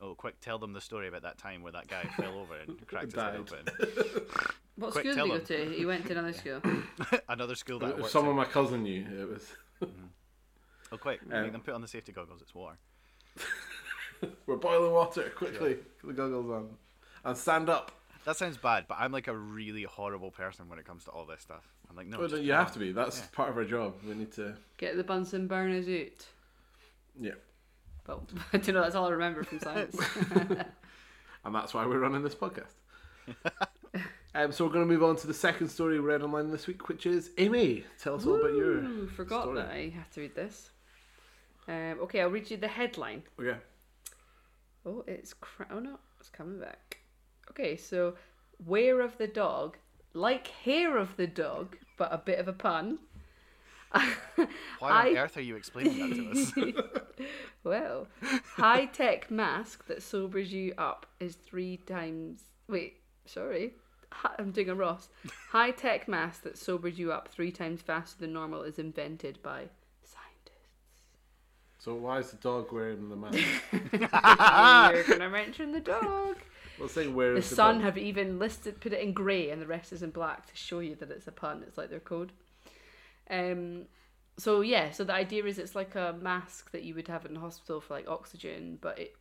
Oh, 0.00 0.14
quick! 0.14 0.40
Tell 0.40 0.58
them 0.58 0.72
the 0.72 0.80
story 0.80 1.06
about 1.06 1.22
that 1.22 1.36
time 1.36 1.62
where 1.62 1.72
that 1.72 1.86
guy 1.86 2.02
fell 2.16 2.38
over 2.38 2.54
and 2.66 2.84
cracked 2.86 3.12
his 3.12 3.20
head 3.20 3.36
open. 3.36 3.66
What 4.80 4.92
Quick, 4.92 5.04
school 5.04 5.12
did 5.12 5.16
tell 5.16 5.26
he 5.26 5.30
go 5.30 5.66
to? 5.70 5.76
He 5.76 5.84
went 5.86 6.06
to 6.06 6.12
another 6.12 6.32
school. 6.32 6.60
Another 7.28 7.54
school 7.54 7.78
that 7.80 7.90
If 7.90 7.96
works. 7.98 8.12
someone 8.12 8.34
my 8.34 8.44
cousin 8.46 8.82
knew, 8.82 9.04
it 9.20 9.28
was. 9.28 9.52
Oh, 10.92 10.96
quick! 10.96 11.20
Um, 11.30 11.42
Make 11.42 11.52
them 11.52 11.60
put 11.60 11.74
on 11.74 11.82
the 11.82 11.86
safety 11.86 12.10
goggles. 12.10 12.42
It's 12.42 12.52
war. 12.52 12.76
We're 14.46 14.56
boiling 14.56 14.90
water 14.92 15.30
quickly. 15.36 15.74
Put 16.00 16.08
the 16.08 16.12
goggles 16.14 16.50
on 16.50 16.68
and 17.24 17.36
stand 17.38 17.68
up. 17.68 17.92
That 18.24 18.36
sounds 18.36 18.56
bad, 18.56 18.86
but 18.88 18.96
I'm 18.98 19.12
like 19.12 19.28
a 19.28 19.36
really 19.36 19.84
horrible 19.84 20.32
person 20.32 20.68
when 20.68 20.80
it 20.80 20.84
comes 20.84 21.04
to 21.04 21.10
all 21.12 21.24
this 21.26 21.42
stuff. 21.42 21.62
I'm 21.88 21.94
like, 21.94 22.08
no. 22.08 22.18
Well, 22.18 22.36
you 22.38 22.52
have 22.52 22.66
on. 22.66 22.72
to 22.72 22.78
be. 22.80 22.90
That's 22.90 23.18
Yeah. 23.20 23.24
part 23.30 23.50
of 23.50 23.56
our 23.58 23.64
job. 23.64 23.94
We 24.04 24.14
need 24.14 24.32
to. 24.32 24.56
Get 24.78 24.96
the 24.96 25.04
Bunsen 25.04 25.46
burners 25.46 25.86
out. 25.86 26.26
Yeah, 27.20 27.32
But 28.04 28.20
I 28.52 28.58
don't 28.58 28.74
know. 28.74 28.82
That's 28.82 28.96
all 28.96 29.06
I 29.06 29.10
remember 29.10 29.44
from 29.44 29.60
science. 29.60 29.96
and 31.44 31.54
that's 31.54 31.72
why 31.72 31.86
we're 31.86 32.00
running 32.00 32.22
this 32.24 32.34
podcast. 32.34 32.74
Um, 34.34 34.52
so 34.52 34.64
we're 34.64 34.72
going 34.72 34.86
to 34.86 34.92
move 34.92 35.02
on 35.02 35.16
to 35.16 35.26
the 35.26 35.34
second 35.34 35.68
story 35.68 35.98
we 36.00 36.06
read 36.06 36.22
online 36.22 36.50
this 36.50 36.66
week, 36.66 36.88
which 36.88 37.06
is 37.06 37.30
Amy. 37.38 37.84
Tell 38.00 38.14
us 38.14 38.26
all 38.26 38.36
about 38.36 38.54
your. 38.54 38.78
Ooh, 38.78 39.08
forgot 39.08 39.42
story. 39.42 39.56
that 39.56 39.70
I 39.70 39.88
had 39.94 40.10
to 40.12 40.20
read 40.20 40.34
this. 40.34 40.70
Um, 41.68 41.98
okay, 42.02 42.20
I'll 42.22 42.30
read 42.30 42.50
you 42.50 42.56
the 42.56 42.68
headline. 42.68 43.22
Okay. 43.40 43.58
Oh, 44.86 45.04
it's 45.06 45.34
cra- 45.34 45.66
oh 45.70 45.78
no, 45.78 45.98
it's 46.18 46.28
coming 46.30 46.58
back. 46.58 46.98
Okay, 47.50 47.76
so 47.76 48.14
wear 48.64 49.00
of 49.00 49.16
the 49.18 49.26
dog, 49.26 49.76
like 50.14 50.46
hair 50.48 50.96
of 50.96 51.16
the 51.16 51.26
dog, 51.26 51.76
but 51.98 52.12
a 52.12 52.18
bit 52.18 52.38
of 52.38 52.48
a 52.48 52.52
pun. 52.52 52.98
Why 53.92 54.06
on 54.36 54.46
I- 54.90 55.14
earth 55.16 55.36
are 55.36 55.42
you 55.42 55.56
explaining 55.56 55.98
that 55.98 56.56
to 56.56 56.70
us? 56.70 56.74
Well, 57.62 58.06
high 58.56 58.86
tech 58.86 59.30
mask 59.30 59.86
that 59.88 60.02
sobers 60.02 60.50
you 60.50 60.72
up 60.78 61.04
is 61.20 61.34
three 61.34 61.76
times. 61.76 62.40
Wait, 62.68 62.96
sorry. 63.26 63.74
I'm 64.38 64.50
doing 64.52 64.68
a 64.68 64.74
Ross. 64.74 65.08
High 65.50 65.70
tech 65.70 66.08
mask 66.08 66.42
that 66.42 66.58
sobers 66.58 66.98
you 66.98 67.12
up 67.12 67.28
three 67.28 67.50
times 67.52 67.82
faster 67.82 68.18
than 68.20 68.32
normal 68.32 68.62
is 68.62 68.78
invented 68.78 69.42
by 69.42 69.68
scientists. 70.02 70.68
So 71.78 71.94
why 71.94 72.18
is 72.18 72.30
the 72.30 72.36
dog 72.36 72.72
wearing 72.72 73.08
the 73.08 73.16
mask? 73.16 73.38
You're 74.92 75.04
gonna 75.04 75.30
mention 75.30 75.72
the 75.72 75.80
dog. 75.80 76.36
Let's 76.78 76.94
say 76.94 77.08
where 77.08 77.34
The 77.34 77.40
is 77.40 77.48
the 77.48 77.56
Sun 77.56 77.76
dog? 77.76 77.82
have 77.82 77.98
even 77.98 78.38
listed, 78.38 78.80
put 78.80 78.92
it 78.92 79.00
in 79.00 79.12
grey, 79.12 79.50
and 79.50 79.60
the 79.60 79.66
rest 79.66 79.92
is 79.92 80.02
in 80.02 80.10
black 80.10 80.46
to 80.46 80.56
show 80.56 80.80
you 80.80 80.94
that 80.96 81.10
it's 81.10 81.26
a 81.26 81.32
pun. 81.32 81.62
It's 81.66 81.76
like 81.78 81.90
their 81.90 82.00
code. 82.00 82.32
Um, 83.30 83.86
so 84.38 84.60
yeah, 84.62 84.90
so 84.90 85.04
the 85.04 85.12
idea 85.12 85.44
is 85.44 85.58
it's 85.58 85.74
like 85.74 85.94
a 85.94 86.16
mask 86.20 86.72
that 86.72 86.82
you 86.82 86.94
would 86.94 87.08
have 87.08 87.26
in 87.26 87.34
hospital 87.36 87.80
for 87.80 87.94
like 87.94 88.08
oxygen, 88.08 88.78
but 88.80 88.98
it 88.98 89.14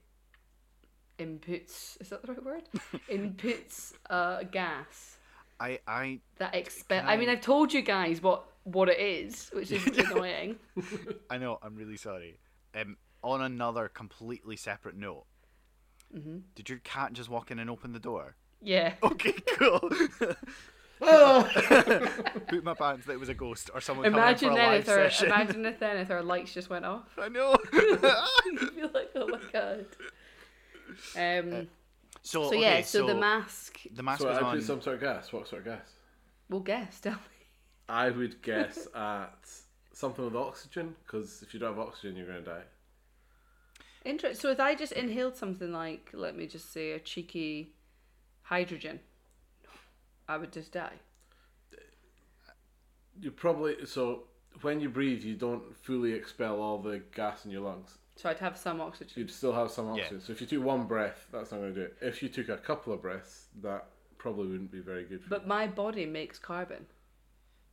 inputs. 1.19 1.99
Is 2.01 2.09
that 2.09 2.21
the 2.23 2.33
right 2.33 2.43
word? 2.43 2.63
inputs 3.09 3.93
uh, 4.09 4.43
gas 4.43 5.17
I, 5.59 5.79
I, 5.87 6.19
that 6.37 6.55
expel. 6.55 7.01
Can 7.01 7.09
I 7.09 7.17
mean, 7.17 7.29
I- 7.29 7.33
I've 7.33 7.41
told 7.41 7.73
you 7.73 7.81
guys 7.81 8.21
what 8.21 8.45
what 8.63 8.87
it 8.89 8.99
is, 8.99 9.49
which 9.53 9.71
is 9.71 9.85
annoying. 9.97 10.55
I 11.29 11.37
know. 11.37 11.59
I'm 11.61 11.75
really 11.75 11.97
sorry. 11.97 12.39
Um, 12.73 12.97
on 13.23 13.41
another 13.41 13.87
completely 13.89 14.55
separate 14.55 14.95
note, 14.95 15.25
Mm-hmm. 16.15 16.37
did 16.55 16.69
your 16.69 16.79
cat 16.79 17.13
just 17.13 17.29
walk 17.29 17.51
in 17.51 17.59
and 17.59 17.69
open 17.69 17.93
the 17.93 17.99
door? 17.99 18.35
Yeah. 18.61 18.93
Okay, 19.03 19.33
cool. 19.57 19.79
Poop 22.47 22.63
my 22.63 22.73
pants 22.73 23.05
that 23.05 23.13
it 23.13 23.19
was 23.19 23.29
a 23.29 23.33
ghost 23.33 23.69
or 23.73 23.79
someone 23.81 24.05
Imagine 24.05 24.49
coming 24.49 24.75
in 24.75 24.81
for 24.83 24.91
a 24.91 24.95
our 24.95 25.03
live 25.03 25.13
session. 25.13 25.27
imagine 25.27 25.65
if 25.65 25.79
then 25.79 25.97
if 25.97 26.09
our 26.11 26.23
lights 26.23 26.53
just 26.53 26.69
went 26.69 26.83
off. 26.85 27.07
I 27.17 27.29
know. 27.29 27.55
You'd 27.73 28.01
be 28.75 28.81
like, 28.93 29.11
oh 29.15 29.27
my 29.27 29.39
god. 29.53 29.85
Um. 31.15 31.67
so, 32.21 32.43
So 32.43 32.47
okay, 32.47 32.61
yeah, 32.61 32.81
so, 32.81 33.05
the 33.07 33.15
mask. 33.15 33.79
the 33.93 34.03
mask 34.03 34.21
So 34.21 34.29
was 34.29 34.37
I 34.37 34.41
on. 34.41 34.55
put 34.57 34.63
some 34.65 34.81
sort 34.81 34.95
of 34.95 35.01
gas. 35.01 35.31
What 35.33 35.47
sort 35.47 35.65
of 35.65 35.65
gas? 35.65 35.89
We'll 36.49 36.61
guess, 36.61 36.99
tell 37.01 37.13
me. 37.13 37.19
I 37.87 38.09
would 38.09 38.41
guess 38.41 38.87
at 38.95 39.49
something 39.93 40.25
with 40.25 40.35
oxygen, 40.35 40.95
because 41.05 41.41
if 41.41 41.53
you 41.53 41.59
don't 41.59 41.75
have 41.75 41.79
oxygen, 41.87 42.15
you're 42.15 42.27
going 42.27 42.43
to 42.43 42.49
die. 42.49 42.63
Interesting. 44.05 44.39
So 44.39 44.49
if 44.51 44.59
I 44.59 44.75
just 44.75 44.93
inhaled 44.93 45.35
something 45.35 45.71
like, 45.71 46.09
let 46.13 46.35
me 46.35 46.47
just 46.47 46.71
say, 46.71 46.91
a 46.91 46.99
cheeky 46.99 47.73
hydrogen, 48.43 48.99
I 50.27 50.37
would 50.37 50.51
just 50.53 50.71
die. 50.71 50.99
You 53.21 53.31
probably 53.31 53.85
so 53.85 54.23
when 54.61 54.79
you 54.79 54.89
breathe, 54.89 55.23
you 55.23 55.35
don't 55.35 55.75
fully 55.77 56.13
expel 56.13 56.61
all 56.61 56.77
the 56.79 56.99
gas 57.13 57.45
in 57.45 57.51
your 57.51 57.61
lungs. 57.61 57.97
So 58.19 58.29
I'd 58.29 58.37
have 58.39 58.57
some 58.57 58.81
oxygen. 58.81 59.13
You'd 59.15 59.31
still 59.31 59.53
have 59.53 59.71
some 59.71 59.85
Yeah. 59.95 60.01
oxygen. 60.03 60.19
So 60.19 60.33
if 60.33 60.41
you 60.41 60.47
took 60.47 60.61
one 60.61 60.85
breath, 60.87 61.25
that's 61.31 61.51
not 61.51 61.59
going 61.61 61.73
to 61.73 61.79
do 61.79 61.85
it. 61.85 61.97
If 62.01 62.21
you 62.21 62.27
took 62.27 62.49
a 62.49 62.57
couple 62.57 62.91
of 62.91 63.01
breaths, 63.01 63.47
that 63.61 63.85
probably 64.17 64.47
wouldn't 64.47 64.71
be 64.73 64.81
very 64.81 65.05
good 65.05 65.23
for 65.23 65.29
But 65.29 65.47
my 65.47 65.67
body 65.67 66.05
makes 66.05 66.37
carbon. 66.37 66.85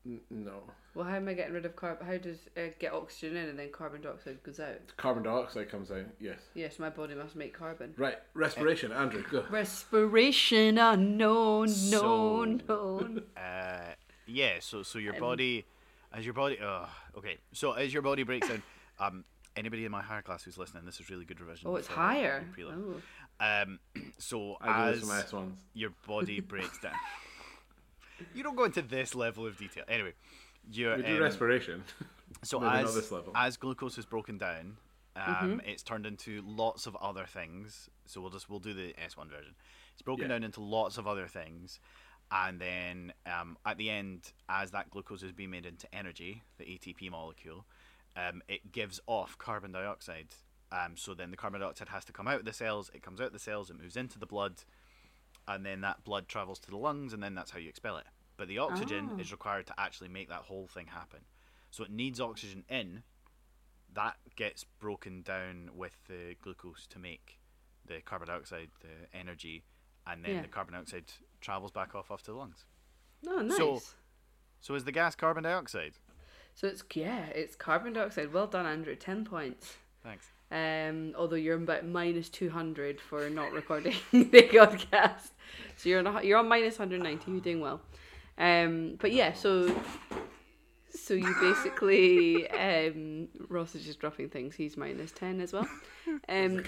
N- 0.07 0.21
no. 0.31 0.63
Well, 0.95 1.05
how 1.05 1.17
am 1.17 1.27
I 1.27 1.35
getting 1.35 1.53
rid 1.53 1.67
of 1.67 1.75
carbon? 1.75 2.07
How 2.07 2.17
does 2.19 2.39
uh, 2.57 2.69
get 2.79 2.93
oxygen 2.93 3.37
in 3.37 3.49
and 3.49 3.59
then 3.59 3.73
carbon 3.73 4.03
dioxide 4.03 4.41
goes 4.45 4.61
out? 4.61 4.97
Carbon 4.97 5.25
dioxide 5.25 5.69
comes 5.69 5.91
out. 5.91 6.07
Yes. 6.21 6.39
Yes, 6.55 6.79
my 6.79 6.91
body 6.91 7.17
must 7.17 7.35
make 7.35 7.53
carbon. 7.53 7.93
Right. 7.97 8.19
Respiration. 8.35 8.93
Andrew, 8.93 9.25
go. 9.29 9.45
Respiration 9.51 10.79
unknown, 10.79 11.69
So- 11.71 12.45
known, 12.45 12.63
known. 12.69 13.23
Uh, 13.37 13.95
yeah, 14.27 14.61
so 14.61 14.85
so 14.85 15.01
your 15.01 15.19
body, 15.19 15.65
as 16.13 16.25
your 16.25 16.35
body, 16.35 16.57
uh, 16.61 16.87
okay, 17.19 17.39
so 17.53 17.73
as 17.73 17.93
your 17.93 18.03
body 18.03 18.23
breaks 18.23 18.47
down, 18.49 18.63
um, 19.01 19.25
anybody 19.57 19.85
in 19.85 19.91
my 19.91 20.03
higher 20.03 20.23
class 20.23 20.45
who's 20.45 20.59
listening, 20.59 20.85
this 20.85 21.01
is 21.01 21.09
really 21.11 21.25
good 21.25 21.41
revision. 21.41 21.69
Oh, 21.69 21.77
it's 21.77 21.89
higher. 21.89 22.45
Oh. 22.61 22.95
Um, 23.41 23.79
so 24.19 24.57
I 24.61 24.91
as 24.91 25.05
my 25.07 25.21
S 25.21 25.33
ones. 25.33 25.59
your 25.75 25.91
body 26.07 26.41
breaks 26.53 26.79
down, 26.79 26.93
you 28.35 28.43
don't 28.43 28.57
go 28.57 28.65
into 28.65 28.83
this 28.83 29.15
level 29.15 29.47
of 29.47 29.57
detail. 29.57 29.85
Anyway, 29.89 30.13
your 30.71 30.97
We 30.97 31.03
do 31.03 31.17
um, 31.17 31.23
respiration. 31.23 31.85
so 32.43 32.61
Maybe 32.61 32.85
as 32.85 32.95
this 32.95 33.11
level. 33.13 33.33
as 33.35 33.57
glucose 33.57 33.99
is 33.99 34.07
broken 34.07 34.39
down, 34.39 34.77
um, 35.17 35.23
Mm-hmm. 35.25 35.61
it's 35.69 35.83
turned 35.83 36.07
into 36.07 36.43
lots 36.47 36.87
of 36.87 36.97
other 36.97 37.25
things. 37.27 37.89
So 38.07 38.21
we'll 38.21 38.31
just 38.31 38.49
we'll 38.51 38.61
do 38.61 38.75
the 38.75 38.95
S 39.03 39.17
one 39.17 39.29
version. 39.29 39.55
It's 39.93 40.03
broken 40.03 40.25
Yeah. 40.25 40.29
down 40.35 40.45
into 40.45 40.61
lots 40.61 40.99
of 40.99 41.07
other 41.07 41.27
things, 41.27 41.81
and 42.31 42.61
then 42.61 43.13
um, 43.27 43.57
at 43.65 43.79
the 43.79 43.89
end, 43.91 44.33
as 44.49 44.71
that 44.73 44.91
glucose 44.91 45.23
is 45.23 45.33
being 45.33 45.51
made 45.51 45.65
into 45.67 45.87
energy, 45.95 46.43
the 46.59 46.65
ATP 46.65 47.11
molecule, 47.11 47.65
um, 48.17 48.43
it 48.49 48.73
gives 48.73 49.01
off 49.07 49.37
carbon 49.39 49.73
dioxide. 49.73 50.29
Um, 50.73 50.97
so 50.97 51.15
then 51.15 51.31
the 51.31 51.37
carbon 51.37 51.61
dioxide 51.61 51.89
has 51.91 52.05
to 52.07 52.13
come 52.13 52.27
out 52.27 52.41
of 52.41 52.45
the 52.45 52.53
cells. 52.53 52.91
It 52.95 53.03
comes 53.03 53.21
out 53.21 53.29
of 53.29 53.33
the 53.33 53.39
cells. 53.39 53.71
It 53.71 53.81
moves 53.81 53.97
into 53.97 54.19
the 54.19 54.27
blood, 54.27 54.63
and 55.47 55.65
then 55.65 55.81
that 55.83 56.03
blood 56.05 56.27
travels 56.29 56.59
to 56.61 56.71
the 56.71 56.77
lungs, 56.77 57.13
and 57.13 57.23
then 57.23 57.35
that's 57.35 57.51
how 57.53 57.59
you 57.59 57.69
expel 57.69 57.97
it. 57.99 58.07
But 58.37 58.49
the 58.49 58.59
oxygen 58.59 59.11
Oh. 59.13 59.19
is 59.21 59.31
required 59.33 59.67
to 59.69 59.75
actually 59.81 60.09
make 60.09 60.29
that 60.29 60.43
whole 60.43 60.67
thing 60.67 60.89
happen. 60.89 61.21
So 61.71 61.85
it 61.85 61.91
needs 61.91 62.21
oxygen 62.21 62.65
in. 62.69 63.03
That 63.95 64.17
gets 64.35 64.65
broken 64.65 65.23
down 65.23 65.71
with 65.75 65.97
the 66.09 66.35
glucose 66.43 66.87
to 66.89 66.99
make 66.99 67.39
the 67.87 68.01
carbon 68.03 68.29
dioxide, 68.29 68.71
the 68.81 69.17
energy, 69.17 69.63
and 70.07 70.25
then 70.25 70.37
Yeah. 70.37 70.43
the 70.43 70.49
carbon 70.49 70.75
dioxide 70.75 71.13
travels 71.41 71.71
back 71.71 71.95
off 71.95 72.11
off 72.11 72.23
to 72.25 72.33
the 72.33 72.37
lungs. 72.37 72.65
No, 73.23 73.41
nice. 73.43 73.57
So, 73.57 73.81
So 74.61 74.75
is 74.75 74.85
the 74.85 74.93
gas 74.93 75.15
carbon 75.15 75.45
dioxide? 75.45 75.99
It's 76.63 76.83
yeah, 76.95 77.27
it's 77.35 77.55
carbon 77.55 77.93
dioxide. 77.93 78.33
Well 78.33 78.47
done, 78.47 78.65
Andrew. 78.65 78.97
Ten 78.97 79.25
points. 79.25 79.77
Thanks. 80.03 80.29
Um, 80.51 81.13
although 81.19 81.37
you're 81.37 81.57
about 81.57 81.85
minus 81.85 82.29
two 82.29 82.49
hundred 82.49 83.01
for 83.01 83.29
not 83.29 83.53
recording 83.53 83.95
the 84.13 84.27
podcast, 84.27 85.31
so 85.77 85.89
you're 85.89 85.99
on 85.99 86.07
a, 86.07 86.23
you're 86.23 86.39
on 86.39 86.49
minus 86.49 86.77
hundred 86.77 87.03
ninety. 87.03 87.31
You're 87.31 87.41
doing 87.41 87.61
well. 87.61 87.81
Um, 88.39 88.97
but 89.01 89.13
yeah, 89.13 89.33
so 89.33 89.75
so 90.95 91.15
you 91.15 91.35
basically 91.41 92.49
um, 92.51 93.29
Ross 93.49 93.75
is 93.75 93.85
just 93.85 94.01
dropping 94.01 94.31
things. 94.31 94.55
He's 94.55 94.77
minus 94.77 95.13
ten 95.13 95.41
as 95.41 95.53
well. 95.53 95.69
Um, 96.29 96.65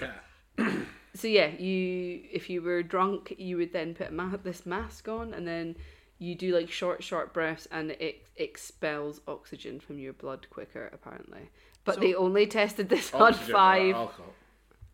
so 1.15 1.27
yeah, 1.27 1.47
you 1.47 2.21
if 2.31 2.49
you 2.49 2.61
were 2.61 2.83
drunk, 2.83 3.33
you 3.37 3.57
would 3.57 3.73
then 3.73 3.95
put 3.95 4.09
a 4.09 4.11
ma- 4.11 4.35
this 4.43 4.65
mask 4.65 5.07
on, 5.07 5.33
and 5.33 5.47
then 5.47 5.75
you 6.19 6.35
do 6.35 6.53
like 6.55 6.69
short, 6.69 7.03
short 7.03 7.33
breaths, 7.33 7.67
and 7.71 7.91
it 7.91 8.23
expels 8.35 9.21
oxygen 9.27 9.79
from 9.79 9.97
your 9.99 10.13
blood 10.13 10.47
quicker, 10.49 10.89
apparently. 10.93 11.49
But 11.85 11.95
So- 11.95 12.01
they 12.01 12.13
only 12.13 12.45
tested 12.45 12.89
this 12.89 13.13
on 13.13 13.33
five 13.33 13.95
Alcohol. 13.95 14.33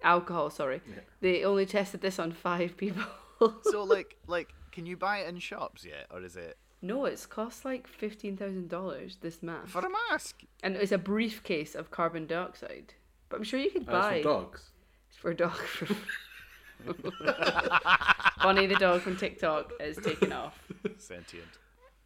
alcohol. 0.03 0.49
Sorry, 0.49 0.81
they 1.21 1.43
only 1.43 1.65
tested 1.65 2.01
this 2.01 2.19
on 2.19 2.31
five 2.31 2.77
people. 2.77 3.03
So 3.63 3.83
like 3.83 4.15
like 4.27 4.53
can 4.71 4.85
you 4.85 4.95
buy 4.95 5.19
it 5.19 5.27
in 5.27 5.39
shops 5.39 5.83
yet, 5.83 6.07
or 6.09 6.23
is 6.23 6.37
it 6.37 6.57
no, 6.81 7.03
it's 7.03 7.25
cost 7.25 7.65
like 7.65 7.85
fifteen 7.85 8.37
thousand 8.37 8.69
dollars. 8.69 9.17
This 9.19 9.43
mask, 9.43 9.67
for 9.69 9.79
a 9.79 9.89
mask? 10.09 10.43
and 10.63 10.77
it's 10.77 10.93
a 10.93 10.97
briefcase 10.97 11.75
of 11.75 11.91
carbon 11.91 12.27
dioxide. 12.27 12.93
But 13.27 13.37
I'm 13.37 13.43
sure 13.43 13.59
you 13.59 13.71
could 13.71 13.87
That's 13.87 13.91
buy 14.07 14.17
for 14.19 14.23
dogs. 14.23 14.69
It's 15.09 15.17
for 15.17 15.31
a 15.31 15.35
dog. 15.35 15.59
Bunny 18.43 18.67
the 18.67 18.75
dog 18.75 19.01
from 19.01 19.17
TikTok 19.17 19.71
is 19.79 19.97
taken 19.97 20.31
off. 20.31 20.59
Sentient. 20.97 21.45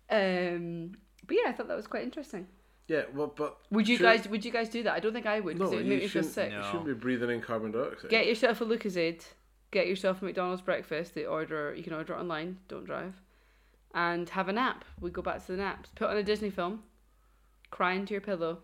Um, 0.10 0.94
but 1.28 1.36
yeah, 1.44 1.50
I 1.50 1.52
thought 1.54 1.68
that 1.68 1.76
was 1.78 1.88
quite 1.88 2.04
interesting. 2.04 2.48
Yeah, 2.88 3.04
well, 3.14 3.32
but 3.36 3.58
Would 3.72 3.88
you 3.88 3.98
should- 3.98 4.04
guys? 4.04 4.28
Would 4.28 4.44
you 4.46 4.52
guys 4.52 4.70
do 4.70 4.84
that? 4.84 4.94
I 4.94 5.00
don't 5.00 5.14
think 5.14 5.26
I 5.28 5.40
would 5.40 5.58
because 5.58 5.72
No, 5.72 5.78
it 5.78 5.82
would 5.82 5.86
you 5.86 5.92
make 5.94 6.02
me 6.04 6.08
feel 6.08 6.24
shouldn't. 6.24 6.34
sick. 6.34 6.52
You 6.52 6.64
shouldn't 6.64 6.86
be 6.88 6.94
breathing 6.94 7.30
in 7.30 7.42
carbon 7.42 7.72
dioxide. 7.72 8.10
Get 8.10 8.26
yourself 8.26 8.62
a 8.62 8.66
Lucozade. 8.66 9.24
Get 9.72 9.88
yourself 9.88 10.22
a 10.22 10.26
McDonald's 10.26 10.62
breakfast. 10.64 11.14
They 11.14 11.26
order. 11.26 11.74
You 11.76 11.84
can 11.84 11.94
order 11.94 12.14
it 12.14 12.18
online. 12.18 12.58
Don't 12.68 12.86
drive. 12.86 13.14
And 13.94 14.28
have 14.30 14.50
a 14.50 14.54
nap. 14.54 14.86
We 15.00 15.12
go 15.12 15.22
back 15.22 15.46
to 15.46 15.52
the 15.52 15.58
naps. 15.58 15.90
Put 15.96 16.10
on 16.10 16.18
a 16.18 16.24
Disney 16.24 16.50
film. 16.50 16.82
Cry 17.70 17.94
into 17.94 18.14
your 18.16 18.22
pillow. 18.22 18.60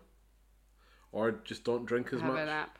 or 1.12 1.30
just 1.44 1.62
don't 1.62 1.86
drink 1.86 2.08
as 2.12 2.20
have 2.20 2.32
much. 2.32 2.40
a 2.42 2.46
nap. 2.46 2.78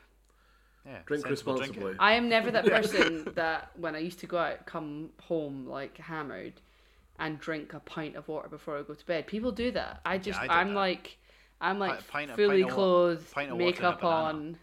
Yeah, 0.87 0.99
Drink 1.05 1.25
sensible 1.25 1.57
drinking. 1.57 1.81
responsibly. 1.83 1.99
I 2.05 2.13
am 2.13 2.29
never 2.29 2.49
that 2.51 2.65
person 2.77 3.27
that 3.35 3.71
when 3.75 3.93
I 3.95 3.99
used 3.99 4.19
to 4.19 4.25
go 4.27 4.37
out, 4.37 4.65
come 4.65 5.09
home 5.21 5.67
like 5.67 5.97
hammered, 5.97 6.53
and 7.19 7.37
drink 7.39 7.73
a 7.73 7.79
pint 7.81 8.15
of 8.15 8.27
water 8.29 8.47
before 8.47 8.77
I 8.79 8.83
go 8.83 8.93
to 8.93 9.05
bed. 9.05 9.27
People 9.27 9.51
do 9.51 9.71
that. 9.71 9.99
I 10.05 10.17
just, 10.17 10.39
I 10.39 10.47
I'm 10.47 10.69
that. 10.69 10.75
like, 10.75 11.17
I'm 11.59 11.77
like 11.77 12.07
pint 12.07 12.29
of- 12.31 12.37
fully 12.37 12.61
pint 12.61 12.71
of 12.71 12.77
wa- 12.77 12.83
clothed, 12.83 13.31
pint 13.31 13.51
of 13.51 13.57
water 13.57 13.65
and 13.67 13.75
makeup 13.75 13.99
banana. 14.01 14.15
on, 14.23 14.57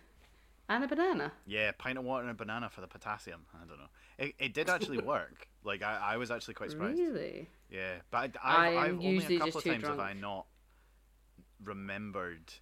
and 0.70 0.84
a 0.84 0.88
banana. 0.88 1.32
Yeah, 1.46 1.72
pint 1.76 1.98
of 1.98 2.04
water 2.04 2.22
and 2.22 2.30
a 2.30 2.34
banana 2.34 2.70
for 2.70 2.80
the 2.80 2.86
potassium. 2.86 3.42
I 3.54 3.66
don't 3.66 3.78
know. 3.78 3.88
It, 4.16 4.34
it 4.38 4.54
did 4.54 4.70
actually 4.70 4.98
work. 5.04 5.46
Like 5.62 5.82
I, 5.82 5.98
I 6.14 6.16
was 6.16 6.30
actually 6.30 6.54
quite 6.54 6.70
surprised. 6.70 6.98
Really? 6.98 7.48
Yeah, 7.70 7.96
but 8.10 8.36
I, 8.42 8.68
I've, 8.68 8.76
I'm 8.76 8.78
I've 8.78 8.92
only 8.94 9.08
usually 9.08 9.36
a 9.36 9.38
couple 9.40 9.52
just 9.52 9.56
of 9.58 9.62
too 9.64 9.70
times 9.72 9.86
have 9.88 9.98
I 10.00 10.12
drunk. 10.12 10.20
not 10.22 10.46
remembered. 11.62 12.52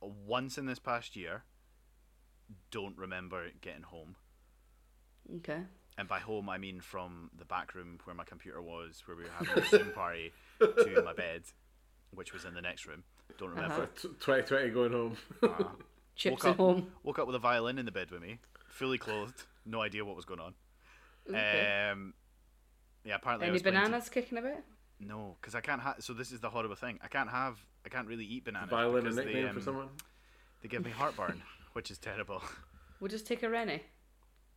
Once 0.00 0.58
in 0.58 0.66
this 0.66 0.78
past 0.78 1.16
year, 1.16 1.42
don't 2.70 2.96
remember 2.96 3.46
getting 3.60 3.82
home. 3.82 4.16
Okay. 5.36 5.60
And 5.96 6.08
by 6.08 6.20
home, 6.20 6.48
I 6.48 6.58
mean 6.58 6.80
from 6.80 7.30
the 7.36 7.44
back 7.44 7.74
room 7.74 7.98
where 8.04 8.14
my 8.14 8.24
computer 8.24 8.62
was, 8.62 9.02
where 9.06 9.16
we 9.16 9.24
were 9.24 9.30
having 9.30 9.62
a 9.62 9.66
Zoom 9.68 9.90
party, 9.92 10.32
to 10.60 11.02
my 11.04 11.12
bed, 11.12 11.42
which 12.14 12.32
was 12.32 12.44
in 12.44 12.54
the 12.54 12.62
next 12.62 12.86
room. 12.86 13.02
Don't 13.36 13.50
remember. 13.50 13.74
Uh-huh. 13.74 14.08
2020 14.20 14.70
going 14.70 14.92
home. 14.92 15.16
Uh, 15.42 15.64
Chips 16.14 16.32
woke 16.32 16.44
at 16.44 16.50
up, 16.52 16.56
home. 16.56 16.92
Woke 17.02 17.18
up 17.18 17.26
with 17.26 17.36
a 17.36 17.40
violin 17.40 17.78
in 17.78 17.84
the 17.84 17.92
bed 17.92 18.10
with 18.10 18.22
me, 18.22 18.38
fully 18.68 18.98
clothed, 18.98 19.44
no 19.66 19.80
idea 19.80 20.04
what 20.04 20.16
was 20.16 20.24
going 20.24 20.40
on. 20.40 20.54
Okay. 21.28 21.90
Um, 21.92 22.14
yeah, 23.04 23.16
apparently 23.16 23.46
I 23.46 23.48
Any 23.48 23.52
was 23.52 23.62
playing 23.62 23.76
to- 23.76 23.82
bananas 23.82 24.08
kicking 24.08 24.38
about? 24.38 24.62
No, 25.00 25.36
because 25.40 25.54
I 25.54 25.60
can't 25.60 25.80
have. 25.80 25.96
So 26.00 26.12
this 26.12 26.32
is 26.32 26.40
the 26.40 26.50
horrible 26.50 26.74
thing. 26.74 26.98
I 27.02 27.08
can't 27.08 27.30
have. 27.30 27.56
I 27.86 27.88
can't 27.88 28.08
really 28.08 28.24
eat 28.24 28.44
bananas. 28.44 28.70
Violin 28.70 29.06
a 29.06 29.10
nickname 29.10 29.34
they, 29.34 29.42
for 29.52 29.58
um, 29.58 29.62
someone? 29.62 29.88
They 30.60 30.68
give 30.68 30.84
me 30.84 30.90
heartburn, 30.90 31.40
which 31.78 31.92
is 31.92 31.98
terrible. 31.98 32.42
We'll 33.00 33.08
just 33.08 33.28
take 33.28 33.44
a 33.44 33.48
Rennie. 33.48 33.82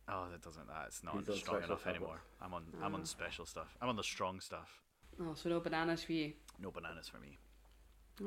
Oh, 0.08 0.24
that 0.32 0.42
doesn't. 0.42 0.66
That's 0.66 1.04
not 1.04 1.14
He's 1.24 1.38
strong 1.38 1.58
enough 1.58 1.84
tablets. 1.84 1.86
anymore. 1.86 2.20
I'm 2.40 2.52
on. 2.52 2.64
I'm 2.82 2.92
on 2.92 3.02
ah. 3.02 3.04
special 3.04 3.46
stuff. 3.46 3.76
I'm 3.80 3.88
on 3.88 3.94
the 3.94 4.02
strong 4.02 4.40
stuff. 4.40 4.82
Oh, 5.20 5.34
so 5.34 5.48
no 5.48 5.60
bananas 5.60 6.02
for 6.02 6.10
you. 6.10 6.32
No 6.60 6.72
bananas 6.72 7.08
for 7.08 7.18
me. 7.18 7.38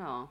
Oh. 0.02 0.30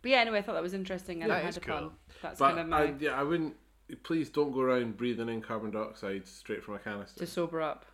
But 0.00 0.10
yeah, 0.12 0.18
anyway, 0.18 0.38
I 0.38 0.42
thought 0.42 0.52
that 0.52 0.62
was 0.62 0.74
interesting 0.74 1.22
and 1.24 1.30
Yeah, 1.30 1.38
I 1.38 1.40
had 1.40 1.56
a 1.56 1.60
fun. 1.60 1.78
cool. 1.80 1.92
That's 2.22 2.38
But 2.38 2.46
kind 2.50 2.60
of 2.60 2.68
my 2.68 2.82
I, 2.82 2.94
yeah, 3.00 3.20
I 3.20 3.24
wouldn't. 3.24 3.56
Please 4.04 4.30
don't 4.30 4.52
go 4.52 4.60
around 4.60 4.96
breathing 4.96 5.28
in 5.28 5.42
carbon 5.42 5.72
dioxide 5.72 6.28
straight 6.28 6.62
from 6.62 6.74
a 6.74 6.78
canister. 6.78 7.18
to 7.18 7.26
sober 7.26 7.60
up. 7.60 7.84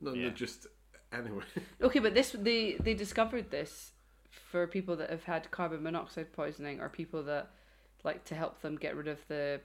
no, 0.00 0.10
no, 0.12 0.30
just 0.30 0.66
anyway. 1.12 1.44
Okay, 1.80 2.00
but 2.00 2.14
this 2.14 2.32
they 2.32 2.74
they 2.80 2.94
discovered 2.94 3.52
this 3.52 3.92
for 4.50 4.66
people 4.66 4.96
that 4.96 5.10
have 5.10 5.22
had 5.22 5.52
carbon 5.52 5.84
monoxide 5.84 6.32
poisoning 6.32 6.80
or 6.80 6.88
people 6.88 7.22
that 7.22 7.52
like 8.04 8.24
to 8.24 8.34
help 8.34 8.60
them 8.60 8.76
get 8.76 8.96
rid 8.96 9.08
of 9.08 9.18
the 9.28 9.60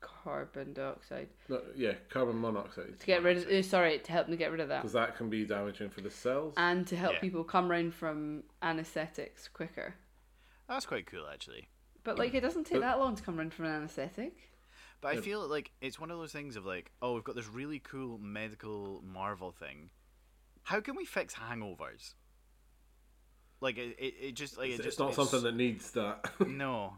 carbon 0.00 0.72
dioxide 0.74 1.28
no, 1.48 1.60
yeah, 1.74 1.92
carbon 2.10 2.38
monoxide 2.40 2.98
to 3.00 3.06
get 3.06 3.22
rid 3.22 3.38
of 3.38 3.46
uh, 3.48 3.62
sorry 3.62 3.98
to 3.98 4.12
help 4.12 4.26
them 4.26 4.36
get 4.36 4.50
rid 4.50 4.60
of 4.60 4.68
that 4.68 4.82
because 4.82 4.92
that 4.92 5.16
can 5.16 5.30
be 5.30 5.44
damaging 5.44 5.88
for 5.88 6.00
the 6.02 6.10
cells. 6.10 6.54
and 6.56 6.86
to 6.86 6.96
help 6.96 7.14
Yeah. 7.14 7.20
people 7.20 7.42
come 7.44 7.70
round 7.70 7.94
from 7.94 8.42
anesthetics 8.62 9.48
quicker. 9.48 9.94
That's 10.68 10.84
quite 10.84 11.06
cool, 11.06 11.26
actually. 11.32 11.68
But 12.04 12.18
like 12.18 12.34
it 12.34 12.40
doesn't 12.40 12.64
take 12.64 12.80
that 12.80 12.98
long 12.98 13.14
to 13.16 13.22
come 13.22 13.36
round 13.36 13.54
from 13.54 13.64
an 13.66 13.72
anesthetic. 13.72 14.34
But 15.00 15.16
I 15.16 15.20
feel 15.20 15.46
like 15.48 15.70
it's 15.80 15.98
one 16.00 16.10
of 16.10 16.18
those 16.18 16.32
things 16.32 16.56
of 16.56 16.64
like, 16.66 16.90
oh, 17.02 17.14
we've 17.14 17.24
got 17.24 17.36
this 17.36 17.48
really 17.48 17.78
cool 17.78 18.18
medical 18.18 19.02
marvel 19.04 19.52
thing. 19.52 19.90
How 20.62 20.80
can 20.80 20.96
we 20.96 21.04
fix 21.04 21.34
hangovers? 21.34 22.14
Like 23.60 23.78
it, 23.78 23.96
it, 23.98 24.14
it 24.20 24.32
just 24.34 24.58
like 24.58 24.70
it's, 24.70 24.80
it 24.80 24.86
it's 24.86 24.96
just 24.96 24.98
not 24.98 25.14
something 25.14 25.42
that 25.42 25.54
needs 25.54 25.90
that. 25.92 26.30
no. 26.46 26.94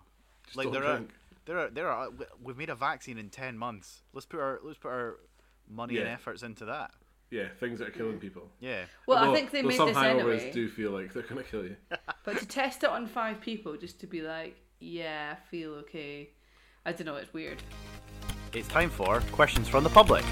Like 0.56 0.70
there 0.72 0.82
drink. 0.82 1.10
are 1.10 1.14
there 1.46 1.58
are 1.58 1.70
there 1.70 1.88
are 1.90 2.08
we've 2.42 2.56
made 2.56 2.70
a 2.70 2.74
vaccine 2.74 3.18
in 3.18 3.30
ten 3.30 3.56
months. 3.58 4.02
Let's 4.12 4.26
put 4.26 4.40
our 4.40 4.60
let's 4.62 4.78
put 4.78 4.88
our 4.90 5.16
money 5.68 5.98
and 5.98 6.08
efforts 6.08 6.42
into 6.42 6.64
that. 6.66 6.92
yeah, 7.30 7.48
things 7.60 7.78
that 7.78 7.88
are 7.88 7.90
killing 7.92 8.18
people. 8.18 8.48
Yeah. 8.60 8.84
Well, 9.06 9.30
I 9.30 9.34
think 9.34 9.50
they 9.50 9.62
though 9.62 9.68
made 9.68 9.76
some 9.76 9.88
this 9.88 9.96
hangovers 9.96 10.34
anyway. 10.40 10.50
do 10.52 10.68
feel 10.68 10.90
like 10.92 11.12
they're 11.12 11.22
gonna 11.22 11.42
kill 11.42 11.64
you. 11.64 11.76
But 12.24 12.38
to 12.38 12.46
test 12.46 12.84
it 12.84 12.90
on 12.90 13.06
five 13.06 13.40
people 13.40 13.76
just 13.76 14.00
to 14.00 14.06
be 14.06 14.20
like, 14.20 14.56
yeah, 14.80 15.34
I 15.36 15.48
feel 15.50 15.72
okay. 15.76 16.30
I 16.84 16.92
don't 16.92 17.06
know, 17.06 17.16
it's 17.16 17.32
weird. 17.32 17.62
It's 18.52 18.68
time 18.68 18.90
for 18.90 19.20
questions 19.32 19.66
from 19.68 19.84
the 19.84 19.90
public. 19.90 20.24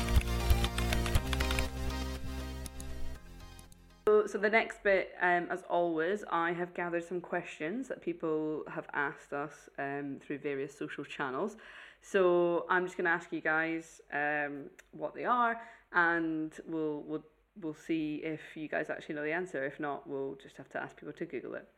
So, 4.09 4.25
so 4.25 4.39
the 4.39 4.49
next 4.49 4.85
bit, 4.85 5.17
um, 5.21 5.49
as 5.51 5.65
always, 5.69 6.23
I 6.31 6.53
have 6.53 6.73
gathered 6.75 7.03
some 7.03 7.21
questions 7.21 7.89
that 7.89 8.01
people 8.01 8.63
have 8.69 8.87
asked 8.93 9.33
us 9.33 9.69
um, 9.81 10.19
through 10.25 10.39
various 10.39 10.79
social 10.79 11.05
channels. 11.05 11.57
So 12.03 12.67
I'm 12.71 12.85
just 12.85 12.97
going 12.97 13.07
to 13.07 13.11
ask 13.11 13.33
you 13.33 13.41
guys 13.41 14.01
um, 14.13 14.67
what 14.93 15.17
they 15.17 15.25
are, 15.25 15.61
and 15.93 16.53
we'll 16.69 17.03
we'll 17.03 17.25
we'll 17.61 17.75
see 17.75 18.21
if 18.23 18.41
you 18.55 18.69
guys 18.69 18.91
actually 18.91 19.17
know 19.17 19.25
the 19.25 19.33
answer. 19.33 19.65
If 19.65 19.81
not, 19.81 20.09
we'll 20.09 20.39
just 20.41 20.57
have 20.57 20.69
to 20.71 20.81
ask 20.81 20.97
people 20.97 21.15
to 21.15 21.25
Google 21.25 21.55
it. 21.55 21.69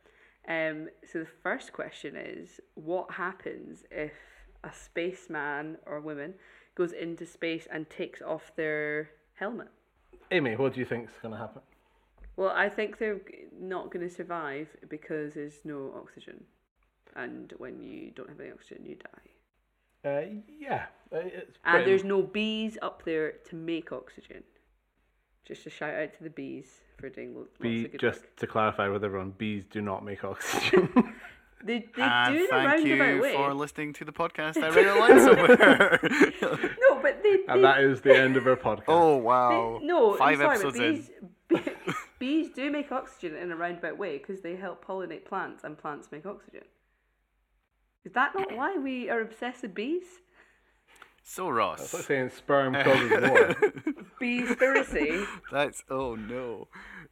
Um, 0.47 0.89
so 1.11 1.19
the 1.19 1.29
first 1.41 1.73
question 1.73 2.15
is, 2.15 2.59
what 2.75 3.09
happens 3.09 3.85
if 3.89 4.13
a 4.63 4.71
spaceman 4.71 5.79
or 5.87 5.99
woman 5.99 6.35
goes 6.75 6.91
into 6.91 7.25
space 7.25 7.67
and 7.71 7.89
takes 7.89 8.21
off 8.21 8.51
their 8.55 9.09
helmet? 9.33 9.69
Amy, 10.29 10.55
what 10.55 10.75
do 10.75 10.79
you 10.79 10.85
think 10.85 11.09
is 11.09 11.15
gonna 11.23 11.37
happen? 11.37 11.63
Well, 12.39 12.53
I 12.55 12.69
think 12.69 12.99
they're 12.99 13.19
not 13.59 13.91
going 13.91 14.07
to 14.07 14.13
survive 14.13 14.69
because 14.87 15.33
there's 15.33 15.59
no 15.65 15.93
oxygen, 16.01 16.45
and 17.13 17.53
when 17.57 17.81
you 17.81 18.11
don't 18.15 18.29
have 18.29 18.39
any 18.39 18.51
oxygen, 18.51 18.85
you 18.85 18.95
die. 18.95 20.09
Uh, 20.09 20.39
yeah, 20.57 20.85
uh, 21.13 21.17
it's 21.17 21.57
And 21.65 21.85
there's 21.85 22.05
no 22.05 22.21
bees 22.21 22.77
up 22.81 23.03
there 23.03 23.33
to 23.49 23.55
make 23.57 23.91
oxygen. 23.91 24.43
Just 25.45 25.65
a 25.67 25.69
shout 25.69 25.93
out 25.95 26.13
to 26.13 26.23
the 26.23 26.29
bees 26.29 26.67
for 26.97 27.09
doing 27.09 27.33
lo- 27.35 27.41
lots 27.41 27.59
Bee, 27.59 27.83
of 27.85 27.91
good 27.91 27.99
just 27.99 28.21
work. 28.21 28.35
to 28.37 28.47
clarify 28.47 28.87
with 28.87 29.03
everyone, 29.03 29.31
bees 29.31 29.65
do 29.69 29.81
not 29.81 30.05
make 30.05 30.23
oxygen. 30.23 30.89
They, 31.61 31.87
they 31.93 32.01
and 32.01 32.35
do 32.35 32.39
in 32.39 32.45
a 32.45 32.47
thank 32.47 32.85
you 32.87 33.21
for 33.33 33.53
listening 33.53 33.91
to 33.91 34.05
the 34.05 34.13
podcast. 34.13 34.55
I 34.63 34.69
read 34.69 34.85
it 34.85 34.91
online 34.91 35.19
somewhere. 35.19 35.99
No, 36.79 37.01
but 37.01 37.21
they. 37.21 37.35
they 37.35 37.43
and 37.49 37.61
that 37.65 37.81
is 37.81 37.99
the 37.99 38.15
end 38.17 38.37
of 38.37 38.47
our 38.47 38.55
podcast. 38.55 38.83
oh 38.87 39.15
they- 39.15 39.21
wow! 39.23 39.79
no, 39.83 40.13
five 40.15 40.39
I'm 40.39 40.57
sorry, 40.57 40.69
episodes 40.69 41.09
but 41.49 41.57
in. 41.57 41.63
bees, 41.65 41.75
bees 42.19 42.49
do 42.53 42.69
make 42.71 42.91
oxygen 42.91 43.35
in 43.37 43.51
a 43.51 43.55
roundabout 43.55 43.97
way 43.97 44.17
because 44.17 44.41
they 44.41 44.55
help 44.55 44.85
pollinate 44.85 45.25
plants, 45.25 45.63
and 45.63 45.77
plants 45.77 46.09
make 46.11 46.25
oxygen. 46.25 46.63
Is 48.05 48.13
that 48.13 48.35
not 48.35 48.55
why 48.55 48.77
we 48.77 49.09
are 49.09 49.21
obsessed 49.21 49.61
with 49.63 49.73
bees? 49.73 50.03
So 51.23 51.47
It's 51.49 51.55
Ross, 51.55 51.93
like 51.93 52.03
saying 52.03 52.29
sperm 52.31 52.73
causes 52.73 53.11
war. 53.11 53.55
Beespiracy. 54.21 55.25
that's 55.51 55.83
oh 55.89 56.15
no, 56.15 56.67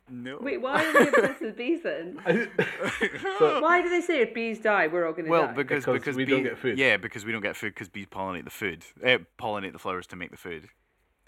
no. 0.09 0.39
Wait, 0.41 0.59
why 0.61 0.83
are 0.83 0.93
we 1.01 1.07
obsessed 1.09 1.41
with 1.41 1.57
bees 1.57 1.83
then? 1.83 2.19
why 3.39 3.81
do 3.83 3.89
they 3.89 4.01
say 4.01 4.21
if 4.21 4.33
bees 4.33 4.59
die, 4.59 4.87
we're 4.87 5.05
all 5.05 5.11
going 5.13 5.25
to 5.25 5.31
Well, 5.31 5.47
die? 5.47 5.53
because 5.53 5.85
Because 5.85 5.99
because 5.99 6.15
we 6.15 6.25
bee- 6.25 6.31
don't 6.31 6.43
get 6.43 6.57
food. 6.57 6.77
Yeah, 6.79 6.97
because 6.97 7.25
we 7.25 7.31
don't 7.31 7.41
get 7.43 7.55
food 7.55 7.73
because 7.75 7.89
bees 7.89 8.07
pollinate 8.07 8.45
the 8.45 8.49
food, 8.49 8.83
uh, 9.05 9.19
pollinate 9.39 9.73
the 9.73 9.79
flowers 9.79 10.07
to 10.07 10.15
make 10.15 10.31
the 10.31 10.37
food. 10.37 10.69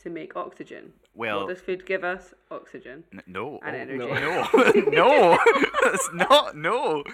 To 0.03 0.09
make 0.09 0.35
oxygen. 0.35 0.93
Well- 1.15 1.41
what 1.45 1.49
does 1.49 1.61
food 1.61 1.85
give 1.85 2.03
us? 2.03 2.33
Oxygen. 2.51 3.03
N- 3.13 3.23
no, 3.27 3.59
And 3.63 3.75
Oh, 4.01 4.07
energy. 4.13 4.81
no, 4.81 4.91
no, 4.91 5.37
that's 5.83 6.09
not 6.13 6.55
no. 6.55 7.03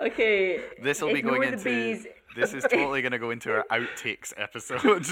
Okay. 0.00 0.60
This 0.82 1.00
will 1.02 1.12
be 1.12 1.22
going 1.22 1.40
the 1.40 1.48
into. 1.54 1.64
bees. 1.64 2.06
This 2.36 2.54
is 2.54 2.62
totally 2.62 3.02
going 3.02 3.12
to 3.12 3.18
go 3.18 3.30
into 3.30 3.50
our 3.52 3.64
outtakes 3.72 4.32
episode. 4.36 5.04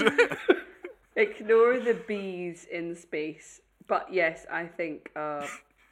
Ignore 1.17 1.79
the 1.79 1.95
bees 2.07 2.65
in 2.71 2.95
space. 2.95 3.59
But 3.87 4.07
yes, 4.11 4.45
I 4.51 4.65
think 4.65 5.11
a 5.15 5.45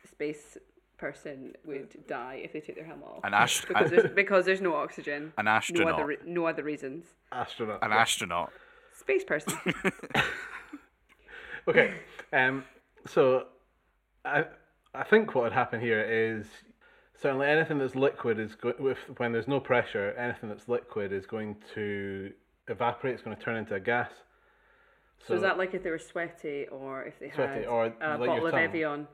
space 0.10 0.58
person 0.98 1.54
would 1.66 2.08
die 2.08 2.40
if 2.44 2.54
they 2.54 2.62
took 2.62 2.76
their 2.76 2.86
helmet 2.86 3.08
off. 3.10 3.20
An 3.26 3.34
ast- 3.34 3.68
because, 3.68 3.90
there's, 3.92 4.12
because 4.14 4.46
there's 4.46 4.62
no 4.62 4.76
oxygen. 4.76 5.34
An 5.38 5.46
No 5.46 5.52
astronaut. 5.52 5.94
other, 5.96 6.06
re- 6.06 6.18
no 6.26 6.46
other 6.46 6.64
reasons. 6.64 7.06
Astronaut. 7.34 7.80
An 7.84 7.92
astronaut. 7.92 8.54
Space 9.06 9.24
person. 9.24 9.54
Okay. 11.68 11.96
Um. 12.32 12.64
So, 13.08 13.48
I 14.24 14.46
I 14.94 15.04
think 15.04 15.34
what 15.34 15.46
would 15.46 15.52
happen 15.54 15.80
here 15.82 16.00
is 16.02 16.46
certainly 17.20 17.48
anything 17.48 17.80
that's 17.80 17.96
liquid 17.96 18.40
is 18.40 18.54
go- 18.54 18.76
with 18.78 19.00
when 19.18 19.32
there's 19.32 19.48
no 19.48 19.60
pressure, 19.60 20.12
anything 20.12 20.48
that's 20.50 20.68
liquid 20.68 21.12
is 21.12 21.26
going 21.26 21.56
to 21.74 22.32
evaporate. 22.68 23.16
It's 23.16 23.24
going 23.24 23.36
to 23.36 23.42
turn 23.42 23.56
into 23.58 23.74
a 23.74 23.80
gas. 23.80 24.12
so 25.28 25.34
is 25.34 25.42
that 25.42 25.58
like 25.58 25.74
if 25.74 25.82
they 25.82 25.90
were 25.90 25.98
sweaty 25.98 26.68
or 26.68 27.04
if 27.06 27.18
they 27.20 27.32
Sweaty, 27.32 27.62
had 27.62 27.66
or 27.66 27.86
a 27.86 28.18
like 28.18 28.30
bottle 28.30 28.46
of. 28.48 28.54
Evian? 28.54 29.08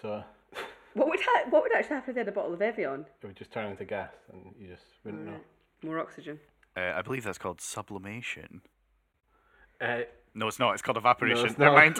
so? 0.00 0.22
What 0.94 1.08
would 1.08 1.18
ha- 1.20 1.50
what 1.50 1.64
would 1.64 1.74
actually 1.74 1.96
happen 1.96 2.10
if 2.10 2.14
they 2.14 2.20
had 2.20 2.28
a 2.28 2.32
bottle 2.32 2.54
of 2.54 2.62
Evian? 2.62 3.04
It 3.22 3.26
would 3.26 3.36
just 3.36 3.50
turn 3.52 3.68
into 3.68 3.84
gas, 3.84 4.12
and 4.32 4.54
you 4.58 4.68
just 4.68 4.84
wouldn't 5.04 5.26
know. 5.26 5.40
More 5.82 5.98
oxygen. 5.98 6.38
Uh, 6.76 6.92
I 6.94 7.02
believe 7.02 7.24
that's 7.24 7.36
called 7.36 7.60
sublimation. 7.60 8.62
Uh, 9.84 10.04
No, 10.34 10.48
it's 10.48 10.58
not. 10.58 10.72
It's 10.72 10.82
called 10.82 10.96
evaporation. 10.96 11.46
it's 11.46 11.58
Never 11.58 11.74
not. 11.90 11.98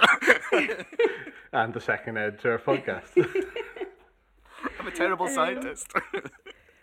mind. 0.53 0.87
and 1.53 1.74
the 1.74 1.80
second 1.80 2.16
ed 2.18 2.41
to 2.41 2.51
our 2.53 2.59
podcast. 2.59 3.11
I'm 4.80 4.87
a 4.87 4.91
terrible 4.91 5.28
scientist. 5.28 5.93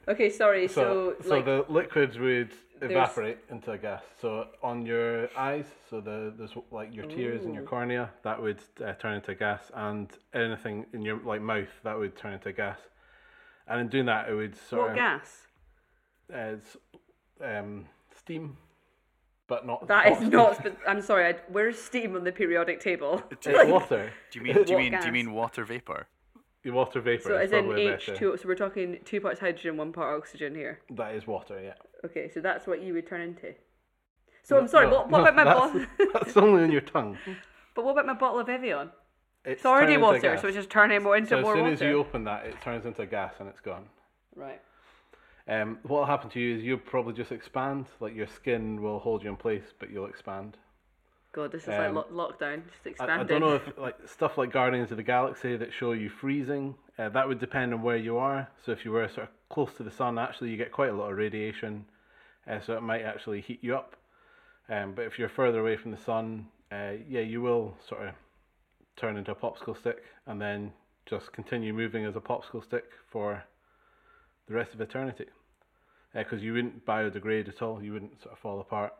Okay, 0.08 0.32
sorry. 0.32 0.68
So, 0.68 1.16
so, 1.22 1.30
so 1.30 1.41
the 1.43 1.66
liquids 1.72 2.18
would 2.18 2.49
There's- 2.80 2.91
evaporate 2.91 3.38
into 3.52 3.72
a 3.72 3.78
gas. 3.78 4.02
So 4.20 4.47
on 4.64 4.84
your 4.84 5.30
eyes, 5.38 5.66
so 5.89 6.02
the 6.02 6.34
there's 6.36 6.56
like 6.72 6.91
your 6.93 7.06
tears 7.06 7.45
and 7.45 7.54
your 7.54 7.64
cornea, 7.64 8.10
that 8.24 8.41
would 8.41 8.60
uh, 8.84 8.93
turn 8.93 9.14
into 9.14 9.36
gas, 9.36 9.70
and 9.76 10.10
anything 10.34 10.88
in 10.93 11.04
your 11.04 11.20
like 11.24 11.41
mouth 11.43 11.70
that 11.84 11.97
would 11.97 12.18
turn 12.18 12.34
into 12.34 12.52
gas. 12.52 12.80
And 13.68 13.80
in 13.80 13.88
doing 13.89 14.08
that, 14.08 14.28
it 14.28 14.34
would 14.34 14.56
sort 14.58 14.82
what 14.82 14.89
of 14.91 14.95
gas? 14.95 15.47
uh, 16.34 16.38
s- 16.58 16.78
um, 17.39 17.86
steam, 18.18 18.58
but 19.52 19.68
not. 19.68 19.86
That 19.86 20.06
hot 20.06 20.12
is 20.14 20.18
steam. 20.20 20.30
not. 20.30 20.56
Spe- 20.60 20.88
I'm 20.88 21.02
sorry. 21.02 21.26
I, 21.28 21.36
where's 21.49 21.78
steam 21.78 22.16
on 22.16 22.24
the 22.24 22.32
periodic 22.32 22.80
table? 22.80 23.22
It's 23.30 23.45
water. 23.70 24.10
do 24.32 24.39
you 24.39 24.45
mean? 24.45 24.54
Do 24.54 24.60
you 24.62 24.76
What 24.76 24.82
mean? 24.82 24.99
Do 25.02 25.06
you 25.08 25.12
mean 25.12 25.34
water 25.34 25.66
vapor? 25.66 26.08
The 26.64 26.70
water 26.70 27.02
vapor 27.02 27.24
So 27.24 27.38
is 27.38 27.52
as 27.52 27.66
in 27.66 27.78
H 27.78 28.10
two. 28.16 28.38
So 28.38 28.47
we're 28.47 28.56
talking 28.56 28.99
two 29.04 29.20
parts 29.20 29.41
hydrogen, 29.41 29.76
one 29.76 29.91
part 29.91 30.18
oxygen 30.18 30.56
here. 30.56 30.80
That 30.91 31.16
is 31.16 31.28
water. 31.28 31.60
Yeah. 31.62 31.74
Okay, 32.06 32.30
so 32.34 32.39
that's 32.39 32.66
what 32.66 32.82
you 32.82 32.93
would 32.93 33.08
turn 33.08 33.20
into. 33.20 33.54
So 34.43 34.58
I'm 34.58 34.70
sorry. 34.70 34.88
No, 34.88 34.93
what, 34.93 35.10
what 35.10 35.18
no, 35.18 35.24
about 35.26 35.36
my 35.36 35.43
bottle? 35.43 35.86
that's 36.14 36.38
only 36.38 36.64
in 36.64 36.72
your 36.72 36.88
tongue. 36.95 37.18
but 37.76 37.84
what 37.84 37.91
about 37.91 38.06
my 38.06 38.14
bottle 38.14 38.39
of 38.39 38.47
Evian? 38.47 38.89
It's 39.43 39.58
It's 39.58 39.66
already 39.66 39.95
turning 39.95 40.02
water, 40.02 40.38
so 40.38 40.47
it's 40.47 40.56
just 40.56 40.70
turning 40.70 41.04
more 41.04 41.18
into 41.18 41.30
So 41.32 41.39
as 41.39 41.45
soon 41.45 41.58
water. 41.58 41.74
as 41.74 41.82
you 41.82 41.99
open 41.99 42.24
that, 42.24 42.45
it 42.45 42.56
turns 42.62 42.86
into 42.86 43.06
gas 43.06 43.34
and 43.39 43.49
it's 43.49 43.60
gone. 43.60 43.86
Right. 44.34 44.62
Um, 45.52 45.80
what 45.84 45.99
will 45.99 46.06
happen 46.06 46.30
to 46.30 46.39
you 46.39 46.56
is 46.56 46.64
you'll 46.64 46.78
probably 46.78 47.14
just 47.14 47.34
expand, 47.34 47.88
like 47.99 48.16
your 48.16 48.28
skin 48.28 48.82
will 48.82 48.99
hold 48.99 49.22
you 49.22 49.30
in 49.30 49.36
place, 49.36 49.74
but 49.80 49.91
you'll 49.91 50.06
expand. 50.06 50.56
God, 51.34 51.52
this 51.52 51.64
is 51.64 51.70
Um, 51.70 51.95
like 51.95 52.10
lo- 52.10 52.30
lockdown. 52.30 52.64
Just 52.72 52.88
I, 52.88 52.89
expanding. 52.91 53.20
I 53.20 53.24
don't 53.39 53.41
know 53.41 53.56
if 53.56 53.78
like 53.78 54.08
stuff 54.08 54.38
like 54.38 54.54
Guardians 54.54 54.91
of 54.91 54.97
the 54.97 55.04
Galaxy 55.04 55.58
that 55.58 55.74
show 55.74 55.91
you 55.91 56.08
freezing, 56.08 56.76
uh, 56.97 57.10
that 57.10 57.28
would 57.28 57.39
depend 57.39 57.74
on 57.74 57.82
where 57.82 57.97
you 57.97 58.18
are. 58.18 58.47
So 58.66 58.72
if 58.72 58.86
you 58.86 58.93
were 58.93 59.06
sort 59.10 59.24
of 59.24 59.30
close 59.49 59.74
to 59.74 59.84
the 59.84 59.91
sun, 59.91 60.18
actually 60.18 60.52
you 60.52 60.58
get 60.58 60.72
quite 60.72 60.89
a 60.89 60.93
lot 60.93 61.12
of 61.12 61.18
radiation, 61.18 61.86
uh, 62.47 62.62
so 62.62 62.78
it 62.78 62.82
might 62.82 63.02
actually 63.02 63.41
heat 63.41 63.60
you 63.62 63.76
up. 63.76 63.97
Um, 64.70 64.93
but 64.93 65.02
if 65.02 65.20
you're 65.20 65.28
further 65.28 65.60
away 65.60 65.76
from 65.76 65.91
the 65.91 65.97
sun, 65.97 66.47
uh, 66.72 66.93
yeah, 67.10 67.22
you 67.22 67.41
will 67.41 67.76
sort 67.86 68.08
of 68.08 68.14
turn 68.95 69.18
into 69.18 69.32
a 69.32 69.36
popsicle 69.36 69.78
stick 69.78 70.02
and 70.28 70.39
then 70.39 70.72
just 71.06 71.34
continue 71.34 71.74
moving 71.74 72.06
as 72.06 72.16
a 72.16 72.22
popsicle 72.22 72.64
stick 72.64 72.86
for 73.10 73.43
the 74.47 74.54
rest 74.54 74.74
of 74.74 74.80
eternity. 74.80 75.26
Because 76.14 76.43
you 76.43 76.53
wouldn't 76.53 76.86
biodegrade 76.86 77.47
at 77.47 77.62
all, 77.62 77.82
you 77.82 77.93
wouldn't 77.93 78.22
sort 78.22 78.34
of 78.34 78.39
fall 78.39 78.59
apart. 78.59 78.93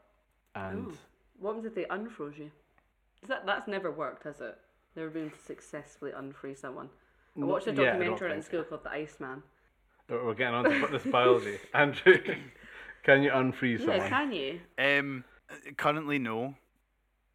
And 0.56 0.88
Oh. 0.90 0.98
What 1.40 1.56
happens 1.56 1.66
if 1.66 1.76
they 1.76 1.86
unfroze 1.86 2.38
you? 2.38 2.52
Is 3.24 3.30
that 3.30 3.46
that's 3.46 3.68
never 3.68 3.90
worked, 3.92 4.24
has 4.24 4.40
it? 4.42 4.58
Never 4.96 5.10
been 5.10 5.26
able 5.26 5.38
to 5.38 5.44
successfully 5.44 6.12
unfreeze 6.12 6.60
someone. 6.60 6.90
I 7.40 7.46
watched 7.46 7.68
a 7.68 7.72
yeah, 7.72 7.92
documentary 7.94 8.30
in 8.32 8.36
think. 8.38 8.46
school 8.46 8.64
called 8.64 8.84
The 8.84 8.92
Iceman. 8.92 9.42
We're 10.10 10.26
we're 10.26 10.34
getting 10.36 10.54
on 10.56 10.64
to 10.66 10.88
this 10.92 11.04
biology. 11.04 11.58
Andrew, 11.74 12.18
can 13.04 13.24
you 13.24 13.32
unfreeze 13.32 13.80
Yeah, 13.80 13.86
someone? 13.86 14.10
can 14.10 14.32
you? 14.34 14.60
Um, 14.78 15.24
currently 15.78 16.20
no. 16.20 16.56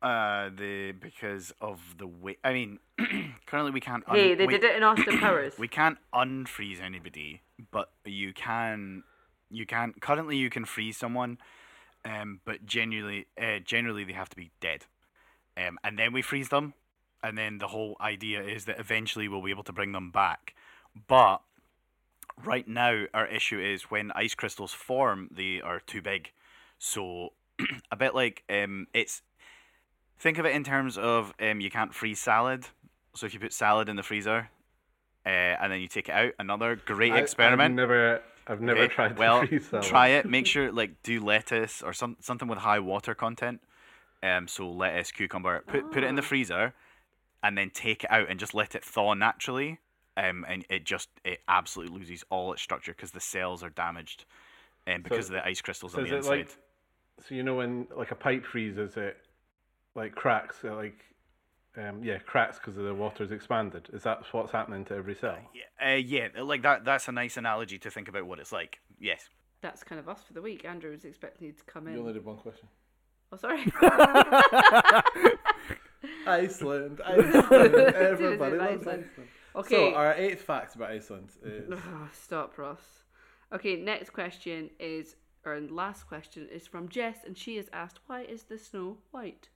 Uh, 0.03 0.51
the 0.57 0.93
because 0.93 1.53
of 1.61 1.81
the 1.99 2.07
way. 2.07 2.37
I 2.45 2.53
mean, 2.53 2.79
currently 3.47 3.73
we 3.73 3.81
can't. 3.81 4.05
Un- 4.07 4.15
hey, 4.15 4.35
they 4.35 4.47
we, 4.47 4.53
did 4.53 4.65
it 4.65 4.77
in 4.77 4.83
Austin 4.83 5.19
Powers. 5.19 5.55
We 5.59 5.69
can't 5.69 5.99
unfreeze 6.15 6.81
anybody, 6.81 7.43
but 7.73 7.91
you 8.05 8.33
can. 8.33 9.03
You 9.51 9.67
can't 9.67 10.01
currently 10.01 10.37
you 10.37 10.51
can 10.51 10.65
freeze 10.65 10.97
someone, 10.97 11.39
um, 12.05 12.41
but 12.45 12.67
generally, 12.67 13.27
uh, 13.41 13.59
generally 13.65 14.05
they 14.05 14.13
have 14.13 14.29
to 14.31 14.37
be 14.37 14.51
dead, 14.61 14.87
um, 15.57 15.79
and 15.85 15.99
then 15.99 16.13
we 16.13 16.23
freeze 16.23 16.49
them, 16.49 16.75
and 17.23 17.37
then 17.37 17.59
the 17.59 17.69
whole 17.69 17.97
idea 18.01 18.43
is 18.43 18.65
that 18.65 18.79
eventually 18.79 19.29
we'll 19.29 19.43
be 19.43 19.51
able 19.51 19.63
to 19.65 19.73
bring 19.73 19.93
them 19.93 20.11
back, 20.11 20.55
but 21.09 21.43
right 22.45 22.69
now 22.69 23.05
our 23.15 23.27
issue 23.27 23.59
is 23.59 23.85
when 23.85 24.13
ice 24.13 24.35
crystals 24.35 24.73
form 24.73 25.29
they 25.31 25.61
are 25.61 25.81
too 25.81 26.03
big. 26.03 26.33
So 26.79 27.33
a 27.91 27.97
bit 27.97 28.15
like 28.15 28.43
um 28.51 28.87
it's 28.93 29.23
think 30.19 30.39
of 30.39 30.45
it 30.45 30.55
in 30.55 30.65
terms 30.65 30.99
of 30.99 31.33
um 31.41 31.61
you 31.61 31.71
can't 31.71 31.95
freeze 31.95 32.21
salad. 32.21 32.67
So 33.15 33.25
if 33.25 33.33
you 33.33 33.41
put 33.41 33.55
salad 33.55 33.89
in 33.89 33.97
the 33.97 34.03
freezer 34.03 34.51
uh, 35.27 35.29
and 35.29 35.73
then 35.73 35.81
you 35.81 35.89
take 35.89 36.09
it 36.09 36.13
out 36.15 36.33
another 36.39 36.77
great 36.77 37.13
I- 37.13 37.19
experiment. 37.19 37.73
I've 37.73 37.77
never, 37.77 38.23
I've 38.47 38.61
never 38.61 38.87
Okay, 38.87 38.95
tried 38.95 39.17
to 39.19 39.19
well, 39.19 39.41
freeze 39.49 39.69
salad. 39.69 39.85
try 39.85 40.09
it. 40.09 40.29
Make 40.29 40.47
sure 40.47 40.73
like 40.73 41.03
do 41.03 41.21
lettuce 41.25 41.83
or 41.83 41.93
some 41.93 42.17
something 42.21 42.49
with 42.49 42.59
high 42.61 42.79
water 42.81 43.15
content. 43.15 43.61
Um, 44.23 44.49
so 44.49 44.69
lettuce, 44.71 45.13
cucumber. 45.13 45.63
Put 45.67 45.91
put 45.91 46.05
it 46.05 46.09
in 46.09 46.17
the 46.17 46.23
Ah. 46.23 46.23
freezer, 46.23 46.75
and 47.43 47.57
then 47.59 47.71
take 47.71 48.05
it 48.05 48.13
out 48.13 48.29
and 48.31 48.41
just 48.41 48.55
let 48.55 48.75
it 48.75 48.85
thaw 48.85 49.15
naturally. 49.15 49.81
Um, 50.17 50.45
and 50.49 50.65
it 50.71 50.85
just 50.85 51.11
it 51.25 51.41
absolutely 51.49 51.99
loses 51.99 52.25
all 52.31 52.53
its 52.53 52.63
structure 52.63 52.93
because 52.93 53.13
the 53.13 53.21
cells 53.21 53.63
are 53.63 53.71
damaged, 53.71 54.25
um, 54.87 55.03
because 55.03 55.27
of 55.27 55.33
the 55.35 55.47
ice 55.47 55.61
crystals 55.63 55.95
So 55.95 56.01
on 56.01 56.03
is 56.03 56.11
the 56.11 56.13
it 56.13 56.17
inside. 56.17 56.49
like, 56.49 56.57
so 57.21 57.35
you 57.35 57.43
know 57.43 57.55
when 57.57 57.87
like 57.97 58.11
a 58.11 58.15
pipe 58.15 58.45
freezes, 58.45 58.97
it 58.97 59.17
like 59.95 60.15
cracks, 60.15 60.65
it 60.65 60.73
like, 60.73 60.99
um, 61.77 62.03
yeah, 62.03 62.19
cracks 62.19 62.59
because 62.59 62.75
the 62.77 62.83
water 62.83 62.95
water's 62.95 63.31
expanded. 63.31 63.89
Is 63.93 64.03
that 64.05 64.23
what's 64.33 64.53
happening 64.53 64.85
to 64.87 64.95
every 64.95 65.15
cell? 65.15 65.39
Yeah, 65.55 65.93
uh, 65.93 65.97
yeah, 65.97 66.29
like 66.43 66.63
that. 66.63 66.85
That's 66.85 67.09
a 67.09 67.13
nice 67.13 67.37
analogy 67.37 67.79
to 67.81 67.91
think 67.91 68.09
about 68.09 68.27
what 68.27 68.39
it's 68.39 68.53
like. 68.53 68.81
Yes. 68.99 69.29
That's 69.63 69.83
kind 69.83 69.99
of 69.99 70.09
us 70.09 70.21
for 70.27 70.33
the 70.33 70.43
week. 70.43 70.65
Andrew 70.65 70.91
was 70.91 71.05
expecting 71.05 71.49
you 71.49 71.53
to 71.53 71.65
come 71.65 71.87
in. 71.87 71.95
You 71.95 72.01
only 72.01 72.13
did 72.13 72.25
one 72.25 72.37
question. 72.37 72.69
Oh, 73.33 73.37
sorry. 73.37 73.65
Iceland, 76.27 77.01
Iceland, 77.05 77.75
everybody 77.95 78.57
loves 78.57 78.87
Iceland. 78.87 79.07
Okay. 79.57 79.91
So 79.91 79.95
our 79.95 80.15
eighth 80.15 80.43
fact 80.43 80.75
about 80.77 80.91
Iceland 80.91 81.31
is 81.43 81.71
Oh, 81.73 82.09
stop, 82.13 82.57
Ross. 82.59 83.03
Okay, 83.53 83.77
next 83.77 84.11
question 84.11 84.71
is, 84.79 85.17
or 85.45 85.61
last 85.61 86.07
question 86.07 86.49
is 86.53 86.67
from 86.67 86.89
Jess, 86.89 87.19
and 87.25 87.37
she 87.37 87.57
has 87.57 87.69
asked, 87.73 88.01
"Why 88.07 88.23
is 88.23 88.45
the 88.45 88.59
snow 88.59 88.99
white? 89.11 89.49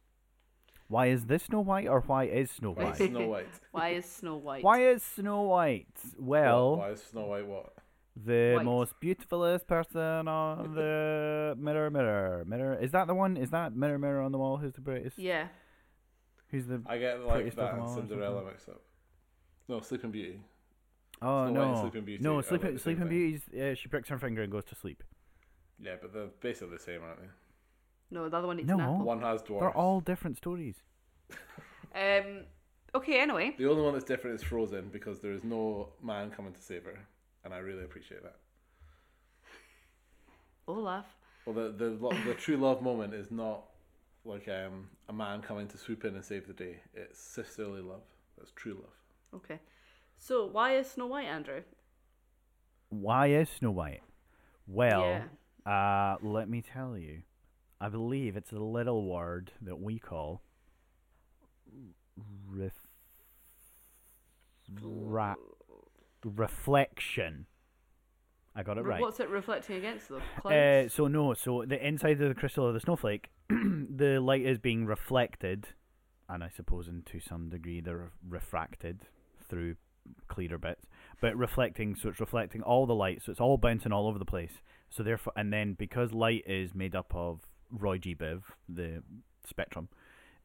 Why 0.91 1.07
is 1.07 1.27
this 1.27 1.45
Snow 1.45 1.61
White 1.61 1.87
or 1.87 2.01
why 2.01 2.25
is 2.25 2.51
Snow 2.51 2.73
why 2.73 2.85
White? 2.87 3.01
is 3.01 3.09
Snow 3.09 3.29
White. 3.29 3.47
Why 3.71 3.89
is 3.91 4.05
snow 4.07 4.37
white? 4.37 4.65
why 4.65 4.79
is 4.89 5.03
Snow 5.05 5.43
White? 5.43 5.87
Well, 6.19 6.77
why 6.79 6.91
is 6.91 7.01
Snow 7.05 7.27
White 7.27 7.47
what? 7.47 7.73
the 8.17 8.55
White. 8.57 8.65
most 8.65 8.95
beautifulest 9.01 9.69
person 9.69 10.27
on 10.27 10.75
the 10.75 11.55
mirror, 11.57 11.91
mirror, 11.91 12.45
mirror. 12.45 12.75
Is 12.83 12.91
that 12.91 13.07
the 13.07 13.15
one? 13.15 13.37
Is 13.37 13.51
that 13.51 13.73
mirror, 13.77 14.01
mirror 14.01 14.21
on 14.21 14.33
the 14.33 14.39
wall? 14.39 14.57
Who's 14.57 14.73
the 14.73 14.81
greatest? 14.81 15.17
Yeah. 15.17 15.47
Who's 16.49 16.67
the? 16.67 16.83
I 16.87 16.99
get 16.99 17.21
like 17.25 17.45
that 17.45 17.55
them 17.55 17.81
and 17.83 17.89
Cinderella 17.91 18.39
something? 18.39 18.47
mixed 18.53 18.69
up. 18.69 18.83
No, 19.69 19.81
Sleeping 19.83 20.11
Beauty. 20.11 20.41
Oh 21.23 21.47
Snow 21.47 21.61
White 21.61 21.67
and 21.67 21.75
no, 21.77 21.81
Sleeping 21.83 22.05
Beauty 22.05 22.25
no, 22.25 22.41
Sleeping 22.41 22.67
like 22.67 22.75
the 22.75 22.81
Sleeping 22.83 23.09
thing. 23.09 23.09
Beauty's. 23.11 23.43
Uh, 23.55 23.75
she 23.77 23.89
pricks 23.89 24.09
her 24.09 24.19
finger 24.19 24.43
and 24.43 24.51
goes 24.51 24.65
to 24.65 24.75
sleep. 24.75 25.05
Yeah, 25.81 25.95
but 26.03 26.13
they're 26.13 26.27
basically 26.41 26.77
the 26.77 26.83
same, 26.83 27.03
aren't 27.05 27.21
they? 27.21 27.29
No, 28.11 28.29
the 28.29 28.37
other 28.37 28.47
one 28.47 28.59
eats 28.59 28.69
No. 28.69 28.75
an 28.75 28.81
apple. 28.81 28.99
One 29.05 29.21
has 29.23 29.43
dwarfs. 29.43 29.63
They're 29.63 29.77
all 29.77 30.01
different 30.01 30.37
stories. 30.37 30.83
Um. 31.95 32.45
Okay. 32.95 33.21
Anyway. 33.21 33.55
The 33.57 33.69
only 33.69 33.83
one 33.83 33.93
that's 33.93 34.05
different 34.05 34.37
is 34.37 34.43
Frozen 34.43 34.89
because 34.93 35.21
there 35.21 35.33
is 35.33 35.45
no 35.45 35.91
man 36.03 36.31
coming 36.31 36.53
to 36.53 36.61
save 36.63 36.85
her, 36.85 36.99
and 37.45 37.55
I 37.55 37.59
really 37.59 37.85
appreciate 37.85 38.23
that. 38.23 38.37
Olaf. 40.67 41.07
Well, 41.47 41.55
the 41.55 41.71
the 41.71 41.91
lo- 41.91 42.17
the 42.27 42.35
true 42.35 42.57
love 42.57 42.83
moment 42.83 43.15
is 43.15 43.31
not 43.31 43.65
like 44.25 44.49
um, 44.49 44.89
a 45.09 45.13
man 45.13 45.41
coming 45.41 45.67
to 45.69 45.79
swoop 45.79 46.05
in 46.05 46.15
and 46.15 46.25
save 46.25 46.47
the 46.47 46.53
day. 46.53 46.77
It's 46.95 47.19
sisterly 47.19 47.81
love. 47.81 48.03
That's 48.37 48.53
true 48.53 48.75
love. 48.75 49.41
Okay. 49.43 49.59
So 50.19 50.47
why 50.47 50.77
is 50.77 50.91
Snow 50.91 51.07
White, 51.07 51.27
Andrew? 51.27 51.63
Why 52.91 53.29
is 53.29 53.49
Snow 53.49 53.71
White? 53.71 54.03
Well, 54.67 55.23
uh, 55.65 56.17
let 56.23 56.49
me 56.49 56.63
tell 56.63 56.97
you. 56.97 57.23
I 57.81 57.89
believe 57.89 58.37
it's 58.37 58.53
a 58.53 58.59
little 58.59 59.07
word 59.07 59.53
that 59.63 59.81
we 59.81 59.99
call 59.99 60.43
ref- 62.49 62.73
ra- 64.83 65.35
reflection. 66.25 67.47
I 68.55 68.63
got 68.63 68.79
it 68.79 68.83
right. 68.83 69.01
What's 69.01 69.21
it 69.21 69.31
reflecting 69.31 69.77
against 69.77 70.09
though? 70.09 70.51
Uh, 70.51 70.89
so 70.89 71.07
no, 71.07 71.35
so 71.35 71.65
the 71.67 71.85
inside 71.85 72.21
of 72.21 72.29
the 72.29 72.35
crystal 72.35 72.67
of 72.67 72.75
the 72.75 72.81
snowflake, 72.81 73.31
the 73.49 74.19
light 74.21 74.45
is 74.45 74.59
being 74.59 74.85
reflected, 74.85 75.69
and 76.29 76.45
I 76.45 76.49
suppose 76.49 76.89
in 76.89 77.03
to 77.05 77.21
some 77.21 77.49
degree 77.49 77.81
they're 77.81 78.13
refracted 78.29 79.03
through 79.49 79.77
clearer 80.29 80.59
bits, 80.59 80.87
but 81.21 81.37
reflecting. 81.37 81.95
So 81.95 82.11
it's 82.11 82.21
reflecting 82.21 82.63
all 82.63 82.87
the 82.87 82.95
light, 82.95 83.23
so 83.23 83.31
it's 83.31 83.41
all 83.41 83.57
bouncing 83.57 83.93
all 83.93 84.07
over 84.09 84.19
the 84.19 84.25
place. 84.25 84.61
So 84.91 85.03
therefore, 85.03 85.33
and 85.37 85.53
then 85.53 85.75
because 85.75 86.13
light 86.13 86.43
is 86.47 86.75
made 86.75 86.97
up 86.97 87.15
of 87.15 87.41
Roy 87.71 87.99
G. 87.99 88.15
Biv, 88.15 88.43
the 88.69 89.03
spectrum, 89.47 89.89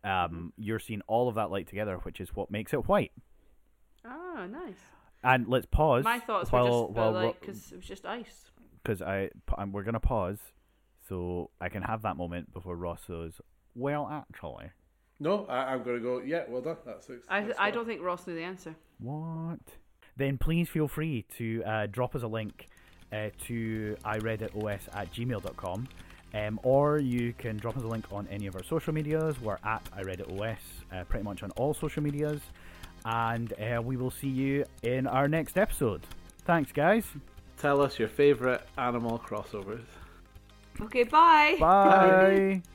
um, 0.03 0.53
you're 0.57 0.79
seeing 0.79 1.01
all 1.07 1.27
of 1.27 1.35
that 1.35 1.51
light 1.51 1.67
together, 1.67 1.97
which 2.03 2.19
is 2.19 2.35
what 2.35 2.51
makes 2.51 2.73
it 2.73 2.87
white. 2.87 3.11
Ah, 4.05 4.45
nice. 4.49 4.75
And 5.23 5.47
let's 5.47 5.65
pause. 5.65 6.03
My 6.03 6.19
thoughts 6.19 6.51
while, 6.51 6.63
were 6.65 6.87
just 6.87 6.97
while 6.97 7.11
like 7.11 7.39
because 7.41 7.71
it 7.71 7.77
was 7.77 7.85
just 7.85 8.05
ice. 8.05 8.51
because 8.83 9.01
I 9.01 9.29
p- 9.47 9.55
I'm, 9.57 9.71
we're 9.71 9.83
gonna 9.83 9.99
pause, 9.99 10.37
so 11.09 11.49
I 11.59 11.69
can 11.69 11.81
have 11.81 12.03
that 12.03 12.15
moment 12.15 12.53
before 12.53 12.75
Ross 12.75 13.01
says, 13.07 13.41
"Well, 13.73 14.07
actually, 14.07 14.69
No, 15.19 15.45
I, 15.47 15.73
I'm 15.73 15.81
going 15.83 15.97
to 15.97 16.03
go. 16.03 16.19
Yeah, 16.19 16.43
well 16.47 16.61
done. 16.61 16.77
That's, 16.85 17.07
that's 17.07 17.23
I 17.27 17.41
that's 17.41 17.59
I 17.59 17.71
don't 17.71 17.87
think 17.87 18.01
Ross 18.03 18.27
knew 18.27 18.35
the 18.35 18.43
answer. 18.43 18.75
what?" 18.99 19.59
Then 20.17 20.37
please 20.37 20.69
feel 20.69 20.87
free 20.87 21.25
to 21.37 21.63
uh, 21.65 21.87
drop 21.87 22.15
us 22.15 22.21
a 22.21 22.27
link 22.27 22.67
uh, 23.11 23.29
to 23.47 23.97
iRedditOS 24.05 24.95
at 24.95 25.11
gmail.com. 25.11 25.87
Um, 26.35 26.59
or 26.63 26.99
you 26.99 27.33
can 27.37 27.55
drop 27.55 27.77
us 27.77 27.83
a 27.83 27.87
link 27.87 28.05
on 28.11 28.27
any 28.29 28.45
of 28.47 28.55
our 28.55 28.63
social 28.63 28.93
medias. 28.93 29.39
We're 29.39 29.57
at 29.63 29.87
I 29.95 30.01
read 30.01 30.19
iRedditOS, 30.19 30.57
uh, 30.91 31.03
pretty 31.05 31.23
much 31.23 31.43
on 31.43 31.51
all 31.51 31.73
social 31.73 32.03
medias. 32.03 32.41
And 33.05 33.53
uh, 33.53 33.81
we 33.81 33.95
will 33.95 34.11
see 34.11 34.27
you 34.27 34.65
in 34.83 35.07
our 35.07 35.29
next 35.29 35.57
episode. 35.57 36.01
Thanks, 36.43 36.71
guys. 36.71 37.05
Tell 37.57 37.81
us 37.81 37.97
your 37.97 38.09
favourite 38.09 38.61
animal 38.77 39.17
crossovers. 39.19 39.85
Okay, 40.81 41.03
bye. 41.03 41.55
Bye. 41.57 42.61